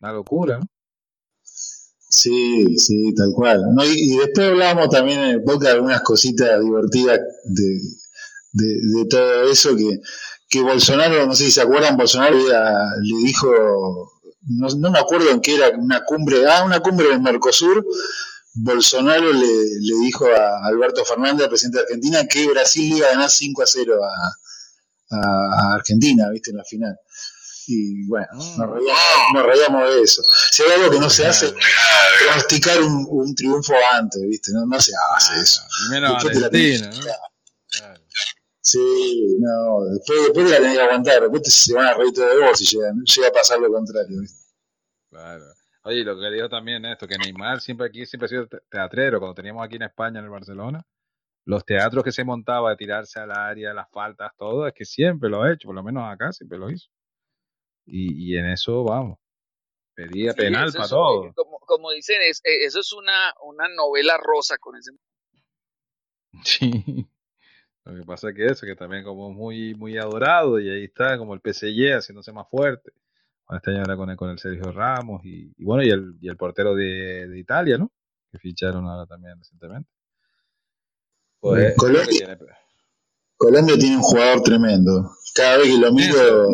Una 0.00 0.12
locura, 0.12 0.58
¿no? 0.58 0.66
Sí, 1.42 2.76
sí, 2.78 3.14
tal 3.14 3.32
cual. 3.32 3.62
No, 3.74 3.84
y, 3.84 4.16
después 4.16 4.48
hablábamos 4.48 4.88
también 4.88 5.20
en 5.20 5.30
el 5.30 5.44
podcast 5.44 5.74
algunas 5.74 6.02
cositas 6.02 6.60
divertidas 6.60 7.20
de, 7.44 8.62
de 8.62 9.06
todo 9.08 9.50
eso 9.50 9.76
que, 9.76 10.00
que 10.50 10.60
Bolsonaro, 10.60 11.26
no 11.26 11.34
sé 11.34 11.44
si 11.44 11.50
se 11.52 11.62
acuerdan, 11.62 11.96
Bolsonaro 11.96 12.36
era- 12.46 12.74
le 13.02 13.16
dijo, 13.24 13.48
no, 14.48 14.68
no 14.76 14.90
me 14.90 14.98
acuerdo 14.98 15.30
en 15.30 15.40
qué 15.40 15.54
era, 15.54 15.68
una 15.70 16.04
cumbre, 16.04 16.44
ah, 16.46 16.64
una 16.64 16.80
cumbre 16.80 17.08
del 17.08 17.20
Mercosur, 17.20 17.86
Bolsonaro 18.54 19.32
le, 19.32 19.46
le 19.46 19.94
dijo 20.02 20.26
a 20.26 20.66
Alberto 20.66 21.04
Fernández, 21.04 21.46
presidente 21.48 21.78
de 21.78 21.84
Argentina, 21.84 22.26
que 22.26 22.48
Brasil 22.48 22.90
le 22.90 22.96
iba 22.96 23.06
a 23.06 23.12
ganar 23.12 23.30
5 23.30 23.62
a 23.62 23.66
0 23.66 23.94
a, 24.04 25.16
a, 25.16 25.18
a 25.18 25.74
Argentina, 25.76 26.28
viste, 26.30 26.50
en 26.50 26.56
la 26.56 26.64
final. 26.64 26.96
Y 27.68 28.06
bueno, 28.08 28.26
nos 28.32 28.56
reíamos, 28.70 29.32
nos 29.34 29.42
reíamos 29.46 29.94
de 29.94 30.02
eso. 30.02 30.22
Si 30.50 30.62
hay 30.64 30.72
algo 30.72 30.90
que 30.90 30.98
no 30.98 31.08
se 31.08 31.26
hace, 31.26 31.46
es 31.46 31.54
pronosticar 32.26 32.82
un, 32.82 33.06
un 33.08 33.32
triunfo 33.36 33.74
antes, 33.92 34.20
viste, 34.28 34.50
no, 34.52 34.66
no 34.66 34.80
se 34.80 34.90
hace 35.16 35.40
eso. 35.40 35.62
Y 35.86 35.90
menos 35.92 36.10
Argentina, 36.80 36.90
¿no? 36.96 37.02
Claro. 37.68 38.00
Sí, 38.62 39.36
no, 39.40 39.84
después, 39.84 40.22
después 40.24 40.50
la 40.50 40.56
tenés 40.58 40.74
que 40.76 40.82
aguantar, 40.82 41.20
después 41.22 41.42
te- 41.42 41.50
se 41.50 41.74
van 41.74 41.86
a 41.86 41.94
reír 41.94 42.12
todo 42.12 42.26
de 42.28 42.46
vos 42.46 42.58
si 42.58 42.76
llega, 42.76 42.92
llega 42.92 43.28
a 43.28 43.32
pasar 43.32 43.58
lo 43.60 43.72
contrario. 43.72 44.20
¿viste? 44.20 44.38
Claro. 45.10 45.44
Oye, 45.84 46.04
lo 46.04 46.18
que 46.20 46.30
dijo 46.30 46.48
también 46.50 46.84
esto, 46.84 47.08
que 47.08 47.16
Neymar 47.16 47.60
siempre 47.62 47.86
aquí 47.86 48.04
siempre 48.04 48.26
ha 48.26 48.28
sido 48.28 48.46
te- 48.48 48.60
teatrero. 48.70 49.18
Cuando 49.18 49.34
teníamos 49.34 49.64
aquí 49.64 49.76
en 49.76 49.82
España, 49.82 50.18
en 50.18 50.26
el 50.26 50.30
Barcelona, 50.30 50.84
los 51.46 51.64
teatros 51.64 52.04
que 52.04 52.12
se 52.12 52.22
montaba 52.22 52.68
de 52.70 52.76
tirarse 52.76 53.18
al 53.18 53.30
área, 53.32 53.72
las 53.72 53.90
faltas, 53.90 54.30
todo, 54.36 54.66
es 54.66 54.74
que 54.74 54.84
siempre 54.84 55.30
lo 55.30 55.42
ha 55.42 55.52
hecho, 55.52 55.68
por 55.68 55.74
lo 55.74 55.82
menos 55.82 56.04
acá 56.04 56.30
siempre 56.32 56.58
lo 56.58 56.70
hizo. 56.70 56.88
Y, 57.86 58.34
y 58.34 58.36
en 58.36 58.44
eso, 58.50 58.84
vamos, 58.84 59.18
pedía 59.94 60.32
Sí, 60.32 60.36
penal 60.38 60.68
eso 60.68 60.74
para 60.74 60.84
es- 60.84 60.90
todo. 60.90 61.24
eh, 61.28 61.32
Como, 61.34 61.58
como 61.60 61.90
dicen, 61.92 62.18
es, 62.28 62.40
eh, 62.44 62.64
eso 62.66 62.80
es 62.80 62.92
una, 62.92 63.32
una 63.42 63.68
novela 63.74 64.18
rosa 64.18 64.58
con 64.58 64.76
ese. 64.76 64.90
Sí. 66.44 67.08
Lo 67.84 67.94
que 67.96 68.02
pasa 68.04 68.28
es 68.30 68.34
que 68.36 68.46
eso, 68.46 68.66
que 68.66 68.76
también 68.76 69.02
como 69.04 69.32
muy, 69.32 69.74
muy 69.74 69.96
adorado, 69.98 70.60
y 70.60 70.68
ahí 70.70 70.84
está 70.84 71.16
como 71.18 71.34
el 71.34 71.40
PSG 71.40 71.96
haciéndose 71.96 72.32
más 72.32 72.48
fuerte. 72.48 72.92
Bueno, 73.46 73.56
este 73.58 73.70
año 73.72 73.82
era 73.82 73.96
con 73.96 74.10
el, 74.10 74.16
con 74.16 74.30
el 74.30 74.38
Sergio 74.38 74.70
Ramos, 74.70 75.24
y, 75.24 75.52
y 75.56 75.64
bueno, 75.64 75.82
y 75.82 75.90
el, 75.90 76.14
y 76.20 76.28
el 76.28 76.36
portero 76.36 76.74
de, 76.74 77.26
de 77.28 77.38
Italia, 77.38 77.78
¿no? 77.78 77.90
Que 78.30 78.38
ficharon 78.38 78.84
ahora 78.86 79.06
también 79.06 79.38
recientemente. 79.38 79.90
Pues, 81.40 81.74
Colombia- 81.76 82.06
tiene, 82.06 82.36
pero- 82.36 82.54
Colombia 83.36 83.76
tiene 83.78 83.96
un 83.96 84.02
jugador 84.02 84.42
tremendo. 84.42 85.10
Cada 85.34 85.56
vez 85.56 85.68
que 85.68 85.78
lo 85.78 85.90
miro, 85.92 86.48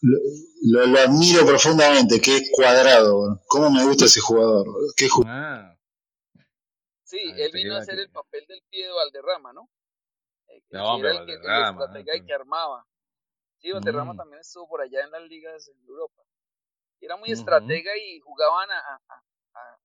lo, 0.00 0.18
lo- 0.62 0.86
lo 0.86 0.98
admiro 0.98 1.44
profundamente, 1.46 2.18
que 2.20 2.36
es 2.38 2.50
cuadrado. 2.52 3.42
¿Cómo 3.46 3.70
me 3.70 3.84
gusta 3.84 4.06
ese 4.06 4.20
jugador? 4.20 4.66
Qué 4.96 5.06
ju- 5.08 5.24
Ah, 5.26 5.74
Sí, 7.04 7.18
Ahí 7.18 7.42
él 7.42 7.50
te 7.52 7.58
vino 7.58 7.74
a 7.76 7.78
hacer 7.78 7.96
que- 7.96 8.02
el 8.02 8.08
papel 8.10 8.44
del 8.48 8.62
pie 8.70 8.86
de 8.86 8.92
Valderrama, 8.92 9.52
¿no? 9.52 9.68
No, 10.70 10.96
el, 10.96 11.26
que, 11.26 11.32
el 11.34 11.40
estratega 11.40 12.26
que 12.26 12.32
armaba. 12.34 12.86
Sí, 13.58 13.72
Valderrama 13.72 14.12
Mm. 14.12 14.16
también 14.16 14.40
estuvo 14.40 14.68
por 14.68 14.80
allá 14.80 15.02
en 15.02 15.10
las 15.10 15.22
ligas 15.22 15.68
en 15.68 15.78
Europa. 15.86 16.22
Era 17.00 17.16
muy 17.16 17.30
estratega 17.30 17.96
y 17.96 18.20
jugaban 18.20 18.70
a, 18.70 18.78
a- 18.78 19.00
a- 19.08 19.24
a- 19.54 19.80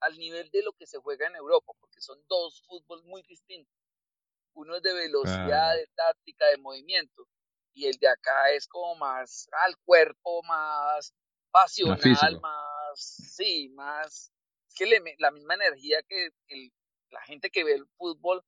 al 0.00 0.18
nivel 0.18 0.50
de 0.50 0.62
lo 0.62 0.72
que 0.72 0.86
se 0.86 0.98
juega 0.98 1.26
en 1.26 1.36
Europa, 1.36 1.72
porque 1.80 2.00
son 2.00 2.18
dos 2.28 2.62
fútbol 2.66 3.02
muy 3.04 3.22
distintos. 3.22 3.72
Uno 4.54 4.76
es 4.76 4.82
de 4.82 4.92
velocidad, 4.92 5.74
de 5.76 5.86
táctica, 5.94 6.46
de 6.46 6.58
movimiento, 6.58 7.26
y 7.74 7.86
el 7.86 7.96
de 7.98 8.08
acá 8.08 8.50
es 8.50 8.66
como 8.68 8.94
más 8.96 9.48
al 9.64 9.76
cuerpo, 9.84 10.42
más 10.42 11.14
pasional, 11.50 12.40
más, 12.40 12.98
sí, 13.00 13.68
más, 13.70 14.30
es 14.68 14.74
que 14.74 14.86
le 14.86 15.02
la 15.18 15.30
misma 15.30 15.54
energía 15.54 16.02
que 16.02 16.30
el- 16.48 16.72
la 17.10 17.22
gente 17.22 17.50
que 17.50 17.64
ve 17.64 17.74
el 17.74 17.86
fútbol, 17.96 18.42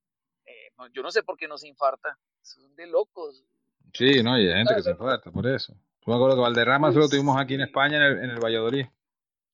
eh, 0.47 0.73
no, 0.79 0.87
yo 0.93 1.03
no 1.03 1.11
sé 1.11 1.23
por 1.23 1.37
qué 1.37 1.49
nos 1.49 1.65
infarta, 1.65 2.19
son 2.43 2.75
de 2.77 2.87
locos. 2.87 3.45
Sí, 3.93 4.23
no, 4.23 4.39
y 4.39 4.49
hay 4.49 4.55
gente 4.55 4.75
que 4.77 4.83
se 4.83 4.91
infarta 4.91 5.31
por 5.31 5.47
eso. 5.47 5.73
Yo 5.73 6.13
me 6.13 6.15
acuerdo 6.17 6.37
que 6.37 6.43
Valderrama 6.43 6.89
solo 6.93 7.05
lo 7.05 7.09
tuvimos 7.09 7.41
aquí 7.41 7.55
en 7.55 7.63
España 7.63 7.97
en 7.97 8.03
el, 8.03 8.19
en 8.25 8.31
el 8.31 8.41
Valladolid. 8.41 8.87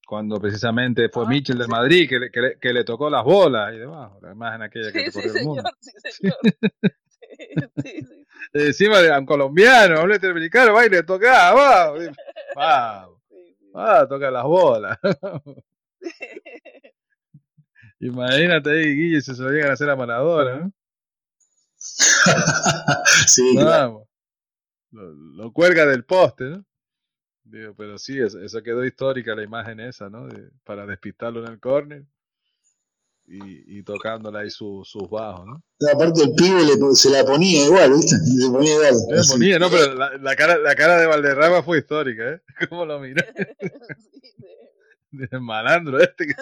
Cuando 0.06 0.40
precisamente 0.40 1.08
fue 1.08 1.24
Ah, 1.24 1.28
Michel 1.28 1.56
del 1.58 1.66
sí. 1.66 1.70
Madrid 1.70 2.08
que 2.08 2.18
le, 2.18 2.30
que, 2.32 2.40
le, 2.40 2.58
que 2.58 2.72
le 2.72 2.82
tocó 2.82 3.08
las 3.08 3.22
bolas 3.22 3.68
ahí 3.68 3.78
debajo. 3.78 4.18
La 4.20 4.32
imagen 4.32 4.62
aquella 4.62 4.90
que 4.90 5.10
Sí, 5.12 5.20
sí, 5.20 5.28
el 5.38 5.44
mundo. 5.44 5.62
señor, 5.62 5.76
sí, 5.80 6.10
señor. 6.12 6.36
Sí, 7.30 7.46
sí, 7.82 8.02
sí. 8.04 8.26
Encima 8.52 8.98
de 8.98 9.16
un 9.16 9.24
colombiano, 9.24 10.02
un 10.02 10.08
latinoamericano, 10.10 10.72
va 10.74 10.84
y 10.84 10.88
le 10.90 11.02
toca, 11.04 11.52
va, 11.54 11.90
va, 12.58 13.08
sí. 13.28 13.56
va, 13.76 14.08
toca 14.08 14.30
las 14.30 14.44
bolas. 14.44 14.98
Imagínate 18.00 18.70
ahí, 18.70 18.94
Guille, 18.94 19.20
si 19.20 19.34
se 19.34 19.42
lo 19.42 19.50
llegan 19.50 19.70
a 19.70 19.74
hacer 19.74 19.90
a 19.90 19.96
Maradona, 19.96 20.56
¿no? 20.56 20.72
sí, 23.26 23.52
claro. 23.54 23.68
Vamos. 23.92 24.08
Lo, 24.92 25.12
lo 25.12 25.52
cuelga 25.52 25.86
del 25.86 26.04
poste, 26.04 26.44
¿no? 26.44 26.64
Digo, 27.44 27.74
pero 27.76 27.98
sí, 27.98 28.18
eso, 28.20 28.40
eso 28.40 28.62
quedó 28.62 28.84
histórica 28.84 29.34
la 29.34 29.42
imagen 29.44 29.80
esa, 29.80 30.08
¿no? 30.10 30.26
De- 30.28 30.50
para 30.64 30.86
despistarlo 30.86 31.44
en 31.44 31.52
el 31.52 31.60
córner 31.60 32.04
y, 33.26 33.78
y 33.78 33.82
tocándole 33.84 34.40
ahí 34.40 34.50
su- 34.50 34.82
sus 34.84 35.08
bajos, 35.08 35.46
¿no? 35.46 35.62
Aparte 35.92 36.22
el 36.24 36.34
pibe 36.34 36.64
le- 36.64 36.94
se 36.94 37.10
la 37.10 37.24
ponía 37.24 37.64
igual, 37.64 37.92
¿viste? 37.92 38.16
Se 38.16 38.50
ponía 38.50 38.74
igual. 38.74 38.94
Así. 39.18 39.32
bonito, 39.32 39.58
¿no? 39.60 39.70
Pero 39.70 39.94
la, 39.94 40.16
la 40.18 40.36
cara, 40.36 40.58
la 40.58 40.74
cara 40.74 40.96
de 40.98 41.06
Valderrama 41.06 41.62
fue 41.62 41.78
histórica, 41.78 42.28
¿eh? 42.30 42.40
¿Cómo 42.68 42.84
lo 42.84 42.98
miró? 42.98 43.22
El 45.12 45.40
malandro 45.40 45.98
este 46.00 46.24
que... 46.28 46.34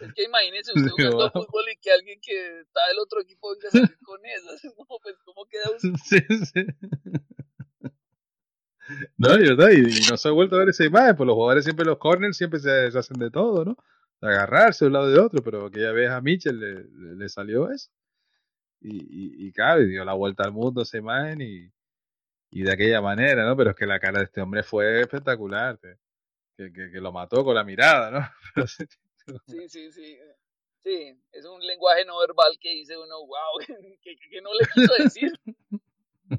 Es 0.00 0.14
que 0.14 0.24
imagínese 0.24 0.72
usted 0.74 0.90
jugando 0.90 1.30
Wow. 1.34 1.44
fútbol 1.44 1.64
y 1.72 1.76
que 1.78 1.92
alguien 1.92 2.20
que 2.20 2.60
está 2.60 2.86
del 2.88 2.98
otro 2.98 3.20
equipo 3.20 3.50
venga 3.52 3.68
a 3.68 3.70
salir 3.70 3.98
con 4.02 4.20
esas. 4.24 4.62
No, 4.78 4.98
pues, 5.02 5.16
¿cómo 5.24 5.46
queda 5.46 5.70
usted? 5.70 5.90
Sí, 6.04 6.20
sí. 6.52 6.66
No, 9.18 9.34
y 9.36 9.48
verdad, 9.48 9.70
y, 9.70 9.76
y 10.00 10.06
no 10.08 10.16
se 10.16 10.28
ha 10.28 10.32
vuelto 10.32 10.56
a 10.56 10.60
ver 10.60 10.70
esa 10.70 10.84
imagen, 10.84 11.14
pues 11.16 11.26
los 11.26 11.34
jugadores 11.34 11.64
siempre 11.64 11.84
los 11.84 11.98
corners 11.98 12.36
siempre 12.36 12.58
se, 12.58 12.90
se 12.90 12.98
hacen 12.98 13.18
de 13.18 13.30
todo, 13.30 13.64
¿no? 13.64 13.76
De 14.20 14.28
agarrarse 14.28 14.84
de 14.84 14.86
un 14.88 14.92
lado 14.94 15.08
de 15.10 15.18
otro, 15.20 15.42
pero 15.44 15.66
aquella 15.66 15.92
vez 15.92 16.10
a 16.10 16.20
Mitchell 16.20 16.58
le, 16.58 16.74
le- 16.84 17.16
le 17.16 17.28
salió 17.28 17.70
eso. 17.70 17.90
Y, 18.80 18.96
y, 18.96 19.48
y 19.48 19.52
claro, 19.52 19.82
y 19.82 19.88
dio 19.90 20.04
la 20.04 20.14
vuelta 20.14 20.42
al 20.44 20.52
mundo 20.52 20.82
esa 20.82 20.98
imagen 20.98 21.40
y, 21.40 21.70
y 22.50 22.62
de 22.62 22.72
aquella 22.72 23.00
manera, 23.00 23.46
¿no? 23.46 23.56
Pero 23.56 23.70
es 23.70 23.76
que 23.76 23.86
la 23.86 24.00
cara 24.00 24.18
de 24.18 24.24
este 24.24 24.40
hombre 24.40 24.62
fue 24.64 25.02
espectacular, 25.02 25.78
que, 25.78 25.94
que, 26.56 26.72
que- 26.72 26.90
que 26.90 27.00
lo 27.00 27.12
mató 27.12 27.44
con 27.44 27.54
la 27.54 27.64
mirada, 27.64 28.10
¿no? 28.10 28.28
Pero 28.54 28.66
sí, 29.46 29.68
Sí, 29.68 29.92
sí, 29.92 30.16
sí. 30.84 31.18
Es 31.32 31.44
un 31.44 31.60
lenguaje 31.66 32.04
no 32.04 32.18
verbal 32.18 32.56
que 32.60 32.70
dice 32.70 32.96
uno, 32.96 33.18
wow, 33.26 33.58
que, 34.02 34.16
que- 34.16 34.30
que 34.30 34.40
no 34.40 34.50
le 34.54 34.66
quiso 34.74 34.94
decir. 35.02 35.32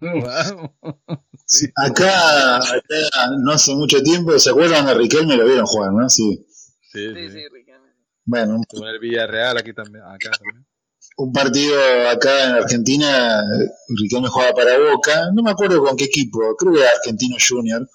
wow. 0.01 0.73
Sí. 1.45 1.67
Acá, 1.75 2.57
acá, 2.57 3.27
no 3.43 3.51
hace 3.51 3.75
mucho 3.75 4.01
tiempo, 4.01 4.37
¿se 4.39 4.51
acuerdan 4.51 4.85
de 4.85 4.93
Riquelme? 4.93 5.35
Lo 5.35 5.45
vieron 5.45 5.65
jugar, 5.65 5.91
¿no? 5.91 6.09
Sí. 6.09 6.45
Sí, 6.93 7.13
Sí, 7.13 7.13
sí. 7.13 7.29
sí, 7.31 7.47
Ricardo. 7.51 7.87
Bueno, 8.23 8.61
un, 8.73 8.87
el 8.87 8.99
Villarreal 8.99 9.57
aquí 9.57 9.73
también, 9.73 10.01
acá 10.05 10.31
también. 10.31 10.65
un 11.17 11.33
partido 11.33 11.75
acá 12.09 12.45
en 12.47 12.51
Argentina, 12.55 13.43
Riquelme 14.01 14.29
jugaba 14.29 14.53
para 14.53 14.77
Boca, 14.79 15.29
no 15.33 15.43
me 15.43 15.51
acuerdo 15.51 15.83
con 15.83 15.97
qué 15.97 16.05
equipo, 16.05 16.39
creo 16.55 16.73
que 16.73 16.79
era 16.79 16.89
Argentino 16.91 17.35
Junior, 17.45 17.89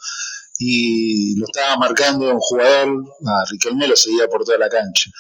y 0.58 1.36
lo 1.38 1.44
estaba 1.46 1.76
marcando 1.76 2.30
un 2.32 2.38
jugador, 2.40 2.88
a 3.26 3.44
Riquelme 3.50 3.86
lo 3.86 3.96
seguía 3.96 4.26
por 4.28 4.44
toda 4.44 4.58
la 4.58 4.68
cancha. 4.68 5.10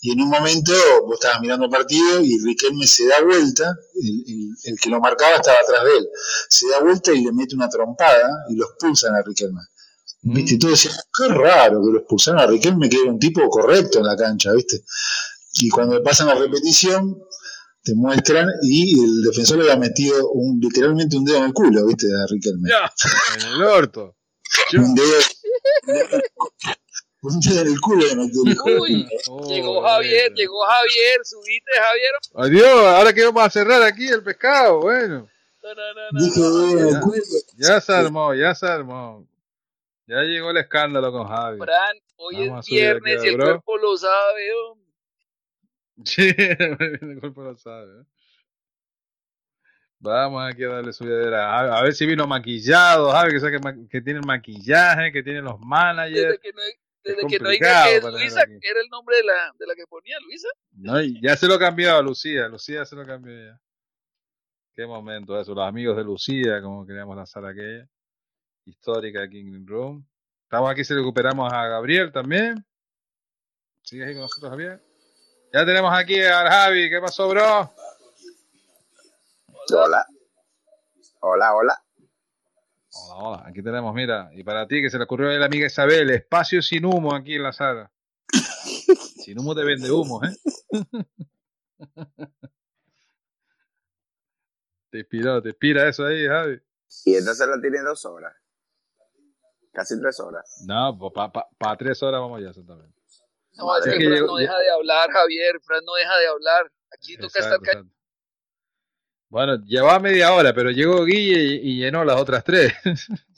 Y 0.00 0.12
en 0.12 0.20
un 0.20 0.28
momento 0.28 0.72
vos 1.06 1.14
estabas 1.14 1.40
mirando 1.40 1.64
el 1.66 1.70
partido 1.70 2.20
y 2.20 2.38
Riquelme 2.44 2.86
se 2.86 3.06
da 3.06 3.22
vuelta, 3.22 3.74
el, 3.94 4.24
el- 4.32 4.54
el 4.64 4.78
que 4.80 4.88
lo 4.90 5.00
marcaba 5.00 5.36
estaba 5.36 5.58
atrás 5.62 5.84
de 5.84 5.96
él, 5.98 6.08
se 6.48 6.68
da 6.68 6.80
vuelta 6.80 7.12
y 7.12 7.24
le 7.24 7.32
mete 7.32 7.54
una 7.56 7.68
trompada 7.68 8.28
y 8.50 8.56
lo 8.56 8.66
expulsan 8.66 9.14
a 9.14 9.22
Riquelme. 9.22 9.60
¿Viste? 10.26 10.54
Y 10.54 10.58
todos 10.58 10.72
decían, 10.82 10.94
qué 11.18 11.28
raro 11.28 11.80
que 11.84 11.92
lo 11.92 11.98
expulsaron 11.98 12.40
a 12.40 12.46
Riquelme, 12.46 12.88
que 12.88 12.96
era 12.96 13.10
un 13.10 13.18
tipo 13.18 13.46
correcto 13.50 13.98
en 13.98 14.06
la 14.06 14.16
cancha, 14.16 14.52
¿viste? 14.52 14.84
Y 15.60 15.68
cuando 15.68 16.02
pasan 16.02 16.28
la 16.28 16.34
repetición, 16.34 17.18
te 17.82 17.94
muestran 17.94 18.48
y 18.62 18.98
el 19.04 19.22
defensor 19.22 19.58
le 19.58 19.64
había 19.64 19.76
metido 19.76 20.30
un, 20.30 20.58
literalmente 20.60 21.16
un 21.18 21.24
dedo 21.26 21.38
en 21.38 21.44
el 21.44 21.52
culo, 21.52 21.86
¿viste? 21.86 22.06
A 22.06 22.26
Riquelme. 22.26 22.70
Ya, 22.70 22.90
en 23.48 23.52
el 23.54 23.62
orto. 23.62 24.16
Yo- 24.72 24.80
Un 24.80 24.94
dedo, 24.94 25.18
un 27.22 27.40
dedo 27.40 27.60
en 27.62 27.66
el 27.68 27.80
culo 27.80 28.06
le 28.06 28.16
metió 28.16 28.42
el 28.46 28.56
culo. 28.56 28.82
Uy, 28.82 29.08
Oh, 29.28 29.48
llegó 29.48 29.82
Javier, 29.82 30.22
bueno. 30.30 30.36
llegó 30.36 30.60
Javier, 30.66 31.20
subite 31.24 31.70
Javier. 31.76 32.12
Adiós, 32.34 32.86
ahora 32.86 33.12
que 33.12 33.24
vamos 33.24 33.42
a 33.44 33.50
cerrar 33.50 33.82
aquí 33.82 34.06
el 34.08 34.22
pescado, 34.22 34.80
bueno. 34.80 35.28
No, 35.62 35.74
no, 35.74 35.94
no, 35.94 36.10
no, 36.12 36.20
Dije 36.24 36.40
no. 36.40 36.50
dedo 36.58 36.88
en 36.90 36.94
el 36.96 37.00
culo. 37.00 37.22
Ya 37.56 37.80
se 37.80 37.92
armó, 37.94 38.34
ya 38.34 38.54
se 38.54 38.66
armó. 38.66 39.26
Ya 40.06 40.16
llegó 40.22 40.50
el 40.50 40.58
escándalo 40.58 41.10
con 41.12 41.26
Javi. 41.26 41.58
Fran, 41.58 41.96
hoy 42.16 42.48
Vamos 42.48 42.66
es 42.68 42.70
viernes 42.70 43.18
aquí, 43.18 43.26
y 43.26 43.30
el 43.30 43.36
bro. 43.36 43.44
cuerpo 43.46 43.78
lo 43.78 43.96
sabe, 43.96 44.52
hombre. 44.54 44.84
Sí, 46.04 46.28
el 46.38 47.20
cuerpo 47.20 47.42
lo 47.42 47.56
sabe. 47.56 48.00
¿eh? 48.00 48.04
Vamos 50.04 50.44
aquí 50.46 50.62
a 50.64 50.68
darle 50.68 50.92
subidera. 50.92 51.50
A, 51.50 51.78
a 51.78 51.82
ver 51.82 51.94
si 51.94 52.04
vino 52.04 52.26
maquillado, 52.26 53.10
Javi, 53.10 53.30
que, 53.32 53.40
sabe 53.40 53.58
que, 53.58 53.88
que 53.88 54.02
tiene 54.02 54.20
el 54.20 54.26
maquillaje, 54.26 55.10
que 55.10 55.22
tiene 55.22 55.40
los 55.40 55.54
Desde 55.54 55.66
managers. 55.66 56.38
que 56.40 56.52
no, 56.52 56.60
desde 57.02 57.26
que 57.26 57.38
no 57.38 57.48
diga 57.48 57.84
complicado 57.84 57.84
que 57.88 57.96
es 57.96 58.04
Luisa, 58.04 58.44
que 58.44 58.68
era 58.68 58.80
el 58.80 58.88
nombre 58.90 59.16
de 59.16 59.24
la, 59.24 59.52
de 59.58 59.66
la 59.66 59.74
que 59.74 59.86
ponía 59.86 60.18
Luisa. 60.20 60.48
No, 60.72 61.00
ya 61.00 61.36
se 61.36 61.46
lo 61.46 61.58
cambió 61.58 61.96
a 61.96 62.02
Lucía, 62.02 62.48
Lucía 62.48 62.84
se 62.84 62.96
lo 62.96 63.06
cambió 63.06 63.34
ya. 63.34 63.58
Qué 64.74 64.86
momento 64.86 65.40
eso, 65.40 65.54
los 65.54 65.66
amigos 65.66 65.96
de 65.96 66.04
Lucía, 66.04 66.60
como 66.60 66.86
queríamos 66.86 67.16
lanzar 67.16 67.46
aquella. 67.46 67.88
Histórica 68.66 69.22
aquí 69.22 69.40
en 69.40 69.52
Green 69.52 69.66
Room. 69.66 70.06
Estamos 70.42 70.70
aquí 70.70 70.84
si 70.84 70.92
recuperamos 70.92 71.50
a 71.50 71.66
Gabriel 71.66 72.12
también. 72.12 72.62
¿Sigues 73.80 74.08
ahí 74.08 74.12
con 74.12 74.22
nosotros, 74.22 74.50
Javier? 74.50 74.82
Ya 75.50 75.64
tenemos 75.64 75.92
aquí 75.94 76.20
al 76.22 76.48
Javi, 76.48 76.90
¿qué 76.90 77.00
pasó, 77.00 77.26
bro? 77.30 77.70
Hola. 79.72 80.06
Hola, 81.20 81.54
hola. 81.54 81.82
Hola, 82.96 83.14
hola, 83.16 83.42
aquí 83.46 83.62
tenemos, 83.62 83.94
mira, 83.94 84.30
y 84.34 84.44
para 84.44 84.68
ti 84.68 84.82
que 84.82 84.90
se 84.90 84.98
le 84.98 85.04
ocurrió 85.04 85.30
a 85.30 85.32
la 85.32 85.46
amiga 85.46 85.66
Isabel, 85.66 86.10
espacio 86.10 86.62
sin 86.62 86.84
humo 86.84 87.14
aquí 87.14 87.34
en 87.34 87.42
la 87.42 87.52
sala. 87.52 87.90
sin 89.24 89.38
humo 89.38 89.54
te 89.54 89.64
vende 89.64 89.90
humo, 89.90 90.20
¿eh? 90.22 90.36
te 94.90 94.98
inspiró, 94.98 95.42
te 95.42 95.48
inspira 95.48 95.88
eso 95.88 96.04
ahí, 96.04 96.26
Javi. 96.26 96.60
Y 97.06 97.16
entonces 97.16 97.48
la 97.48 97.60
tiene 97.60 97.80
dos 97.80 98.04
horas. 98.04 98.36
Casi 99.72 99.98
tres 100.00 100.20
horas. 100.20 100.64
No, 100.68 100.96
pues 100.96 101.12
para 101.12 101.32
pa, 101.32 101.48
pa 101.58 101.76
tres 101.76 102.00
horas 102.02 102.20
vamos 102.20 102.40
ya, 102.40 102.50
exactamente. 102.50 102.94
No, 103.54 103.76
es 103.76 103.84
que 103.84 104.04
Fran 104.04 104.26
no 104.26 104.36
deja 104.36 104.58
de 104.58 104.70
hablar, 104.70 105.10
Javier. 105.10 105.60
Fran 105.62 105.84
no 105.84 105.94
deja 105.94 106.16
de 106.16 106.26
hablar. 106.28 106.70
Aquí 106.92 107.16
toca 107.16 107.40
estar 107.40 107.58
Exacto, 107.58 107.64
callado. 107.64 107.93
Bueno, 109.34 109.56
llevaba 109.64 109.98
media 109.98 110.32
hora, 110.32 110.54
pero 110.54 110.70
llegó 110.70 111.04
Guille 111.04 111.56
y, 111.56 111.70
y 111.70 111.78
llenó 111.78 112.04
las 112.04 112.20
otras 112.20 112.44
tres. 112.44 112.72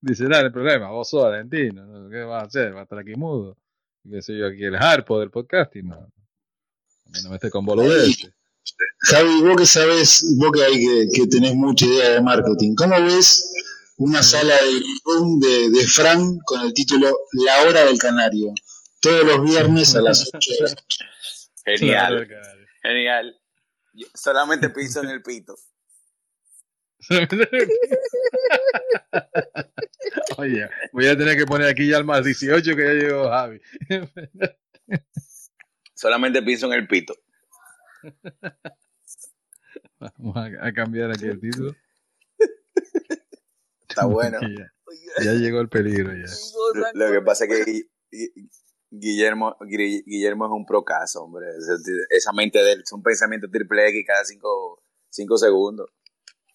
Dice, 0.00 0.24
nada, 0.24 0.42
el 0.42 0.50
problema, 0.50 0.90
vos 0.90 1.08
sos 1.08 1.26
argentino, 1.26 1.86
¿no? 1.86 2.10
¿qué 2.10 2.24
vas 2.24 2.42
a 2.42 2.46
hacer? 2.46 2.72
¿Vas 2.72 2.80
a 2.80 2.82
estar 2.82 2.98
aquí 2.98 3.14
mudo? 3.14 3.56
¿Qué 4.02 4.20
soy 4.20 4.38
yo 4.38 4.48
aquí 4.48 4.64
el 4.64 4.74
harpo 4.74 5.20
del 5.20 5.30
podcasting? 5.30 5.90
No, 5.90 6.10
no 7.22 7.28
me 7.28 7.36
estés 7.36 7.52
con 7.52 7.64
boludeces. 7.64 8.32
Javi, 8.98 9.42
vos 9.42 9.56
que 9.56 9.66
sabes, 9.66 10.34
vos 10.36 10.50
que, 10.50 10.64
hay 10.64 10.74
que, 10.74 11.08
que 11.14 11.28
tenés 11.28 11.54
mucha 11.54 11.86
idea 11.86 12.14
de 12.14 12.20
marketing, 12.20 12.74
¿cómo 12.74 13.00
ves 13.00 13.48
una 13.98 14.24
sala 14.24 14.56
de 14.56 14.82
Zoom 15.04 15.38
de, 15.38 15.70
de 15.70 15.86
Fran 15.86 16.40
con 16.40 16.62
el 16.62 16.74
título 16.74 17.16
La 17.44 17.62
Hora 17.68 17.84
del 17.84 17.96
Canario? 17.96 18.52
Todos 18.98 19.24
los 19.24 19.44
viernes 19.44 19.94
a 19.94 20.00
las 20.00 20.28
8 20.34 20.50
de 20.50 20.64
la 20.64 20.70
noche. 20.70 21.04
Genial, 21.64 22.26
Claro, 22.26 22.60
genial. 22.82 23.40
Yo 23.92 24.06
solamente 24.14 24.70
pienso 24.70 25.02
en 25.02 25.10
el 25.10 25.22
pito. 25.22 25.54
Oye, 30.36 30.68
voy 30.92 31.06
a 31.06 31.16
tener 31.16 31.36
que 31.36 31.46
poner 31.46 31.68
aquí 31.68 31.88
ya 31.88 31.96
el 31.98 32.04
más 32.04 32.24
18 32.24 32.76
que 32.76 32.84
ya 32.84 32.92
llegó 32.92 33.28
Javi. 33.30 33.60
Solamente 35.94 36.42
pienso 36.42 36.66
en 36.66 36.72
el 36.74 36.86
pito. 36.86 37.14
Vamos 39.98 40.36
a, 40.36 40.50
a 40.66 40.72
cambiar 40.72 41.10
aquí 41.10 41.26
el 41.26 41.40
título. 41.40 41.74
Está 43.88 44.06
bueno. 44.06 44.38
Ya, 45.18 45.24
ya 45.24 45.32
llegó 45.34 45.60
el 45.60 45.68
peligro 45.68 46.12
ya. 46.12 46.26
Lo 46.94 47.12
que 47.12 47.20
pasa 47.22 47.44
es 47.44 47.64
que 47.64 47.82
Guillermo, 48.90 49.56
Gui- 49.60 50.02
Guillermo 50.04 50.46
es 50.46 50.52
un 50.52 50.66
procaso, 50.66 51.22
hombre. 51.22 51.46
Esa 52.10 52.32
mente 52.32 52.58
de 52.62 52.72
él 52.72 52.80
es 52.84 52.92
un 52.92 53.02
pensamiento 53.02 53.48
triple 53.50 53.88
X 53.88 54.04
cada 54.06 54.24
cinco, 54.24 54.82
cinco 55.08 55.36
segundos. 55.38 55.90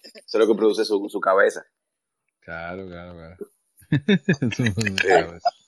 Eso 0.03 0.19
es 0.25 0.33
lo 0.39 0.47
que 0.47 0.55
produce 0.57 0.85
su, 0.85 1.07
su 1.09 1.19
cabeza. 1.19 1.65
Claro, 2.41 2.85
claro, 2.87 3.13
claro. 3.15 3.37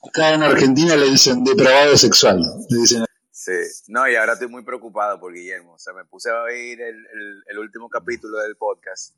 Acá 0.08 0.34
en 0.34 0.44
Argentina 0.44 0.96
le 0.96 1.10
dicen 1.10 1.44
depravado 1.44 1.98
sexual. 1.98 2.40
Le 2.70 2.78
dicen, 2.78 3.06
Sí. 3.32 3.52
No, 3.88 4.10
y 4.10 4.16
ahora 4.16 4.34
estoy 4.34 4.48
muy 4.50 4.64
preocupado 4.64 5.20
por 5.20 5.32
Guillermo. 5.34 5.74
O 5.74 5.80
sea, 5.80 5.94
me 5.94 6.04
puse 6.06 6.30
a 6.30 6.42
oír 6.42 6.82
el, 6.82 6.96
el, 6.96 7.44
el 7.48 7.60
último 7.60 7.88
capítulo 7.88 8.40
del 8.40 8.58
podcast. 8.58 9.16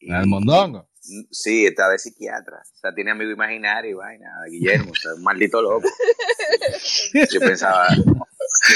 Y- 0.00 0.12
El 0.12 0.26
mondongo. 0.26 0.88
Sí, 1.30 1.66
está 1.66 1.88
de 1.88 1.98
psiquiatra. 1.98 2.58
O 2.58 2.78
sea, 2.78 2.94
tiene 2.94 3.10
amigo 3.12 3.30
imaginario 3.30 3.90
y 3.90 3.94
vaina. 3.94 4.26
Guillermo, 4.48 4.92
o 4.92 4.94
sea, 4.94 5.14
un 5.14 5.22
maldito 5.22 5.60
loco. 5.62 5.88
Yo 7.32 7.40
pensaba, 7.40 7.88
yo 7.96 8.04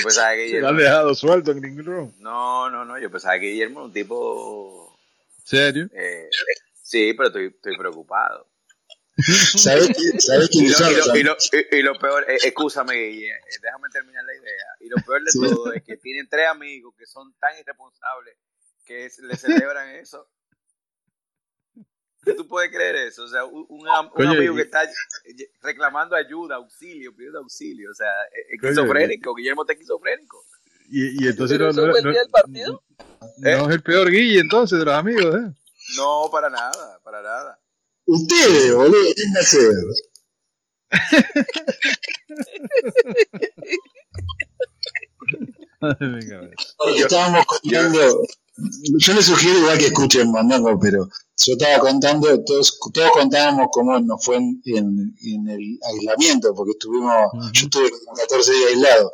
pensaba 0.03 0.35
que 0.35 0.49
Se 0.49 0.61
lo 0.61 0.69
han 0.69 0.75
Guillermo. 0.77 0.81
dejado 0.81 1.15
suelto 1.15 1.51
en 1.53 1.61
Green 1.61 1.85
Room. 1.85 2.15
No, 2.19 2.71
no, 2.71 2.85
no. 2.85 2.99
Yo 2.99 3.11
pensaba 3.11 3.39
que 3.39 3.47
Guillermo 3.51 3.81
era 3.81 3.87
un 3.87 3.93
tipo. 3.93 4.99
¿Serio? 5.45 5.89
eh, 5.93 6.31
sí, 6.83 7.13
pero 7.15 7.27
estoy, 7.29 7.47
estoy 7.49 7.77
preocupado. 7.77 8.49
¿sabés, 9.19 9.89
qué- 9.89 10.19
¿sabés 10.21 10.49
Y 10.53 10.59
quién 10.61 10.73
lo, 10.73 10.79
son? 10.79 10.91
y 10.91 10.95
lo- 10.97 11.17
y 11.17 11.23
lo- 11.23 11.37
y- 11.53 11.77
y 11.79 11.83
lo 11.83 11.99
peor, 11.99 12.25
eh, 12.29 12.39
escúchame, 12.43 12.95
Guille, 12.95 13.29
eh, 13.31 13.59
déjame 13.63 13.89
terminar 13.93 14.25
la 14.25 14.35
idea. 14.35 14.67
Y 14.81 14.89
lo 14.89 14.97
peor 15.05 15.23
de 15.23 15.31
Sí. 15.31 15.39
todo 15.41 15.73
es 15.73 15.83
que 15.85 15.97
tienen 15.99 16.27
tres 16.29 16.49
amigos 16.49 16.95
que 16.99 17.07
son 17.07 17.33
tan 17.39 17.53
irresponsables 17.59 18.37
que 18.87 19.05
es- 19.07 19.19
le 19.19 19.37
celebran 19.37 19.91
eso. 19.97 20.27
¿Tú 22.37 22.47
puedes 22.49 22.71
creer 22.71 22.97
eso? 22.97 23.25
O 23.25 23.29
sea, 23.29 23.45
un, 23.45 23.67
un 23.69 23.89
am- 23.89 24.07
un 24.07 24.13
Coño, 24.13 24.31
amigo 24.33 24.55
y- 24.55 24.57
que 24.57 24.63
está 24.63 24.85
eh, 24.85 24.91
reclamando 25.63 26.17
ayuda, 26.17 26.57
auxilio, 26.57 27.15
pidiendo 27.15 27.41
auxilio. 27.41 27.91
O 27.91 27.95
sea, 27.95 28.09
es 28.51 28.61
Coño, 28.61 28.71
esquizofrénico. 28.73 29.35
Guillermo 29.35 29.63
está 29.63 29.73
esquizofrénico. 29.75 30.45
Y, 30.91 31.25
y 31.25 31.29
entonces 31.29 31.57
¿Pero 31.59 31.73
no, 31.73 31.87
no, 31.87 31.97
el 31.97 32.05
no- 32.05 32.13
del 32.13 32.29
partido? 32.31 32.83
no 33.39 33.69
es 33.71 33.75
el 33.75 33.83
peor 33.83 34.11
Guille 34.11 34.41
entonces 34.41 34.79
de 34.79 34.85
los 34.85 34.95
amigos, 34.95 35.35
¿eh? 35.35 35.53
No, 35.97 36.29
para 36.31 36.51
nada, 36.51 36.99
para 37.03 37.23
nada. 37.23 37.59
Ustedes, 38.07 38.75
boludo, 38.75 38.93
¿qué 39.09 39.15
tienen 39.15 39.35
que 39.35 39.41
hacer? 39.41 39.73
Estábamos 46.97 47.45
contando, 47.47 48.23
yo 48.99 49.15
les 49.15 49.25
sugiero 49.27 49.59
igual 49.59 49.79
que 49.79 49.87
escuchen 49.87 50.31
Mandando, 50.31 50.79
pero 50.81 51.09
yo 51.37 51.53
estaba 51.55 51.79
contando, 51.81 52.43
todos, 52.45 52.79
todos 52.93 53.11
contábamos 53.13 53.69
cómo 53.73 53.99
nos 54.01 54.25
fue 54.25 54.37
en, 54.37 54.61
en- 54.65 55.15
en 55.25 55.49
el 55.49 55.79
aislamiento, 55.93 56.55
porque 56.55 56.73
estuvimos, 56.73 57.15
yo 57.53 57.65
estuve 57.65 57.91
como 57.91 58.17
14 58.17 58.53
días 58.53 58.71
aislado, 58.71 59.13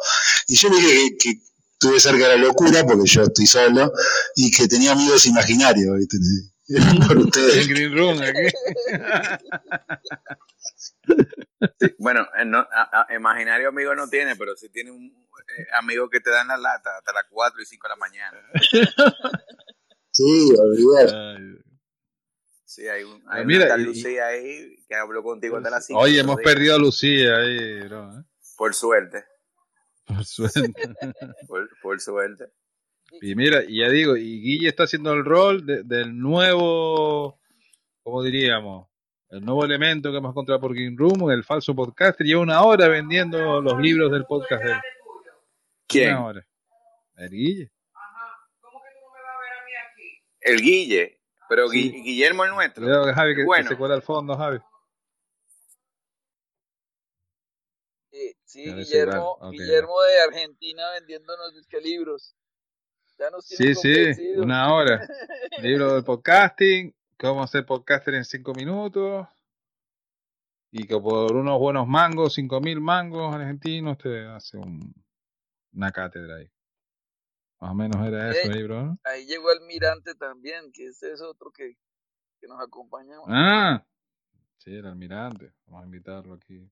y 0.49 0.57
yo 0.57 0.69
dije 0.71 0.89
que, 0.89 1.17
que 1.19 1.31
estuve 1.73 1.99
cerca 2.01 2.29
de 2.29 2.37
la 2.39 2.45
locura, 2.45 2.85
porque 2.87 3.09
yo 3.09 3.23
estoy 3.23 3.47
solo, 3.47 3.91
y 4.37 4.51
que 4.51 4.69
tenía 4.69 4.93
amigos 4.93 5.25
imaginarios, 5.27 5.97
¿viste? 5.97 6.19
por 7.09 7.17
El 7.17 7.25
ustedes. 7.25 7.67
Green 7.69 7.97
Room 7.97 8.21
aquí. 8.23 8.55
Sí, 10.77 11.87
bueno, 11.99 12.21
eh, 12.41 12.45
no, 12.45 12.59
a- 12.59 13.07
a- 13.09 13.15
imaginario 13.15 13.69
amigo 13.69 13.95
no 13.95 14.09
tiene, 14.09 14.37
pero 14.37 14.57
sí 14.57 14.69
tiene 14.71 14.91
un 14.93 15.07
eh, 15.07 15.67
amigo 15.79 16.09
que 16.09 16.21
te 16.21 16.31
dan 16.31 16.49
la 16.49 16.57
lata 16.57 16.91
hasta 16.99 17.13
las 17.13 17.25
4 17.31 17.61
y 17.63 17.67
5 17.67 17.87
de 17.87 17.91
la 17.91 17.97
mañana. 17.97 18.39
Sí, 20.13 20.53
olvidar. 20.59 21.09
Sí, 22.71 22.87
hay, 22.87 23.03
un, 23.03 23.21
hay 23.27 23.45
mira, 23.45 23.65
una 23.65 23.69
tal 23.71 23.81
y- 23.81 23.85
Lucía 23.87 24.27
ahí 24.29 24.77
que 24.87 24.95
habló 24.95 25.25
contigo 25.25 25.57
hasta 25.57 25.71
las 25.71 25.87
5. 25.87 26.01
Oye, 26.01 26.21
hemos 26.21 26.37
perdido 26.37 26.77
a 26.77 26.79
Lucía 26.79 27.37
ahí, 27.39 27.81
bro. 27.89 28.17
¿eh? 28.17 28.23
Por 28.57 28.75
suerte, 28.75 29.25
Por 30.07 30.25
suerte. 30.25 30.61
por, 31.49 31.69
por 31.83 32.01
suerte. 32.01 32.45
Y 33.23 33.35
mira, 33.35 33.65
y 33.67 33.81
ya 33.81 33.89
digo, 33.89 34.17
y 34.17 34.41
Guille 34.41 34.69
está 34.69 34.85
haciendo 34.85 35.13
el 35.15 35.25
rol 35.25 35.67
de- 35.67 35.83
del 35.83 36.17
nuevo, 36.17 37.41
¿cómo 38.05 38.23
diríamos? 38.23 38.89
El 39.31 39.45
nuevo 39.45 39.65
elemento 39.65 40.13
que 40.13 40.19
hemos 40.19 40.31
encontrado 40.31 40.61
por 40.61 40.73
Green 40.73 40.97
Room, 40.97 41.29
el 41.33 41.43
falso 41.43 41.75
podcaster. 41.75 42.25
Lleva 42.25 42.41
una 42.43 42.63
hora 42.63 42.87
vendiendo 42.87 43.61
los 43.61 43.81
libros 43.81 44.13
del 44.13 44.27
podcast 44.27 44.63
de 44.63 44.71
él. 44.71 44.79
¿Quién? 45.89 46.11
Una 46.11 46.25
hora. 46.25 46.47
El 47.17 47.31
Guille. 47.31 47.73
El 50.41 50.61
Guille. 50.61 51.20
Pero 51.51 51.69
Sí. 51.69 51.91
Gui- 51.93 52.03
Guillermo 52.05 52.45
el 52.45 52.51
nuestro. 52.53 52.85
Cuidado 52.85 53.07
que 53.07 53.13
Javi 53.13 53.33
que, 53.35 53.41
que 53.41 53.45
Bueno. 53.45 53.69
se 53.69 53.77
cuela 53.77 53.95
al 53.97 54.03
fondo, 54.03 54.37
Javi. 54.37 54.59
Sí, 58.45 58.65
Guillermo. 58.73 59.39
Guillermo 59.51 59.95
de 60.03 60.21
Argentina 60.23 60.91
vendiéndonos 60.93 61.55
disque 61.55 61.81
libros. 61.81 62.35
Ya 63.19 63.31
nos 63.31 63.47
tiene 63.47 63.75
Sí, 63.75 64.15
sí, 64.15 64.33
una 64.37 64.73
hora. 64.75 65.07
Libro 65.59 65.95
de 65.95 66.03
podcasting, 66.03 66.95
cómo 67.19 67.43
hacer 67.43 67.67
podcaster 67.67 68.15
en 68.15 68.25
cinco 68.25 68.53
minutos. 68.55 69.27
Y 70.73 70.87
que 70.87 70.99
por 70.99 71.35
unos 71.35 71.59
buenos 71.59 71.87
mangos, 71.89 72.35
cinco 72.35 72.61
mil 72.61 72.81
mangos 72.81 73.35
argentinos, 73.35 73.99
te 73.99 74.25
hace 74.27 74.57
un, 74.57 74.95
una 75.73 75.91
cátedra 75.91 76.37
ahí. 76.37 76.49
Más 77.61 77.73
o 77.73 77.75
menos 77.75 78.07
era 78.07 78.31
eso 78.31 78.49
libro, 78.51 78.83
¿no? 78.83 78.99
Ahí 79.05 79.27
llegó 79.27 79.51
Almirante 79.51 80.15
también, 80.15 80.73
que 80.73 80.87
ese 80.87 81.13
es 81.13 81.21
otro 81.21 81.51
que, 81.51 81.77
que 82.41 82.47
nos 82.49 82.59
acompaña. 82.61 83.17
Ah, 83.29 83.85
sí, 84.59 84.75
el 84.75 84.87
almirante. 84.87 85.53
Vamos 85.67 85.83
a 85.83 85.87
invitarlo 85.87 86.35
aquí. 86.35 86.67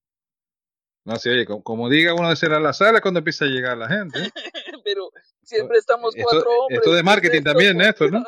No 1.05 1.15
sé, 1.17 1.29
oye, 1.29 1.45
como, 1.45 1.63
como 1.63 1.89
diga 1.89 2.13
uno 2.15 2.29
de 2.29 2.35
ser 2.35 2.53
a 2.53 2.59
la 2.59 2.73
sala 2.73 3.01
cuando 3.01 3.19
empieza 3.19 3.45
a 3.45 3.49
llegar 3.49 3.77
la 3.77 3.87
gente. 3.87 4.19
¿eh? 4.19 4.31
Pero 4.83 5.11
siempre 5.43 5.77
estamos 5.77 6.15
Esto- 6.15 6.27
cuatro 6.29 6.51
hombres. 6.51 6.79
esto 6.79 6.89
de 6.89 6.95
¿qué 6.95 6.99
es 6.99 7.05
marketing 7.05 7.37
esto, 7.37 7.49
también, 7.51 7.77
Néstor, 7.77 8.11
¿no? 8.11 8.23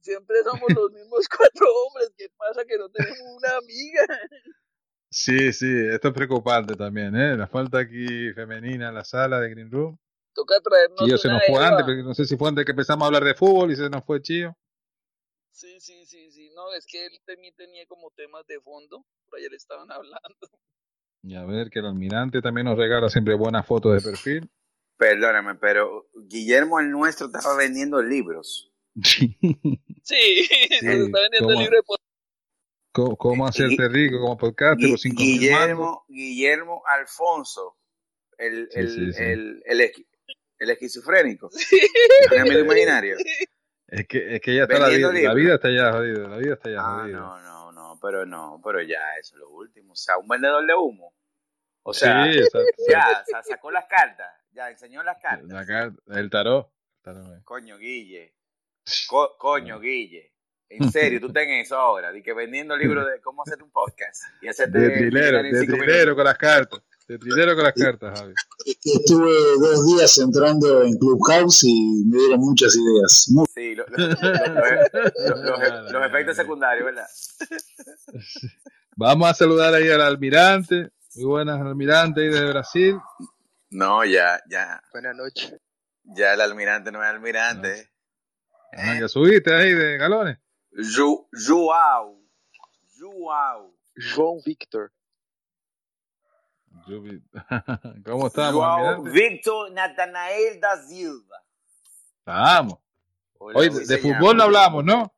Siempre 0.00 0.42
somos 0.42 0.72
los 0.74 0.90
mismos 0.92 1.28
cuatro 1.38 1.66
hombres. 1.86 2.12
¿Qué 2.16 2.28
pasa 2.36 2.64
que 2.64 2.78
no 2.78 2.88
tenemos 2.88 3.18
una 3.36 3.56
amiga? 3.58 4.06
Sí, 5.08 5.52
sí, 5.52 5.66
esto 5.92 6.08
es 6.08 6.14
preocupante 6.14 6.74
también, 6.74 7.14
¿eh? 7.16 7.36
La 7.36 7.46
falta 7.46 7.78
aquí 7.78 8.32
femenina 8.32 8.88
en 8.88 8.94
la 8.94 9.04
sala 9.04 9.38
de 9.40 9.50
Green 9.50 9.70
Room. 9.70 9.98
Toca 10.34 10.60
traernos 10.60 11.00
Chío 11.06 11.18
se 11.18 11.28
nos 11.28 11.42
fue 11.46 11.56
Eva. 11.56 11.68
antes, 11.68 11.86
pero 11.86 12.02
no 12.02 12.14
sé 12.14 12.24
si 12.24 12.36
fue 12.36 12.48
antes 12.48 12.64
que 12.64 12.70
empezamos 12.72 13.02
a 13.02 13.06
hablar 13.06 13.24
de 13.24 13.34
fútbol 13.34 13.72
y 13.72 13.76
se 13.76 13.90
nos 13.90 14.04
fue 14.04 14.22
Chío. 14.22 14.56
Sí, 15.52 15.80
sí, 15.80 16.06
sí, 16.06 16.30
sí. 16.30 16.50
No, 16.54 16.72
es 16.74 16.86
que 16.86 17.06
él 17.06 17.20
también 17.26 17.54
tenía 17.56 17.84
como 17.86 18.10
temas 18.12 18.46
de 18.46 18.60
fondo. 18.60 19.04
Por 19.28 19.38
allá 19.38 19.48
le 19.50 19.56
estaban 19.56 19.90
hablando. 19.92 20.48
Y 21.22 21.34
a 21.34 21.44
ver, 21.44 21.68
que 21.70 21.80
el 21.80 21.86
almirante 21.86 22.40
también 22.40 22.66
nos 22.66 22.78
regala 22.78 23.08
siempre 23.10 23.34
buenas 23.34 23.66
fotos 23.66 23.92
de 23.94 24.08
perfil. 24.10 24.50
Perdóname, 24.96 25.54
pero 25.56 26.08
Guillermo 26.14 26.78
el 26.80 26.90
nuestro 26.90 27.26
estaba 27.26 27.56
vendiendo 27.56 28.00
libros. 28.02 28.72
Sí, 29.02 29.36
nos 29.42 30.94
está 30.94 31.20
vendiendo 31.20 31.36
el 31.38 31.54
¿cómo? 31.54 31.60
libro 31.60 31.76
de 31.76 31.82
podcast. 31.82 32.00
¿Cómo, 32.92 33.16
cómo 33.16 33.46
hacerte 33.46 33.88
rico 33.88 34.18
como 34.20 34.36
podcast 34.36 34.80
Gui- 34.80 34.90
por 34.90 34.98
5 34.98 35.22
mil 35.22 35.28
mangos? 35.28 35.40
Guillermo, 35.40 36.04
Guillermo 36.08 36.82
Alfonso, 36.86 37.76
el, 38.36 38.68
Sí, 38.72 38.78
el, 38.80 38.88
sí, 38.90 39.12
sí. 39.12 39.22
el, 39.22 39.62
el, 39.66 39.80
el 40.60 40.70
esquizofrénico, 40.70 41.50
el 42.30 42.38
amigo 42.38 42.60
imaginario. 42.60 43.16
Es 43.88 44.06
que, 44.06 44.36
es 44.36 44.40
que 44.40 44.54
ya 44.54 44.62
está 44.62 44.78
la 44.78 44.88
vida, 44.88 45.12
la 45.12 45.34
vida 45.34 45.54
está 45.54 45.68
ya 45.70 45.90
jodida, 45.92 46.28
la 46.28 46.36
vida 46.36 46.54
está 46.54 46.70
ya 46.70 46.78
Ah, 46.80 47.00
jodida. 47.02 47.16
no, 47.18 47.40
no, 47.42 47.72
no, 47.72 47.98
pero 48.00 48.24
no, 48.24 48.60
pero 48.64 48.80
ya, 48.82 49.16
eso 49.18 49.34
es 49.34 49.40
lo 49.40 49.48
último. 49.50 49.94
O 49.94 49.96
sea, 49.96 50.16
un 50.18 50.28
vendedor 50.28 50.64
de 50.64 50.74
humo. 50.74 51.12
O 51.82 51.92
sea, 51.92 52.30
sí, 52.30 52.38
exacto. 52.38 52.68
ya, 52.88 53.22
o 53.22 53.24
sea, 53.26 53.42
sacó 53.42 53.70
las 53.72 53.86
cartas, 53.86 54.28
ya 54.52 54.70
enseñó 54.70 55.02
las 55.02 55.16
cartas. 55.20 55.48
La 55.48 55.66
car- 55.66 55.92
el 56.08 56.30
tarot. 56.30 56.70
tarot, 57.02 57.38
eh. 57.38 57.40
Coño, 57.42 57.78
Guille. 57.78 58.34
Co- 59.08 59.36
coño, 59.38 59.80
Guille. 59.80 60.30
En 60.68 60.92
serio, 60.92 61.20
tú 61.20 61.32
ten 61.32 61.50
eso 61.50 61.76
ahora, 61.76 62.12
de 62.12 62.22
que 62.22 62.32
vendiendo 62.32 62.76
libros 62.76 63.04
de 63.10 63.20
cómo 63.20 63.42
hacer 63.42 63.60
un 63.60 63.72
podcast 63.72 64.22
y 64.40 64.46
hacerte 64.46 64.78
De 64.78 64.90
trilero, 64.90 65.42
de 65.42 65.66
trilero 65.66 66.14
con 66.14 66.24
las 66.24 66.38
cartas. 66.38 66.80
De 67.10 67.18
trilero 67.18 67.56
con 67.56 67.64
las 67.64 67.72
cartas, 67.74 68.20
Javi. 68.20 68.34
Estuve 68.84 69.32
dos 69.58 69.84
días 69.84 70.16
entrando 70.18 70.82
en 70.84 70.96
Clubhouse 70.96 71.64
y 71.64 72.04
me 72.06 72.16
dieron 72.18 72.38
muchas 72.38 72.76
ideas. 72.76 73.28
Sí, 73.52 73.74
lo- 73.74 73.84
lo- 73.88 73.96
lo- 73.98 74.06
los, 74.14 75.60
los- 75.60 75.92
los 75.92 76.06
efectos 76.06 76.36
secundarios, 76.36 76.84
¿verdad? 76.84 77.06
Vamos 78.96 79.28
a 79.28 79.34
saludar 79.34 79.74
ahí 79.74 79.88
al 79.90 80.02
almirante. 80.02 80.90
Muy 81.16 81.24
buenas, 81.24 81.60
almirante 81.60 82.20
ahí 82.20 82.28
desde 82.28 82.48
Brasil. 82.50 82.96
No, 83.70 84.04
ya, 84.04 84.40
ya, 84.48 84.80
Buenas 84.92 85.16
noches. 85.16 85.52
ya 86.04 86.34
el 86.34 86.40
almirante 86.40 86.92
no 86.92 87.02
es 87.02 87.10
almirante. 87.10 87.90
Ah, 88.72 88.98
ya 89.00 89.08
subiste 89.08 89.52
ahí 89.52 89.72
de 89.74 89.96
galones. 89.98 90.38
Joao. 91.44 92.22
Joao. 92.96 93.74
João 93.96 94.40
Victor. 94.46 94.92
¿Cómo 98.04 98.26
estamos? 98.26 99.12
Victor 99.12 99.70
Natanael 99.72 100.60
da 100.60 100.76
Silva. 100.82 101.36
Estamos. 102.18 102.78
Hola, 103.38 103.58
Hoy 103.58 103.68
de, 103.70 103.98
fútbol 103.98 104.36
no 104.36 104.42
hablamos, 104.44 104.84
¿no? 104.84 105.14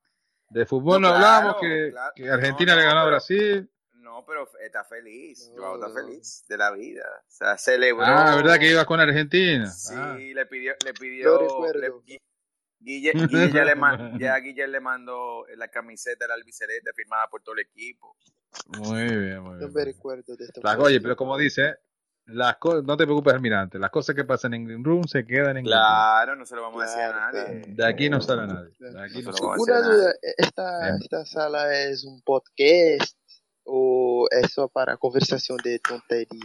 De 0.51 0.67
fútbol 0.67 1.01
no, 1.01 1.09
No, 1.11 1.17
claro, 1.19 1.37
hablamos, 1.37 1.61
que, 1.61 1.91
claro. 1.91 2.13
que 2.15 2.31
Argentina 2.31 2.75
No, 2.75 2.81
le 2.81 2.87
ganó 2.87 3.01
a 3.01 3.07
Brasil. 3.07 3.69
No, 3.95 4.25
pero 4.27 4.49
está 4.61 4.85
feliz. 4.85 5.51
Joao 5.57 5.75
está 5.77 5.91
feliz 5.93 6.45
de 6.49 6.57
la 6.59 6.71
vida. 6.73 7.05
O 7.27 7.31
sea, 7.31 7.57
celebró. 7.59 8.05
Ah, 8.05 8.37
¿verdad 8.37 8.59
que 8.59 8.71
ibas 8.71 8.85
con 8.85 9.01
Argentina? 9.01 9.67
Sí, 9.71 9.95
Ah. 9.97 10.17
le 10.19 10.47
pidió, 10.47 10.75
le 10.85 10.93
pidió, 10.95 11.41
le- 11.73 11.91
Gui- 11.91 12.21
Guille, 12.79 13.13
Guille 13.13 13.53
ya, 13.53 13.65
le 13.65 13.75
ya 14.21 14.37
Guille 14.39 14.67
le 14.69 14.81
mandó 14.81 15.47
la 15.57 15.69
camiseta 15.69 16.25
del 16.27 16.33
albiceleste 16.33 16.93
firmada 16.95 17.27
por 17.29 17.43
todo 17.43 17.55
el 17.55 17.61
equipo. 17.63 18.17
Muy 18.79 19.03
bien, 19.05 19.41
muy 19.41 19.53
No 19.53 19.59
bien. 19.59 19.73
me 19.73 19.85
recuerdo 19.85 20.37
de 20.37 20.45
esta 20.45 20.61
Las- 20.63 20.79
oye, 20.79 21.01
pero 21.01 21.17
como 21.17 21.37
dice, 21.39 21.77
las 22.27 22.57
co- 22.59 22.83
no 22.83 22.97
te 22.97 23.05
preocupes, 23.05 23.35
almirante. 23.35 23.79
Las 23.79 23.91
cosas 23.91 24.15
que 24.15 24.25
pasan 24.25 24.55
en 24.55 24.65
Green 24.65 24.85
Room 24.85 25.05
se 25.09 25.25
quedan 25.27 25.57
en 25.57 25.65
Green 25.65 25.67
Claro, 25.67 26.37
no 26.37 26.47
se 26.47 26.55
lo 26.57 26.63
vamos 26.63 26.83
a 26.83 26.85
decir 26.87 27.01
a 27.03 27.09
Claro, 27.13 27.33
nadie. 27.49 27.63
Room. 27.65 27.77
De 27.77 27.87
aquí 27.87 28.11
no 28.11 28.21
sale 28.21 28.47
nadie. 28.47 28.71
De 28.79 29.01
aquí 29.03 29.23
no. 29.23 29.31
Una 29.59 29.81
duda, 29.81 29.97
nada. 29.97 30.15
esta, 30.37 30.97
esta 30.97 31.25
sala 31.27 31.75
es 31.77 32.05
un 32.05 32.21
podcast 32.23 33.17
o 33.65 34.27
es 34.31 34.53
solo 34.53 34.69
para 34.69 34.97
conversación 34.97 35.59
de 35.65 35.79
tontería? 35.79 36.45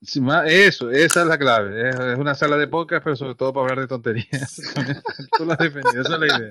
Sí, 0.00 0.20
ma- 0.20 0.46
Eso, 0.46 0.90
esa 0.90 1.22
es 1.22 1.26
la 1.26 1.38
clave. 1.38 1.88
Es, 1.90 1.96
es 1.98 2.18
una 2.18 2.34
sala 2.34 2.56
de 2.56 2.68
podcast, 2.68 3.02
pero 3.02 3.16
sobre 3.16 3.34
todo 3.34 3.52
para 3.52 3.64
hablar 3.64 3.80
de 3.80 3.88
tonterías. 3.88 4.56
Tú 5.36 5.44
lo 5.44 5.52
has 5.52 5.58
definido, 5.58 6.00
esa 6.02 6.14
es 6.14 6.20
la 6.20 6.26
idea. 6.26 6.50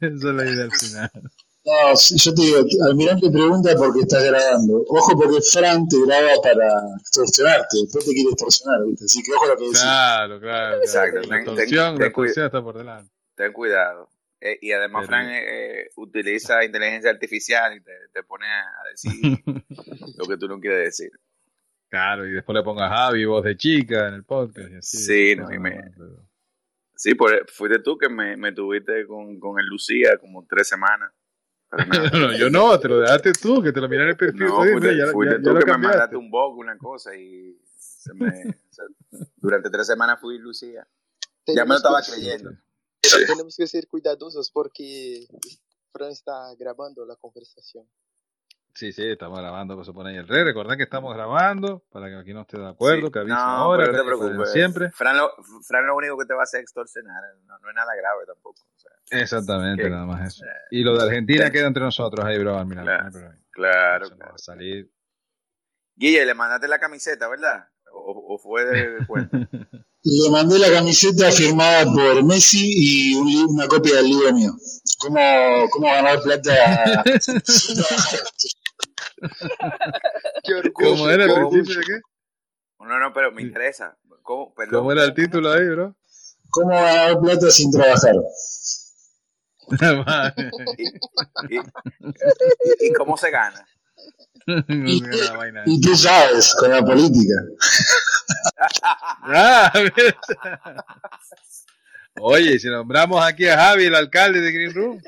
Esa 0.00 0.06
es 0.28 0.34
la 0.34 0.44
idea 0.44 0.64
al 0.64 0.72
final. 0.72 1.10
No, 1.66 1.94
yo 1.94 2.34
te 2.34 2.42
digo, 2.42 2.58
Almirante 2.90 3.30
pregunta 3.30 3.74
por 3.76 3.94
qué 3.94 4.00
estás 4.00 4.22
grabando. 4.22 4.84
Ojo 4.86 5.16
porque 5.16 5.38
Fran 5.50 5.88
te 5.88 5.96
graba 6.06 6.32
para 6.42 6.68
extorsionarte, 7.00 7.78
después 7.84 8.04
te 8.04 8.12
quiere 8.12 8.30
extorsionar, 8.30 8.84
¿viste? 8.86 9.04
Así 9.06 9.22
que 9.22 9.32
ojo 9.32 9.46
lo 9.46 9.56
que 9.56 9.64
decís. 9.64 9.80
Claro, 9.80 10.40
claro. 10.40 10.76
Exacto, 10.82 11.16
La 11.20 11.22
ten- 11.28 11.34
extorsión, 11.38 11.92
ten- 11.94 12.00
la 12.00 12.06
extorsión 12.06 12.46
está 12.46 12.62
por 12.62 12.76
delante. 12.76 13.10
Ten 13.34 13.52
cuidado. 13.52 14.10
Eh, 14.42 14.58
y 14.60 14.72
además, 14.72 15.06
Pero- 15.06 15.08
Fran 15.08 15.30
eh, 15.32 15.88
utiliza 15.96 16.62
inteligencia 16.64 17.10
artificial 17.10 17.74
y 17.74 17.80
te, 17.80 17.92
te 18.12 18.22
pone 18.24 18.44
a 18.46 18.66
decir 18.90 19.12
lo 20.18 20.26
que 20.26 20.36
tú 20.36 20.46
no 20.48 20.60
quieres 20.60 20.84
decir. 20.98 21.12
Claro, 21.88 22.26
y 22.26 22.32
después 22.32 22.54
le 22.56 22.62
pongas 22.62 22.90
Javi, 22.90 23.24
voz 23.24 23.42
de 23.42 23.56
chica 23.56 24.08
en 24.08 24.14
el 24.14 24.24
podcast. 24.24 24.70
Y 24.70 24.76
así, 24.76 24.98
Sí, 24.98 25.36
no, 25.36 25.50
y 25.50 25.58
me- 25.58 25.80
pero- 25.96 26.26
Sí, 26.96 27.14
por, 27.14 27.50
fuiste 27.50 27.78
tú 27.80 27.96
que 27.96 28.08
me, 28.10 28.36
me 28.36 28.52
tuviste 28.52 29.06
con, 29.06 29.40
con 29.40 29.58
el 29.58 29.66
Lucía 29.66 30.18
como 30.18 30.44
tres 30.46 30.68
semanas. 30.68 31.10
Para 31.88 32.08
nada. 32.08 32.10
No, 32.18 32.36
yo 32.38 32.50
no, 32.50 32.78
te 32.78 32.88
lo 32.88 33.00
dejaste 33.00 33.32
tú, 33.32 33.62
que 33.62 33.72
te 33.72 33.80
lo 33.80 33.88
miré 33.88 34.02
en 34.04 34.08
el 34.10 34.16
perfil. 34.16 34.40
No, 34.44 34.56
fuiste, 34.58 34.96
ya- 34.96 35.06
ya- 35.06 35.12
fuiste 35.12 35.34
ya 35.36 35.42
tú 35.42 35.48
lo 35.54 35.60
que 35.60 35.70
me 35.72 35.78
mandaste 35.78 36.16
un 36.16 36.30
boco, 36.30 36.60
una 36.60 36.76
cosa, 36.78 37.14
y 37.16 37.58
se 37.76 38.12
me, 38.14 38.26
o 38.48 38.72
sea, 38.72 38.84
durante 39.36 39.70
tres 39.70 39.86
semanas 39.86 40.20
fui 40.20 40.38
Lucía. 40.38 40.86
Ya 41.46 41.64
me 41.64 41.70
lo 41.70 41.76
estaba 41.76 42.00
creyendo. 42.02 42.50
Tenemos 43.26 43.56
que 43.56 43.66
ser 43.66 43.86
cuidadosos 43.86 44.50
porque 44.50 45.26
Fran 45.92 46.10
está 46.10 46.54
grabando 46.58 47.04
la 47.04 47.16
conversación. 47.16 47.86
Sí, 48.74 48.92
sí, 48.92 49.02
estamos 49.08 49.38
grabando, 49.38 49.76
pues 49.76 49.86
se 49.86 49.92
pone 49.92 50.10
ahí 50.10 50.16
el 50.16 50.26
rey. 50.26 50.42
Recordad 50.42 50.76
que 50.76 50.82
estamos 50.82 51.14
grabando, 51.14 51.84
para 51.92 52.08
que 52.08 52.16
aquí 52.16 52.34
no 52.34 52.40
esté 52.40 52.58
de 52.58 52.68
acuerdo, 52.68 53.06
Sí. 53.06 53.12
que 53.12 53.18
avise 53.20 53.34
No, 53.34 53.40
ahora, 53.40 53.86
no 53.86 53.92
te 53.98 54.04
preocupes. 54.04 54.52
siempre. 54.52 54.90
Fran 54.90 55.16
lo, 55.16 55.30
Fran 55.66 55.86
lo 55.86 55.94
único 55.96 56.18
que 56.18 56.26
te 56.26 56.34
va 56.34 56.40
a 56.40 56.42
hacer 56.42 56.58
es 56.58 56.64
extorsionar. 56.64 57.22
No, 57.46 57.56
no 57.58 57.68
es 57.68 57.74
nada 57.74 57.94
grave 57.94 58.24
tampoco. 58.26 58.62
o 58.64 58.78
sea, 58.78 59.20
Exactamente, 59.20 59.88
nada 59.88 60.06
más 60.06 60.26
eso. 60.26 60.44
Y 60.72 60.82
lo 60.82 60.96
de 60.98 61.04
Argentina 61.04 61.50
queda 61.52 61.68
entre 61.68 61.84
nosotros 61.84 62.24
ahí, 62.26 62.36
bro. 62.38 62.64
Mira, 62.64 62.82
Claro, 62.82 63.32
claro, 63.52 64.08
va 64.20 64.32
a 64.34 64.38
salir. 64.38 64.90
Guille, 65.94 66.26
le 66.26 66.34
mandaste 66.34 66.66
la 66.66 66.80
camiseta, 66.80 67.28
¿verdad? 67.28 67.68
¿O, 67.92 68.34
o 68.34 68.38
fue 68.38 68.64
de, 68.64 69.06
cuenta? 69.06 69.38
Le 70.06 70.30
mandé 70.30 70.58
la 70.58 70.70
camiseta 70.70 71.30
firmada 71.32 71.84
por 71.84 72.22
Messi 72.24 72.60
y 72.66 73.14
un 73.14 73.54
una 73.54 73.66
copia 73.68 73.94
del 73.96 74.06
libro 74.06 74.32
mío. 74.34 74.50
¿Cómo, 74.98 75.18
cómo 75.70 75.86
ganar 75.86 76.20
plata? 76.20 77.02
¡Qué 80.44 80.54
orgullo! 80.54 80.72
¿Cómo 80.90 81.08
era 81.10 81.24
el 81.24 81.30
qué 81.30 81.34
principio 81.36 81.60
orgullo. 81.60 81.80
de 81.80 81.84
qué? 81.86 82.00
No, 82.80 82.98
no, 82.98 83.12
pero 83.12 83.32
me 83.32 83.42
interesa. 83.42 83.96
¿Cómo? 84.22 84.52
Perdón. 84.54 84.74
¿Cómo 84.80 84.92
era 84.92 85.04
el 85.04 85.14
título 85.14 85.52
ahí, 85.52 85.66
bro? 85.68 85.94
¿Cómo 86.50 86.70
ganar 86.70 87.18
plata 87.20 87.50
sin 87.50 87.70
trabajar? 87.70 88.14
¿Y, 91.48 91.56
y- 91.56 91.60
y 92.80 92.92
cómo 92.92 93.16
se 93.16 93.30
gana? 93.30 93.66
Vaina. 95.36 95.62
Y 95.66 95.80
tú 95.80 95.96
sabes, 95.96 96.54
con 96.58 96.70
la 96.70 96.84
política. 96.84 97.34
Ah. 99.22 99.72
Oye, 102.20 102.58
si 102.58 102.68
nombramos 102.68 103.24
aquí 103.24 103.48
a 103.48 103.56
Javi, 103.56 103.86
el 103.86 103.94
alcalde 103.94 104.40
de 104.40 104.52
Green 104.52 104.74
Room. 104.74 105.02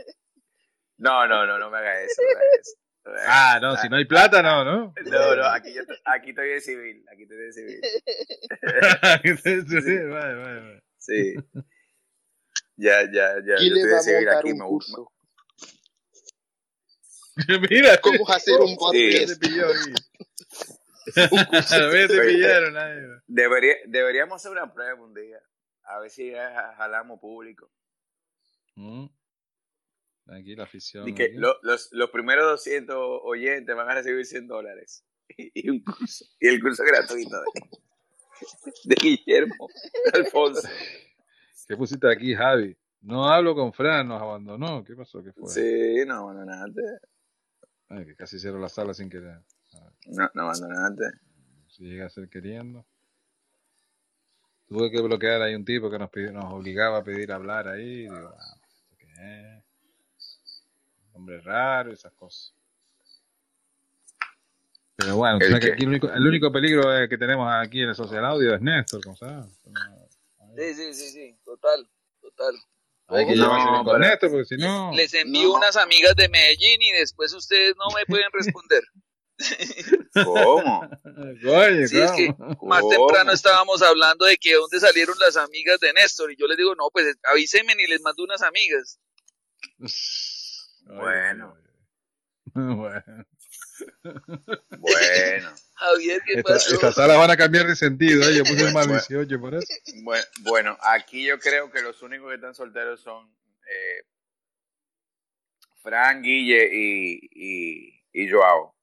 No, 0.99 1.27
no, 1.29 1.47
no, 1.47 1.59
no 1.59 1.71
me 1.71 1.79
haga 1.79 2.01
eso. 2.01 2.15
No 2.23 2.29
me 2.29 2.35
haga 2.35 2.51
eso. 2.61 2.73
Ah, 3.29 3.59
no, 3.61 3.77
si 3.77 3.89
no 3.89 3.97
hay 3.97 4.05
plata, 4.05 4.43
no, 4.43 4.65
¿no? 4.65 4.95
No, 5.05 5.37
no, 5.37 5.47
aquí, 5.47 5.73
yo, 5.73 5.83
aquí 6.05 6.31
estoy 6.31 6.49
de 6.49 6.61
civil. 6.61 7.05
Aquí 7.13 7.23
estoy 7.23 7.39
de 7.39 7.53
civil. 7.53 7.81
Sí, 9.85 9.97
vale, 10.09 10.35
vale, 10.35 10.61
vale. 10.61 10.83
Sí. 10.99 11.35
Ya, 12.77 13.03
ya, 13.13 13.35
ya. 13.45 13.55
Y 13.61 13.69
Yo 13.69 13.75
le 13.75 13.81
estoy 13.81 13.83
va 13.83 13.89
de 13.89 13.97
a 13.97 14.01
civil 14.01 14.29
aquí. 14.29 14.53
un 14.53 14.59
Me, 14.59 14.65
curso. 14.65 15.13
Mira, 17.71 18.01
¿Cómo 18.01 18.29
hacer 18.29 18.61
un 18.61 18.77
podcast? 18.77 19.43
pillaron 22.27 23.23
debería, 23.27 23.75
deberíamos 23.87 24.37
hacer 24.37 24.53
una 24.53 24.73
prueba 24.73 25.01
un 25.01 25.15
día. 25.15 25.39
A 25.85 26.01
ver 26.01 26.11
si 26.11 26.33
ya 26.33 26.75
jalamos 26.77 27.21
público. 27.21 27.71
Mm. 28.75 29.07
Aquí 30.29 30.57
la 30.57 30.65
afición. 30.65 31.09
Y 31.09 31.15
que 31.15 31.25
aquí. 31.25 31.35
lo- 31.37 31.57
los, 31.63 31.89
los 31.93 32.11
primeros 32.11 32.47
200 32.47 32.97
oyentes 33.25 33.75
van 33.77 33.89
a 33.89 33.95
recibir 33.95 34.25
100 34.27 34.47
dólares. 34.47 35.05
Y, 35.55 35.69
un 35.71 35.81
curso, 35.83 36.25
y 36.41 36.47
el 36.49 36.61
curso 36.63 36.85
gratuito 36.85 37.37
de, 37.41 37.45
de 38.85 38.95
Guillermo 38.95 39.69
Alfonso. 40.15 40.69
¿Qué 41.67 41.77
pusiste 41.77 42.09
aquí, 42.11 42.33
Javi? 42.35 42.77
No 43.01 43.29
hablo 43.29 43.55
con 43.57 43.73
Fran, 43.73 44.07
nos 44.09 44.23
abandonó. 44.23 44.85
¿Qué 44.85 44.95
pasó? 44.95 45.23
¿Qué 45.25 45.33
fue? 45.33 45.49
Sí, 45.49 46.05
no 46.07 46.15
abandonaste. 46.15 46.81
Ay, 47.89 48.05
que 48.07 48.15
casi 48.15 48.39
cierro 48.39 48.59
la 48.61 48.69
sala 48.69 48.95
sin 48.95 49.09
querer. 49.11 49.41
No, 50.07 50.31
no 50.35 50.43
abandonaste. 50.43 51.05
Si 51.69 51.85
llega 51.85 52.07
a 52.07 52.11
ser 52.11 52.29
queriendo. 52.29 52.87
Tuve 54.69 54.91
que 54.91 55.01
bloquear 55.01 55.43
ahí 55.43 55.55
un 55.55 55.65
tipo 55.65 55.91
que 55.91 55.99
nos, 55.99 56.11
pidió- 56.11 56.33
nos 56.33 56.53
obligaba 56.53 56.99
a 56.99 57.05
pedir 57.05 57.33
hablar 57.33 57.67
ahí. 57.69 58.03
Digo, 58.03 58.15
ah, 58.37 58.57
¿esto 58.69 58.97
qué 58.97 59.07
es? 59.07 59.65
Hombre 61.17 61.41
raro, 61.41 61.93
esas 61.93 62.13
cosas. 62.13 62.53
Pero 64.97 65.17
bueno, 65.17 65.39
¿El 65.41 65.59
que 65.61 65.69
el 65.69 65.89
único, 65.89 66.11
el 66.11 66.27
único 66.27 66.53
peligro 66.53 66.83
que 67.09 67.19
tenemos 67.19 67.51
aquí 67.53 67.83
en 67.83 67.89
el 67.91 67.95
social 67.95 68.25
audio 68.25 68.55
es 68.55 68.61
Néstor, 68.63 69.03
¿cómo 69.03 69.17
sabes? 69.17 69.47
Sí, 70.57 70.75
sí, 70.75 70.95
sí, 70.95 71.11
sí, 71.11 71.37
total, 71.45 71.87
total. 72.21 72.55
Hay 73.09 73.27
que 73.27 73.35
No, 73.37 73.85
con 73.85 74.01
Néstor, 74.01 74.31
porque 74.31 74.45
si 74.47 74.57
no... 74.57 74.91
Les 74.95 75.13
envío 75.15 75.49
No. 75.49 75.55
unas 75.57 75.77
amigas 75.77 76.17
de 76.17 76.29
Medellín 76.29 76.81
y 76.83 76.93
después 76.93 77.33
ustedes 77.35 77.75
no 77.77 77.95
me 77.97 78.05
pueden 78.07 78.29
responder. 78.33 78.83
¿Cómo? 80.25 80.81
Coño, 81.43 81.87
Sí, 81.89 82.01
es 82.01 82.13
que 82.13 82.35
¿cómo? 82.35 82.57
más 82.63 82.81
¿Cómo? 82.81 82.91
temprano 83.07 83.33
estábamos 83.33 83.83
hablando 83.83 84.25
de 84.25 84.37
que 84.39 84.55
dónde 84.55 84.81
salieron 84.81 85.17
las 85.19 85.37
amigas 85.37 85.79
de 85.81 85.93
Néstor 85.93 86.33
y 86.33 86.37
yo 86.37 86.47
les 86.47 86.57
digo, 86.57 86.75
no, 86.75 86.89
pues 86.91 87.17
avísenme 87.25 87.75
y 87.79 87.87
les 87.87 88.01
mando 88.01 88.25
unas 88.25 88.43
amigas. 88.43 88.99
Bueno. 90.87 91.57
Bueno. 92.55 93.27
Bueno, 94.79 95.55
Javier, 95.75 96.23
¿qué 96.25 96.35
Esta- 96.39 96.53
pasó? 96.55 96.75
Estas 96.75 96.95
salas 96.95 97.19
van 97.19 97.31
a 97.31 97.37
cambiar 97.37 97.67
de 97.67 97.77
sentido, 97.77 98.23
¿eh? 98.23 98.35
Yo 98.37 98.45
puse 98.45 98.67
el 98.67 98.73
más 98.73 98.87
Bueno. 98.87 99.03
18 99.09 99.41
por 99.41 99.55
eso. 99.57 99.67
bueno, 100.05 100.25
bueno, 100.43 100.79
aquí 100.81 101.27
yo 101.27 101.39
creo 101.39 101.71
que 101.71 101.83
los 101.83 102.01
únicos 102.03 102.29
que 102.31 102.37
están 102.37 102.55
solteros 102.55 103.01
son 103.01 103.29
eh, 103.69 104.07
Fran, 105.83 106.23
Guille 106.23 106.69
y, 106.73 107.19
y, 107.33 108.05
y 108.13 108.31
Joao. 108.31 108.75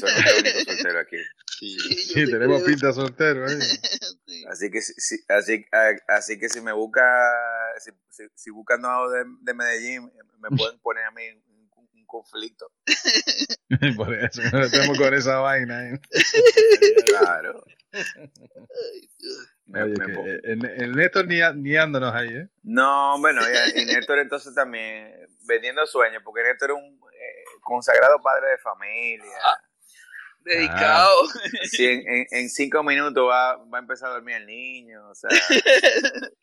Son 0.00 0.10
los 0.10 0.38
únicos 0.40 0.64
solteros 0.64 1.02
aquí. 1.06 1.16
Sí. 1.60 1.78
Sí, 1.78 2.24
tenemos 2.30 2.62
pinta 2.62 2.92
soltero, 2.92 3.48
¿eh? 3.48 3.56
Así 4.50 4.70
que 4.70 4.80
si, 4.80 4.94
si- 4.94 5.24
así, 5.28 5.64
a- 5.72 6.14
así 6.16 6.38
que 6.38 6.48
si 6.48 6.60
me 6.60 6.72
busca, 6.72 7.02
si, 7.80 7.90
si, 8.08 8.24
si 8.34 8.50
buscan 8.50 8.80
nuevo 8.80 9.10
de, 9.10 9.24
de 9.40 9.54
Medellín, 9.54 10.12
me 10.38 10.56
pueden 10.56 10.78
poner 10.82 11.04
a 11.04 11.10
mí 11.10 11.22
un, 11.30 11.68
un 11.92 12.06
conflicto. 12.06 12.70
Por 13.96 14.14
eso 14.14 14.42
nos 14.42 14.52
metemos 14.52 14.96
con 14.98 15.12
esa 15.14 15.38
vaina. 15.38 15.88
¿eh? 15.90 16.00
Claro. 17.06 17.64
Me- 19.66 19.82
Oye, 19.82 19.94
me 19.98 20.06
que, 20.06 20.12
pongo- 20.14 20.28
eh, 20.28 20.40
el, 20.44 20.64
el 20.64 20.92
Néstor 20.96 21.26
ni, 21.26 21.40
niándonos 21.56 22.14
ahí, 22.14 22.28
¿eh? 22.28 22.48
No, 22.62 23.18
bueno, 23.20 23.42
y, 23.74 23.80
y 23.80 23.84
Néstor 23.84 24.18
entonces 24.20 24.54
también 24.54 25.14
vendiendo 25.46 25.86
sueños, 25.86 26.22
porque 26.24 26.42
Néstor 26.42 26.70
es 26.70 26.76
un 26.76 26.98
eh, 27.12 27.44
consagrado 27.60 28.20
padre 28.22 28.48
de 28.52 28.58
familia. 28.58 29.38
Dedicado. 30.40 31.10
Sí, 31.64 31.84
en, 31.84 32.08
en, 32.08 32.26
en 32.30 32.48
cinco 32.48 32.82
minutos 32.82 33.28
va, 33.28 33.56
va 33.64 33.78
a 33.78 33.80
empezar 33.82 34.08
a 34.08 34.12
dormir 34.14 34.36
el 34.36 34.46
niño, 34.46 35.06
o 35.10 35.14
sea, 35.14 35.28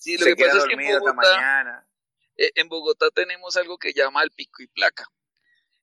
Sí, 0.00 0.16
lo 0.16 0.24
se 0.24 0.30
que 0.30 0.36
queda 0.36 0.52
pasa 0.54 0.58
es 0.58 0.64
que 0.76 0.82
en 0.82 0.98
Bogotá, 0.98 1.12
mañana. 1.14 1.88
eh, 2.36 2.50
en 2.54 2.68
Bogotá 2.68 3.10
tenemos 3.10 3.56
algo 3.56 3.78
que 3.78 3.92
llama 3.92 4.22
el 4.22 4.30
pico 4.30 4.62
y 4.62 4.66
placa. 4.66 5.06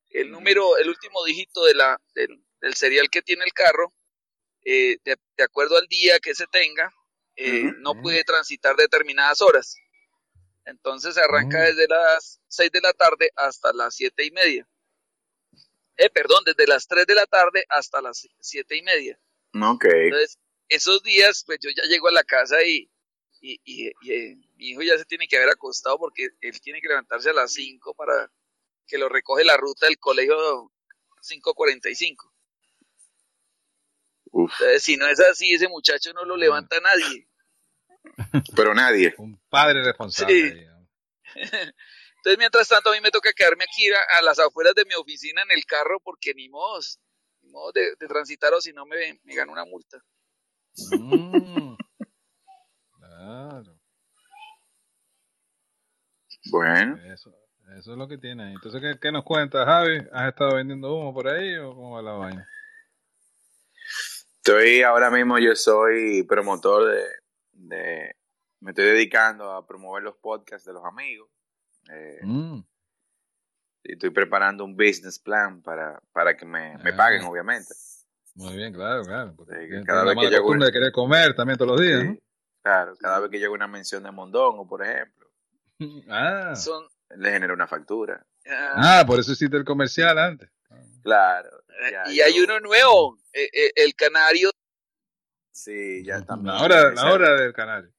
El 0.10 0.32
número, 0.32 0.78
el 0.78 0.90
último 0.90 1.24
dígito 1.24 1.64
de 1.66 1.76
la, 1.76 2.02
del, 2.16 2.44
del 2.62 2.74
serial 2.74 3.10
que 3.12 3.22
tiene 3.22 3.44
el 3.46 3.54
carro, 3.54 3.94
eh, 4.66 4.98
de, 5.04 5.18
de 5.38 5.44
acuerdo 5.44 5.78
al 5.78 5.88
día 5.88 6.20
que 6.20 6.34
se 6.34 6.48
tenga, 6.48 6.92
eh, 7.36 7.72
no 7.78 7.94
puede 8.02 8.24
transitar 8.24 8.76
determinadas 8.76 9.42
horas. 9.42 9.76
Entonces 10.66 11.14
se 11.14 11.22
arranca 11.22 11.60
Mm. 11.60 11.66
desde 11.68 11.88
las 11.88 12.42
6 12.48 12.72
de 12.72 12.82
la 12.82 12.94
tarde 12.94 13.30
hasta 13.36 13.72
las 13.74 13.96
siete 13.96 14.26
y 14.26 14.32
media. 14.32 14.68
Eh, 15.98 16.10
perdón, 16.10 16.44
desde 16.46 16.66
las 16.68 16.88
3 16.88 17.06
de 17.06 17.16
la 17.16 17.26
tarde 17.28 17.66
hasta 17.70 18.02
las 18.02 18.28
siete 18.40 18.76
y 18.76 18.82
media. 18.82 19.20
Ok. 19.62 19.86
Entonces, 19.86 20.40
esos 20.70 21.02
días, 21.04 21.44
pues 21.46 21.60
yo 21.62 21.70
ya 21.76 21.84
llego 21.84 22.08
a 22.08 22.12
la 22.12 22.24
casa 22.24 22.64
y, 22.64 22.90
y, 23.54 23.62
y- 23.66 23.92
y, 24.02 24.12
eh, 24.14 24.36
mi 24.56 24.70
hijo 24.70 24.82
ya 24.82 24.98
se 24.98 25.06
tiene 25.06 25.28
que 25.28 25.38
haber 25.38 25.50
acostado 25.50 25.98
porque 25.98 26.30
él 26.42 26.62
tiene 26.62 26.82
que 26.82 26.88
levantarse 26.88 27.30
a 27.30 27.34
las 27.34 27.54
5 27.54 27.94
para 27.94 28.32
que 28.86 28.98
lo 28.98 29.10
recoge 29.10 29.44
la 29.44 29.58
ruta 29.58 29.86
del 29.86 29.98
colegio 30.00 30.72
5.45. 31.22 32.32
Uf, 34.32 34.52
Entonces, 34.54 34.84
si 34.84 34.98
no 34.98 35.08
es 35.08 35.20
así, 35.20 35.54
ese 35.54 35.68
muchacho 35.68 36.12
no 36.14 36.26
lo 36.26 36.36
levanta 36.38 36.80
nadie. 36.80 37.28
pero 38.56 38.74
nadie. 38.74 39.14
Un 39.18 39.40
padre 39.50 39.84
responsable. 39.84 40.68
Entonces, 41.36 42.38
mientras 42.38 42.68
tanto, 42.68 42.90
a 42.90 42.94
mí 42.94 43.02
me 43.02 43.12
toca 43.12 43.32
quedarme 43.34 43.64
aquí 43.64 43.90
a, 43.92 44.18
a 44.18 44.22
las 44.22 44.40
afueras 44.40 44.76
de 44.76 44.86
mi 44.86 44.94
oficina 44.96 45.42
en 45.44 45.52
el 45.52 45.66
carro 45.66 46.00
porque 46.02 46.34
ni 46.34 46.50
modo, 46.50 46.80
ni 47.42 47.50
modo 47.52 47.72
de, 47.72 47.96
de 47.96 48.08
transitar 48.08 48.54
o 48.54 48.60
si 48.62 48.74
no 48.74 48.86
me, 48.86 49.20
me 49.24 49.36
gano 49.36 49.52
una 49.54 49.66
multa. 49.66 50.04
Mm. 50.76 51.77
Claro, 53.28 53.78
Bueno, 56.50 56.96
eso, 57.12 57.36
eso 57.78 57.92
es 57.92 57.98
lo 57.98 58.08
que 58.08 58.18
tiene 58.18 58.44
ahí. 58.46 58.54
Entonces, 58.54 58.82
¿qué, 58.82 58.98
qué 59.02 59.12
nos 59.12 59.26
cuentas, 59.26 59.66
Javi? 59.66 59.98
¿Has 60.14 60.30
estado 60.30 60.56
vendiendo 60.56 60.96
humo 60.96 61.14
por 61.14 61.28
ahí 61.28 61.58
o 61.58 61.76
cómo 61.76 61.92
va 61.96 62.02
la 62.02 62.12
vaina? 62.14 62.48
estoy 64.38 64.82
ahora 64.82 65.12
mismo, 65.12 65.38
yo 65.40 65.54
soy 65.58 66.24
promotor 66.24 66.86
de, 66.90 67.04
de 67.52 68.16
me 68.62 68.72
estoy 68.72 68.86
dedicando 68.86 69.52
a 69.52 69.68
promover 69.68 70.04
los 70.04 70.16
podcasts 70.16 70.66
de 70.66 70.72
los 70.74 70.86
amigos. 70.86 71.30
Eh, 71.92 72.20
Mm. 72.24 72.60
Y 73.84 73.92
estoy 73.94 74.10
preparando 74.12 74.64
un 74.64 74.76
business 74.78 75.20
plan 75.20 75.62
para, 75.62 76.02
para 76.14 76.36
que 76.38 76.46
me, 76.46 76.78
me 76.78 76.92
Ah. 76.92 76.96
paguen, 76.96 77.24
obviamente. 77.24 77.74
Muy 78.36 78.56
bien, 78.56 78.72
claro, 78.74 79.04
claro. 79.04 79.34
porque 79.36 79.68
que 79.68 79.84
cada 79.86 80.00
la 80.06 80.06
vez 80.06 80.12
que 80.12 80.16
mala 80.16 80.30
llego- 80.30 80.44
costumbre 80.44 80.66
de 80.68 80.72
querer 80.72 80.92
comer 80.94 81.36
también 81.36 81.58
todos 81.58 81.72
los 81.72 81.82
días, 81.82 82.02
Sí, 82.04 82.22
Claro, 82.68 82.98
cada 82.98 83.20
vez 83.22 83.32
que 83.32 83.40
llega 83.40 83.52
una 83.52 83.68
mención 83.68 84.04
de 84.04 84.12
Mondongo, 84.12 84.68
por 84.68 84.86
ejemplo. 84.86 85.26
Ah. 86.10 86.54
Son, 86.56 86.86
le 87.16 87.32
genera 87.32 87.54
una 87.54 87.68
factura. 87.68 88.26
ah, 88.50 89.00
ah, 89.00 89.04
por 89.06 89.20
eso 89.20 89.32
hiciste 89.32 89.56
el 89.56 89.64
comercial 89.64 90.18
antes. 90.18 90.50
Claro. 91.04 91.50
ya 91.92 92.12
y 92.12 92.20
hay 92.20 92.40
uno 92.42 92.60
nuevo, 92.60 93.18
eh, 93.32 93.48
eh, 93.54 93.72
el 93.76 93.94
canario. 93.96 94.50
Sí, 95.52 96.04
ya 96.04 96.22
también. 96.26 96.56
La 96.56 96.62
hora, 96.64 96.92
la 96.92 97.14
hora 97.14 97.34
del 97.40 97.54
canario. 97.54 97.94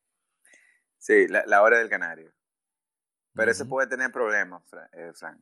Sí, 0.98 1.28
la, 1.28 1.44
la 1.46 1.62
hora 1.62 1.78
del 1.78 1.88
canario. 1.88 2.30
Pero 3.34 3.50
ese 3.52 3.64
puede 3.64 3.86
tener 3.88 4.10
problemas, 4.12 4.62
Fra- 4.68 4.90
eh, 4.92 5.12
Frank. 5.14 5.40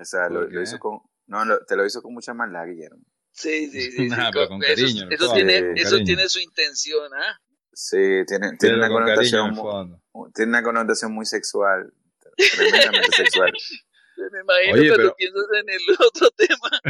O 0.00 0.04
sea, 0.04 0.28
lo, 0.28 0.62
hizo 0.62 0.78
con... 0.78 1.00
No, 1.26 1.44
lo- 1.44 1.64
te 1.64 1.74
lo 1.76 1.84
hizo 1.86 2.02
con 2.02 2.12
mucha 2.14 2.34
maldad, 2.34 2.66
Guillermo. 2.66 3.02
Sí, 3.32 3.68
sí, 3.70 3.90
sí. 3.90 3.92
sí, 3.96 4.08
Nah, 4.08 4.30
pero 4.32 4.48
con 4.48 4.62
eso, 4.62 4.74
cariño, 4.74 5.08
eso 5.10 5.26
fondo, 5.26 5.34
tiene, 5.34 5.72
eso 5.80 5.96
tiene 6.04 6.28
su 6.28 6.38
intención, 6.40 7.10
¿ah? 7.14 7.40
Sí, 7.80 8.24
tiene, 8.26 8.56
tiene 8.58 8.76
una 8.78 8.88
connotación 8.88 9.46
el 9.50 9.52
mu- 9.52 9.62
fondo. 9.62 10.02
tiene 10.34 10.48
una 10.50 10.64
connotación 10.64 11.12
muy 11.12 11.24
sexual, 11.24 11.92
tremendamente 12.36 13.16
sexual. 13.16 13.52
Me 14.16 14.40
imagino 14.40 14.72
Oye, 14.74 14.88
cuando 14.88 14.96
pero- 14.96 15.14
piensas 15.14 15.44
en 15.60 15.70
el 15.70 15.80
otro 16.04 16.28
tema. 16.36 16.80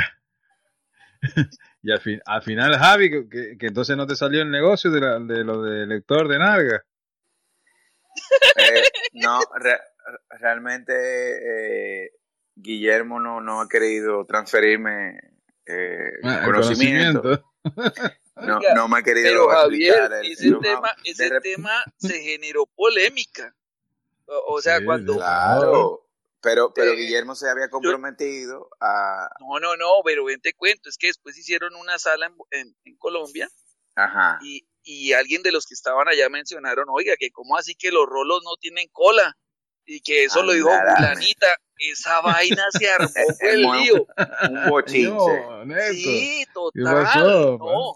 Y 1.82 1.92
al, 1.92 2.00
fin, 2.00 2.20
al 2.24 2.42
final, 2.42 2.74
Javi, 2.78 3.10
que, 3.10 3.28
que- 3.28 3.58
que 3.58 3.66
entonces 3.66 3.98
no 3.98 4.06
te 4.06 4.16
salió 4.16 4.40
el 4.40 4.50
negocio 4.50 4.90
de, 4.90 5.00
la- 5.00 5.18
de 5.18 5.44
lo 5.44 5.62
de 5.62 5.86
lector 5.86 6.26
de 6.26 6.38
Narga. 6.38 6.82
Eh, 8.56 8.82
no, 9.12 9.40
re- 9.60 9.80
realmente 10.40 12.04
eh, 12.06 12.12
Guillermo 12.54 13.20
no, 13.20 13.42
no 13.42 13.60
ha 13.60 13.68
querido 13.68 14.24
transferirme 14.24 15.18
eh, 15.66 16.12
Ah, 16.24 16.40
conocimiento. 16.46 17.44
No, 18.40 18.58
Oiga, 18.58 18.74
no 18.74 18.88
me 18.88 18.98
ha 18.98 19.02
querido 19.02 19.28
Pero 19.28 19.48
Javier, 19.48 19.94
explicar 19.94 20.24
el- 20.24 20.32
ese 20.32 20.46
el- 20.48 20.58
tema, 20.60 20.92
ese 21.04 21.40
tema 21.40 21.84
se 21.96 22.20
generó 22.22 22.66
polémica. 22.66 23.54
O, 24.26 24.54
o 24.54 24.62
sea, 24.62 24.78
Sí, 24.78 24.84
cuando. 24.84 25.16
Claro, 25.16 26.06
pero, 26.40 26.72
pero 26.74 26.92
Eh, 26.92 26.96
Guillermo 26.96 27.34
se 27.34 27.48
había 27.50 27.68
comprometido 27.68 28.68
a... 28.80 29.28
no, 29.40 29.58
no, 29.58 29.76
no, 29.76 29.88
pero 30.04 30.24
ven 30.24 30.40
te 30.40 30.52
cuento, 30.54 30.88
es 30.88 30.96
que 30.98 31.08
después 31.08 31.36
hicieron 31.36 31.74
una 31.74 31.98
sala 31.98 32.26
en, 32.26 32.34
en- 32.60 32.76
en 32.84 32.96
Colombia 32.96 33.48
Ajá. 33.96 34.38
y, 34.42 34.66
y 34.84 35.12
alguien 35.14 35.42
de 35.42 35.50
los 35.52 35.66
que 35.66 35.74
estaban 35.74 36.06
allá 36.08 36.28
mencionaron, 36.28 36.86
oiga, 36.90 37.14
que 37.18 37.30
cómo 37.30 37.56
así 37.56 37.74
que 37.74 37.90
los 37.90 38.06
rolos 38.06 38.42
no 38.44 38.54
tienen 38.60 38.88
cola 38.92 39.36
y 39.84 40.00
que 40.00 40.24
eso 40.24 40.42
lo 40.42 40.52
dijo 40.52 40.68
fulanita, 40.70 41.46
esa 41.78 42.20
vaina 42.20 42.64
se 42.78 42.88
armó 42.90 43.08
el 43.40 43.62
lío. 43.62 44.06
Un 44.50 44.68
bochinche. 44.70 45.08
No. 45.64 45.64
Sí, 45.92 46.44
¿Qué 46.44 46.52
total. 46.52 46.84
pasó, 47.04 47.58
no, 47.58 47.94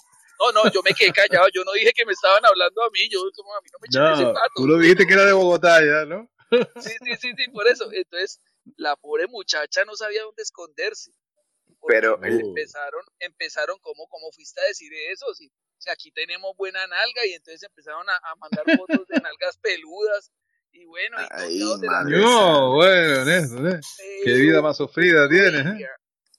no, 0.50 0.64
no, 0.64 0.70
yo 0.72 0.82
me 0.82 0.92
quedé 0.94 1.12
callado, 1.12 1.46
yo 1.54 1.62
no 1.64 1.72
dije 1.72 1.92
que 1.92 2.04
me 2.04 2.12
estaban 2.12 2.44
hablando 2.44 2.82
a 2.82 2.90
mí, 2.90 3.08
yo 3.10 3.20
como 3.34 3.54
a 3.54 3.60
mí 3.60 3.68
no 3.72 3.78
me 3.80 3.86
echen 3.86 4.12
ese 4.14 4.24
No, 4.24 4.32
pato. 4.34 4.52
tú 4.56 4.66
lo 4.66 4.78
dijiste 4.78 5.06
que 5.06 5.12
era 5.14 5.24
de 5.26 5.32
Bogotá 5.32 5.80
ya, 5.80 6.04
¿no? 6.06 6.28
Sí, 6.80 6.90
sí, 7.04 7.16
sí, 7.20 7.32
sí, 7.36 7.48
por 7.50 7.66
eso. 7.66 7.90
Entonces, 7.92 8.40
la 8.76 8.96
pobre 8.96 9.26
muchacha 9.26 9.84
no 9.84 9.94
sabía 9.96 10.22
dónde 10.22 10.42
esconderse. 10.42 11.12
Pero 11.86 12.18
pues, 12.18 12.34
el- 12.34 12.40
empezaron, 12.40 13.02
empezaron 13.18 13.78
como, 13.80 14.06
como 14.08 14.30
fuiste 14.32 14.60
a 14.60 14.64
decir 14.64 14.92
eso, 15.10 15.32
si, 15.34 15.50
si 15.78 15.90
aquí 15.90 16.10
tenemos 16.12 16.54
buena 16.56 16.86
nalga, 16.86 17.26
y 17.26 17.32
entonces 17.32 17.62
empezaron 17.62 18.08
a, 18.08 18.16
a 18.16 18.36
mandar 18.36 18.64
fotos 18.76 19.06
de 19.08 19.20
nalgas 19.20 19.56
peludas, 19.58 20.30
y 20.72 20.84
bueno, 20.84 21.16
y 21.20 21.26
Ay, 21.30 21.58
de 21.80 21.86
la 21.86 22.02
No, 22.04 22.72
bueno, 22.74 23.24
Néstor, 23.24 23.66
¿eh? 23.76 23.80
Qué 24.24 24.32
vida 24.34 24.62
más 24.62 24.76
sufrida 24.76 25.28
tienes, 25.28 25.66
¿eh? 25.66 25.88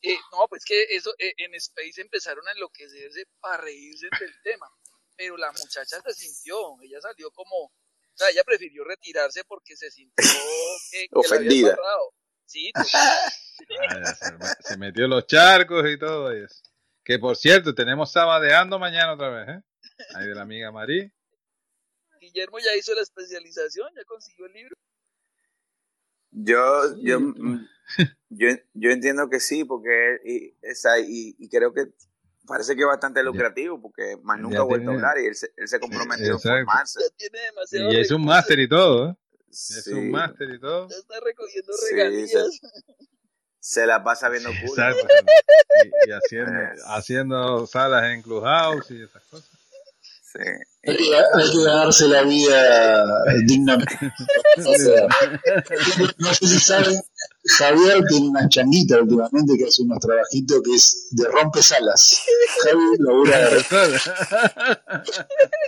Eh, 0.05 0.17
no, 0.33 0.47
pues 0.49 0.63
que 0.65 0.83
eso 0.91 1.13
eh, 1.17 1.33
en 1.37 1.55
Space 1.55 2.01
empezaron 2.01 2.45
a 2.47 2.51
enloquecerse 2.51 3.25
para 3.39 3.57
reírse 3.63 4.07
del 4.19 4.33
tema. 4.43 4.67
Pero 5.15 5.37
la 5.37 5.51
muchacha 5.51 6.01
se 6.01 6.13
sintió, 6.13 6.75
ella 6.81 6.99
salió 6.99 7.31
como, 7.31 7.55
o 7.65 7.71
sea, 8.15 8.29
ella 8.29 8.43
prefirió 8.43 8.83
retirarse 8.83 9.43
porque 9.45 9.77
se 9.77 9.89
sintió 9.91 10.25
que, 10.91 11.07
que 11.07 11.29
la 11.29 11.35
habían 11.35 11.47
Ofendida. 11.47 11.77
Sí. 12.45 12.71
Ah, 13.89 14.15
se, 14.15 14.31
me- 14.33 14.45
se 14.61 14.77
metió 14.77 15.05
en 15.05 15.11
los 15.11 15.25
charcos 15.27 15.85
y 15.87 15.97
todo 15.97 16.31
eso. 16.31 16.55
Que 17.05 17.19
por 17.19 17.37
cierto, 17.37 17.73
tenemos 17.75 18.11
sabadeando 18.11 18.79
mañana 18.79 19.13
otra 19.13 19.29
vez, 19.29 19.47
¿eh? 19.57 19.61
Ahí 20.15 20.27
de 20.27 20.35
la 20.35 20.41
amiga 20.41 20.71
Marí. 20.71 21.09
Guillermo 22.19 22.57
ya 22.59 22.75
hizo 22.75 22.93
la 22.95 23.01
especialización, 23.03 23.89
ya 23.95 24.03
consiguió 24.05 24.47
el 24.47 24.53
libro. 24.53 24.75
Yo, 26.35 26.95
yo, 26.97 27.19
mm, 27.19 27.67
yo, 28.29 28.47
yo 28.73 28.89
entiendo 28.91 29.29
que 29.29 29.39
sí, 29.39 29.63
porque 29.65 30.17
y, 30.25 30.55
esa, 30.61 30.99
y, 30.99 31.35
y 31.37 31.49
creo 31.49 31.73
que 31.73 31.87
parece 32.45 32.75
que 32.75 32.81
es 32.81 32.87
bastante 32.87 33.23
lucrativo, 33.23 33.81
porque 33.81 34.17
más 34.23 34.39
nunca 34.39 34.59
ha 34.59 34.63
vuelto 34.63 34.91
a 34.91 34.93
hablar 34.95 35.17
y 35.19 35.27
él 35.27 35.35
se, 35.35 35.51
él 35.55 35.67
se 35.67 35.79
comprometió 35.79 36.35
a 36.35 36.39
formarse. 36.39 36.99
Y 37.71 37.97
es 37.99 38.11
un 38.11 38.25
máster 38.25 38.59
y 38.59 38.67
todo, 38.67 39.09
¿eh? 39.11 39.15
Es 39.49 39.83
Sí, 39.83 39.93
un 39.93 40.09
máster 40.09 40.49
y 40.49 40.59
todo. 40.59 40.89
Ya 40.89 40.95
está 40.95 41.19
recogiendo 41.23 41.73
Sí, 41.73 41.95
regalías. 41.95 42.59
se 43.59 43.85
la 43.85 44.03
pasa 44.03 44.27
viendo 44.29 44.49
culo. 44.49 44.63
Exacto. 44.83 45.07
Y, 46.05 46.09
y 46.09 46.11
haciendo, 46.11 46.51
Eh. 46.59 46.69
haciendo 46.87 47.67
salas 47.67 48.11
en 48.11 48.21
Clubhouse 48.23 48.89
y 48.91 49.03
esas 49.03 49.23
cosas. 49.25 49.49
Sí. 50.33 50.39
Hay 50.85 50.97
que, 50.97 51.15
hay 51.15 51.51
que 51.51 51.63
ganarse 51.63 52.07
la 52.07 52.23
vida 52.23 53.05
dignamente. 53.45 53.97
O 54.55 54.75
sea, 54.75 55.07
no 56.19 56.33
sé 56.33 56.47
si 56.47 56.59
saben, 56.59 56.99
Javier 57.57 58.03
tiene 58.07 58.29
una 58.29 58.47
changuita 58.47 58.99
últimamente 58.99 59.57
que 59.57 59.65
hace 59.65 59.81
unos 59.81 59.99
trabajitos 59.99 60.61
que 60.63 60.75
es 60.75 61.07
de 61.11 61.25
rompesalas. 61.27 62.21
Javi 62.63 62.83
labura 62.99 63.49
de 63.49 63.65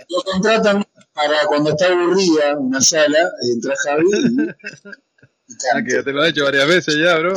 Lo 0.08 0.22
contratan 0.22 0.84
para 1.12 1.46
cuando 1.46 1.70
está 1.70 1.86
aburrida 1.86 2.56
una 2.58 2.80
sala, 2.80 3.30
entra 3.52 3.74
Javi 3.84 4.06
y, 4.12 4.42
y 4.42 5.56
Ah, 5.72 5.82
que 5.82 6.02
te 6.02 6.12
lo 6.12 6.24
he 6.24 6.30
hecho 6.30 6.44
varias 6.44 6.68
veces 6.68 6.96
ya, 6.96 7.18
bro. 7.18 7.34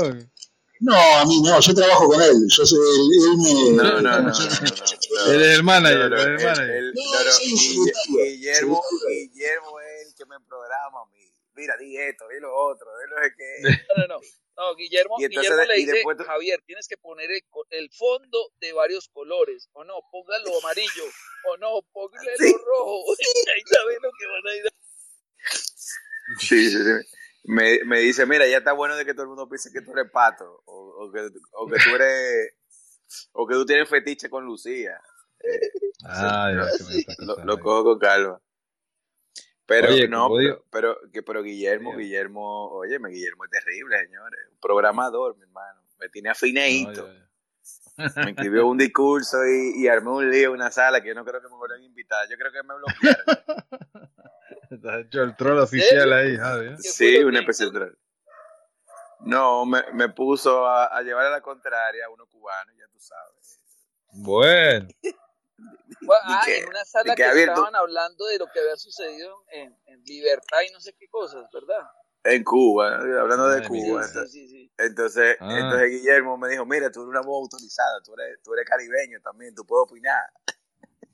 No, 0.82 0.96
a 0.96 1.26
mí 1.26 1.42
no, 1.42 1.60
yo 1.60 1.74
trabajo 1.74 2.08
con 2.08 2.22
él. 2.22 2.36
Yo 2.48 2.66
soy 2.66 2.80
él, 2.80 3.10
él 3.26 3.38
me. 3.38 3.84
No, 3.84 4.02
no, 4.02 4.22
no, 4.22 4.30
no. 4.30 5.32
Eres 5.34 5.56
el 5.56 5.64
manager, 5.64 6.14
el 6.14 6.14
él- 6.14 6.40
él- 6.72 6.94
Guillermo. 8.16 8.82
Guillermo 9.08 9.80
es 9.82 10.08
el 10.08 10.16
que 10.16 10.26
me 10.26 10.40
programa. 10.48 11.00
Mira, 11.56 11.76
di 11.78 11.98
esto, 11.98 12.26
di 12.30 12.40
lo 12.40 12.56
otro, 12.56 12.88
di 12.98 13.10
lo 13.10 13.16
qué. 13.36 13.78
No, 13.98 14.08
no, 14.08 14.08
no. 14.16 14.20
No, 14.56 14.76
Guillermo, 14.76 15.16
Y 15.20 15.26
entonces 15.26 15.52
Guillermo 15.52 15.72
le 15.72 15.76
dice, 15.80 15.92
después 15.94 16.18
Javier, 16.26 16.62
tienes 16.66 16.88
que 16.88 16.98
poner 16.98 17.32
el, 17.32 17.42
co- 17.50 17.66
el 17.70 17.90
fondo 17.92 18.52
de 18.60 18.74
varios 18.74 19.08
colores, 19.10 19.70
o 19.72 19.84
no, 19.86 19.94
póngalo 20.12 20.58
amarillo, 20.60 21.04
o 21.50 21.58
no, 21.58 21.82
póngale 21.94 22.32
Sí. 22.38 22.54
rojo, 22.66 23.04
ahí 23.56 23.62
sabes 23.66 23.98
lo 24.02 24.10
que 24.20 24.26
van 24.28 24.48
a 24.48 24.56
ir. 24.58 24.64
Sí, 26.40 26.70
sí, 26.70 26.78
sí. 26.78 27.19
Me, 27.52 27.84
me 27.84 27.98
dice, 28.00 28.28
mira, 28.28 28.46
ya 28.48 28.60
está 28.60 28.74
bueno 28.74 28.96
de 28.96 29.04
que 29.06 29.14
todo 29.14 29.24
el 29.24 29.30
mundo 29.30 29.50
piense 29.50 29.72
que 29.72 29.82
tú 29.82 29.92
eres 29.94 30.12
pato, 30.12 30.62
o, 30.66 31.06
o 31.06 31.12
que, 31.12 31.32
o 31.54 31.68
que 31.68 31.78
tú 31.84 31.96
eres, 31.96 32.54
o 33.32 33.48
que 33.48 33.56
tú 33.56 33.66
tienes 33.66 33.90
fetiche 33.90 34.30
con 34.30 34.46
Lucía. 34.46 35.02
Eh, 35.44 35.60
Ah, 36.06 36.52
lo, 37.18 37.44
lo 37.44 37.60
cojo 37.60 37.84
con 37.84 38.00
calma. 38.00 38.40
Pero 39.66 39.90
Oye, 39.90 40.08
no, 40.08 40.30
pero, 40.36 40.64
pero, 40.72 40.98
que, 41.12 41.24
pero 41.24 41.42
Guillermo, 41.44 41.90
Dígame. 41.90 42.04
Guillermo, 42.04 42.70
oye, 42.72 42.98
Guillermo 42.98 43.46
es 43.46 43.52
terrible, 43.52 44.00
señores. 44.00 44.40
Un 44.52 44.60
programador, 44.60 45.36
mi 45.36 45.44
hermano. 45.44 45.82
Me 46.00 46.08
tiene 46.10 46.30
afineito. 46.30 47.10
Me 47.98 48.30
escribió 48.32 48.68
un 48.68 48.78
discurso 48.78 49.40
y, 49.46 49.84
y 49.84 49.88
armé 49.88 50.10
un 50.12 50.30
lío 50.32 50.50
en 50.50 50.54
una 50.56 50.72
sala 50.72 51.02
que 51.02 51.10
yo 51.10 51.16
no 51.16 51.26
creo 51.26 51.42
que 51.42 51.50
me 51.50 51.56
vuelvan 51.56 51.82
a 51.82 51.86
invitar. 51.86 52.28
Yo 52.30 52.38
creo 52.38 52.52
que 52.52 52.64
me 52.64 52.76
bloquearon. 52.76 53.26
Te 54.70 54.90
has 54.90 55.06
hecho 55.06 55.24
el 55.24 55.36
troll 55.36 55.60
oficial 55.60 56.14
ahí, 56.14 56.38
Javi. 56.38 56.68
¿eh? 56.68 56.76
¿Qué 56.82 56.90
fue 56.90 56.92
sí, 56.92 57.24
una 57.24 57.40
especie 57.40 57.66
de 57.66 57.72
troll. 57.72 57.98
No, 59.22 59.66
me, 59.66 59.84
me 59.94 60.10
puso 60.10 60.66
a, 60.66 60.86
a 60.86 61.02
llevar 61.02 61.26
a 61.26 61.30
la 61.32 61.42
contraria 61.42 62.06
a 62.06 62.10
uno 62.10 62.26
cubano, 62.28 62.72
ya 62.78 62.86
tú 62.92 63.00
sabes. 63.00 63.60
Bueno, 64.14 64.88
Bueno, 66.02 66.22
ah, 66.24 66.42
que- 66.46 66.60
en 66.60 66.70
una 66.70 66.86
sala 66.86 67.16
que 67.16 67.22
que 67.24 67.30
abierto. 67.30 67.52
estaban 67.54 67.76
hablando 67.76 68.26
de 68.28 68.38
lo 68.40 68.48
que 68.48 68.60
había 68.60 68.76
sucedido 68.78 69.44
en, 69.52 69.76
en 69.88 70.04
Libertad 70.04 70.60
y 70.68 70.72
no 70.72 70.80
sé 70.80 70.94
qué 70.98 71.08
cosas, 71.10 71.46
¿verdad? 71.52 71.86
En 72.24 72.44
Cuba, 72.44 72.96
hablando 72.96 73.50
de 73.50 73.62
Ay, 73.62 73.68
Cuba. 73.68 74.04
Sí, 74.04 74.28
sí, 74.28 74.48
sí. 74.48 74.72
Entonces, 74.78 75.38
Ah. 75.40 75.58
entonces 75.60 75.90
Guillermo 75.90 76.38
me 76.38 76.50
dijo, 76.50 76.66
mira, 76.66 76.92
tú 76.92 77.02
eres 77.02 77.10
una 77.10 77.22
voz 77.22 77.44
autorizada, 77.44 78.02
tú 78.04 78.14
eres, 78.14 78.42
tú 78.44 78.54
eres 78.54 78.66
caribeño 78.66 79.20
también, 79.22 79.54
tú 79.56 79.66
puedes 79.66 79.90
opinar. 79.90 80.24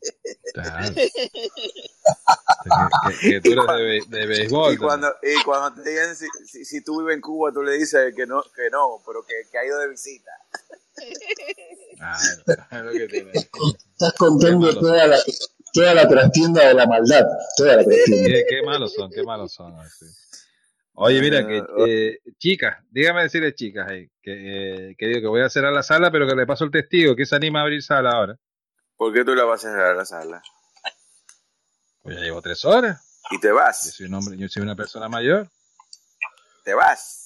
que, 2.64 2.70
que- 3.20 3.30
que 3.30 3.42
tú 3.42 3.52
eres 3.52 4.08
de, 4.10 4.18
de 4.20 4.26
béisbol. 4.28 4.74
Y 4.74 4.78
cuando, 4.78 5.08
y 5.22 5.44
cuando 5.44 5.82
te 5.82 5.90
digan 5.90 6.16
si, 6.16 6.28
si, 6.46 6.66
si 6.66 6.84
tú 6.84 7.00
vives 7.00 7.16
en 7.16 7.22
Cuba, 7.22 7.52
tú 7.54 7.62
le 7.64 7.74
dices 7.78 8.14
que 8.16 8.26
no, 8.26 8.42
que 8.56 8.70
no, 8.72 9.02
pero 9.06 9.24
que, 9.26 9.34
que 9.52 9.58
ha 9.58 9.66
ido 9.66 9.80
de 9.80 9.90
visita. 9.90 10.32
también. 10.96 11.18
Ah, 12.02 12.18
es 12.72 12.84
lo 12.84 12.92
que 12.92 13.08
tiene. 13.08 13.32
Estás 13.34 14.14
contando 14.18 14.74
toda 14.80 15.08
la, 15.08 15.18
toda 15.74 15.94
la 15.94 16.08
trastienda 16.08 16.68
de 16.68 16.74
la 16.74 16.86
maldad. 16.88 17.26
Toda 17.58 17.78
la 17.78 17.84
trastienda. 17.84 18.28
Qué, 18.28 18.46
qué 18.50 18.64
malos 18.64 18.94
son, 18.94 19.10
qué 19.12 19.24
malos 19.24 19.54
son. 19.54 19.78
así. 19.80 20.06
Oye, 20.98 21.20
mira, 21.20 21.46
que 21.46 21.58
Eh, 21.58 21.64
eh, 21.88 22.20
chicas, 22.38 22.78
dígame 22.90 23.24
decirle 23.24 23.54
chicas 23.54 23.90
ahí, 23.90 24.10
que, 24.22 24.32
eh, 24.92 24.96
que 24.98 25.08
digo 25.08 25.20
que 25.22 25.28
voy 25.28 25.42
a 25.42 25.50
cerrar 25.50 25.74
la 25.74 25.84
sala, 25.84 26.10
pero 26.10 26.26
que 26.28 26.36
le 26.36 26.46
paso 26.48 26.64
el 26.64 26.72
testigo, 26.72 27.16
que 27.18 27.26
se 27.26 27.36
anima 27.36 27.60
a 27.60 27.64
abrir 27.64 27.84
sala 27.84 28.12
ahora. 28.12 28.38
¿Por 28.98 29.14
qué 29.14 29.24
tú 29.26 29.36
la 29.36 29.44
vas 29.44 29.64
a 29.66 29.70
cerrar 29.72 29.96
la 29.96 30.06
sala? 30.06 30.42
Pues 32.02 32.16
ya 32.18 32.22
llevo 32.24 32.42
tres 32.42 32.64
horas. 32.66 33.20
Y 33.32 33.40
te 33.40 33.48
Yo 33.50 33.56
vas. 33.56 33.92
soy 33.94 34.06
un 34.06 34.14
hombre, 34.14 34.38
yo 34.38 34.48
soy 34.48 34.62
una 34.62 34.76
persona 34.76 35.10
mayor. 35.10 35.50
Te 36.64 36.74
vas. 36.74 37.22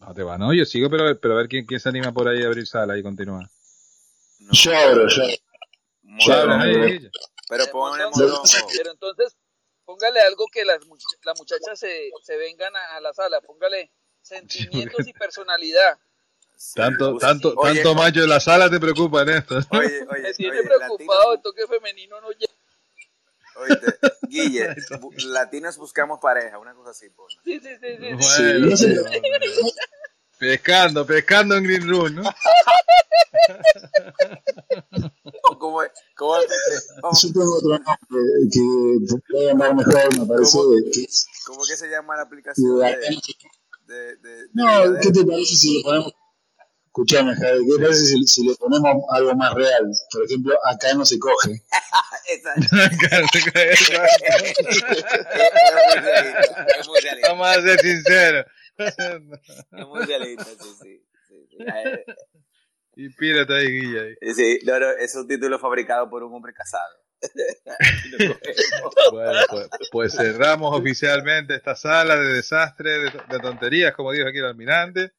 No 0.00 0.14
te 0.14 0.22
va, 0.22 0.38
no, 0.38 0.52
yo 0.52 0.64
sigo, 0.64 0.88
pero, 0.90 1.18
pero 1.20 1.34
a 1.34 1.36
ver 1.38 1.48
quién, 1.48 1.66
quién 1.66 1.80
se 1.80 1.88
anima 1.88 2.12
por 2.12 2.28
ahí 2.28 2.42
a 2.42 2.46
abrir 2.46 2.66
sala 2.66 2.96
y 2.98 3.02
continuar. 3.02 3.48
No. 4.40 4.52
Yo 4.52 4.76
abro, 4.76 5.08
yo. 5.08 5.22
Yo 6.02 6.32
abro. 6.34 6.58
Pero 7.48 7.64
Eh, 7.64 7.68
ponemos. 7.72 8.16
Pero 8.76 8.90
entonces, 8.92 9.36
póngale 9.84 10.20
algo 10.20 10.46
que 10.52 10.64
las, 10.64 10.78
las 11.24 11.38
muchachas 11.38 11.78
se, 11.78 12.10
se 12.22 12.36
vengan 12.36 12.74
a, 12.76 12.96
a 12.96 13.00
la 13.00 13.12
sala. 13.14 13.40
Póngale 13.40 13.90
sentimientos 14.22 15.06
y 15.06 15.12
personalidad. 15.12 15.98
Tanto, 16.74 17.12
Uy, 17.14 17.18
tanto, 17.20 17.54
oye, 17.56 17.74
tanto 17.82 17.94
macho 17.94 18.20
de 18.20 18.26
la 18.26 18.40
sala 18.40 18.68
te 18.68 18.80
preocupa 18.80 19.22
en 19.22 19.28
esto. 19.30 19.56
Oye, 19.70 20.04
oye, 20.10 20.22
Me 20.22 20.34
tiene 20.34 20.58
oye, 20.60 20.68
preocupado, 20.68 21.34
el 21.34 21.42
toque 21.42 21.66
femenino 21.68 22.20
no 22.20 22.30
llega. 22.32 22.52
oíste, 23.56 23.94
Guille, 24.28 24.74
latinos 25.26 25.76
buscamos 25.76 26.18
pareja, 26.20 26.58
una 26.58 26.74
cosa 26.74 26.90
así, 26.90 27.10
pon. 27.10 27.26
Sí, 27.44 27.60
sí, 27.60 27.68
sí, 27.80 27.96
sí. 27.96 28.16
Sí, 28.20 28.42
Bueno, 28.42 28.66
no 28.70 28.76
sé. 28.76 28.96
pescando, 30.38 31.06
pescando 31.06 31.56
en 31.56 31.64
Green 31.64 31.88
Room, 31.88 32.14
¿no? 32.16 32.22
¿Cómo 35.58 35.82
es? 35.82 35.90
¿Cómo 36.16 36.36
es? 36.38 36.46
¿Cómo, 37.00 37.14
Yo 37.20 37.32
tengo 37.32 37.56
otro 37.56 37.70
nombre 37.70 37.88
que 38.52 39.20
puede 39.30 39.50
andar 39.50 39.74
mejor, 39.74 40.18
me 40.18 40.26
parece. 40.26 40.58
¿Cómo? 40.58 40.70
Que, 40.92 41.06
cómo 41.46 41.64
que 41.64 41.76
se 41.76 41.88
llama 41.88 42.16
la 42.16 42.22
aplicación 42.22 42.78
de, 42.78 42.86
de, 43.86 44.16
de, 44.16 44.16
de 44.16 44.48
No? 44.52 44.66
¿qué 45.00 45.10
te 45.10 45.24
parece 45.24 45.54
si 45.56 45.78
le 45.78 45.82
ponemos... 45.82 46.12
Escuchame, 46.88 47.34
Javi, 47.36 47.66
¿qué 47.66 47.82
parece 47.82 48.00
si, 48.00 48.26
si 48.26 48.48
le 48.48 48.54
ponemos 48.56 49.04
algo 49.10 49.34
más 49.34 49.52
real? 49.54 49.84
Por 50.10 50.24
ejemplo, 50.24 50.58
acá 50.64 50.94
no 50.94 51.04
se 51.04 51.18
coge. 51.18 51.62
Vamos 57.28 57.48
a 57.48 57.62
ser 57.62 57.80
sinceros. 57.80 58.46
Es 58.78 59.86
muy 59.86 60.04
realista, 60.06 60.44
sí, 60.44 60.54
sí. 60.82 61.02
sí, 61.28 61.46
sí. 61.50 61.56
Eh, 61.60 62.04
Inspírate 62.96 63.54
ahí, 63.54 63.66
Guille. 63.66 64.00
ahí. 64.00 64.34
Sí, 64.34 64.58
no, 64.64 64.80
no, 64.80 64.90
es 64.90 65.14
un 65.14 65.28
título 65.28 65.58
fabricado 65.58 66.08
por 66.08 66.22
un 66.22 66.34
hombre 66.34 66.52
casado. 66.52 66.94
Bueno, 69.12 69.40
pues, 69.50 69.68
pues 69.90 70.12
cerramos 70.14 70.78
oficialmente 70.78 71.54
esta 71.54 71.74
sala 71.74 72.16
de 72.16 72.32
desastre, 72.34 72.90
de, 72.98 73.10
de 73.10 73.38
tonterías, 73.40 73.94
como 73.94 74.12
dijo 74.12 74.28
aquí 74.28 74.38
el 74.38 74.44
almirante. 74.46 75.12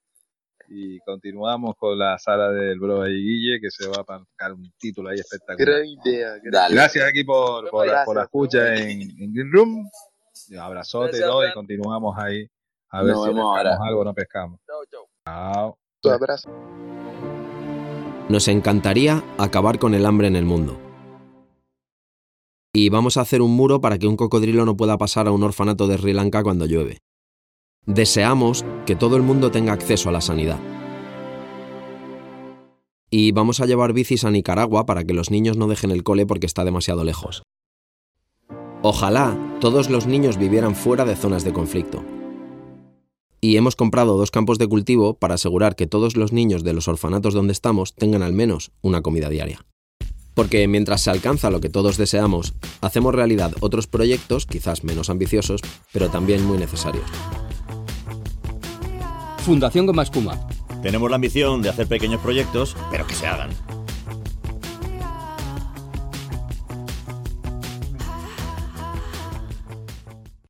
Y 0.72 0.99
continuamos 0.99 1.76
con 1.78 1.97
la 1.97 2.17
sala 2.20 2.51
del 2.51 2.80
bro 2.80 3.01
ahí, 3.01 3.13
Guille, 3.15 3.59
que 3.59 3.72
se 3.72 3.88
va 3.88 4.03
a 4.07 4.20
marcar 4.20 4.53
un 4.53 4.72
título 4.78 5.09
ahí 5.09 5.20
espectacular. 5.20 5.67
Gran 5.67 5.86
idea. 5.86 6.30
gran 6.38 6.51
Dale. 6.51 6.76
Gracias 6.76 7.05
aquí 7.09 7.24
por, 7.24 7.70
por, 7.72 7.88
la, 7.88 8.05
por 8.05 8.15
la 8.15 8.24
escucha 8.24 8.76
en, 8.76 9.01
en 9.01 9.34
Green 9.34 9.51
Room. 9.51 9.89
Y 10.47 10.55
abrazote 10.57 11.17
y 11.17 11.20
Gracias, 11.20 11.30
todo, 11.30 11.47
y 11.47 11.53
continuamos 11.53 12.15
ahí. 12.20 12.47
A 12.91 13.03
ver 13.03 13.13
Nos 13.13 13.24
si 13.24 13.30
vemos 13.30 13.55
pescamos 13.55 13.74
ahora. 13.80 13.88
algo 13.88 14.01
o 14.01 14.03
no 14.05 14.13
pescamos. 14.13 14.59
Chao, 14.67 14.86
chao. 14.91 15.07
Chao. 15.26 15.78
Tu 16.01 16.09
abrazo. 16.11 16.49
Nos 18.30 18.47
encantaría 18.47 19.24
acabar 19.39 19.80
con 19.80 19.95
el 19.95 20.05
hambre 20.05 20.28
en 20.28 20.36
el 20.36 20.45
mundo. 20.45 20.80
Y 22.74 22.89
vamos 22.89 23.17
a 23.17 23.22
hacer 23.22 23.41
un 23.41 23.55
muro 23.55 23.82
para 23.82 23.97
que 23.97 24.05
un 24.05 24.15
cocodrilo 24.15 24.63
no 24.65 24.78
pueda 24.78 24.97
pasar 24.99 25.28
a 25.28 25.32
un 25.32 25.41
orfanato 25.41 25.88
de 25.88 25.97
Sri 25.97 26.13
Lanka 26.13 26.43
cuando 26.43 26.67
llueve. 26.67 26.99
Deseamos 27.86 28.66
que 28.86 28.96
todo 28.96 29.16
el 29.16 29.24
mundo 29.24 29.52
tenga 29.52 29.74
acceso 29.74 30.10
a 30.10 30.12
la 30.12 30.22
sanidad. 30.22 30.60
Y 33.10 33.32
vamos 33.32 33.60
a 33.60 33.66
llevar 33.66 33.94
bicis 33.94 34.24
a 34.24 34.32
Nicaragua 34.32 34.86
para 34.86 35.04
que 35.04 35.14
los 35.14 35.32
niños 35.32 35.58
no 35.58 35.68
dejen 35.68 35.92
el 35.92 36.04
cole 36.04 36.26
porque 36.26 36.46
está 36.46 36.64
demasiado 36.64 37.04
lejos. 37.04 37.44
Ojalá 38.82 39.38
todos 39.60 39.90
los 39.90 40.06
niños 40.06 40.38
vivieran 40.38 40.76
fuera 40.76 41.06
de 41.06 41.16
zonas 41.16 41.44
de 41.44 41.52
conflicto. 41.52 42.04
Y 43.42 43.58
hemos 43.58 43.76
comprado 43.76 44.18
dos 44.18 44.32
campos 44.32 44.58
de 44.58 44.68
cultivo 44.68 45.16
para 45.16 45.36
asegurar 45.36 45.76
que 45.76 45.88
todos 45.88 46.16
los 46.16 46.32
niños 46.34 46.64
de 46.64 46.74
los 46.74 46.88
orfanatos 46.88 47.34
donde 47.34 47.54
estamos 47.54 47.94
tengan 47.96 48.22
al 48.22 48.34
menos 48.34 48.72
una 48.82 49.02
comida 49.02 49.30
diaria. 49.30 49.66
Porque 50.34 50.68
mientras 50.68 51.02
se 51.02 51.10
alcanza 51.10 51.50
lo 51.50 51.60
que 51.60 51.70
todos 51.70 51.98
deseamos, 51.98 52.54
hacemos 52.82 53.16
realidad 53.16 53.54
otros 53.62 53.88
proyectos, 53.88 54.46
quizás 54.46 54.84
menos 54.84 55.10
ambiciosos, 55.10 55.62
pero 55.92 56.10
también 56.10 56.46
muy 56.46 56.58
necesarios. 56.58 57.06
Fundación 59.50 59.88
Goma 59.88 60.04
Espuma. 60.04 60.38
Tenemos 60.84 61.10
la 61.10 61.16
ambición 61.16 61.64
de 61.64 61.70
hacer 61.70 61.88
pequeños 61.88 62.22
proyectos, 62.22 62.78
pero 62.91 63.08
que 63.08 63.16
se 63.16 63.26
hagan. 63.26 63.50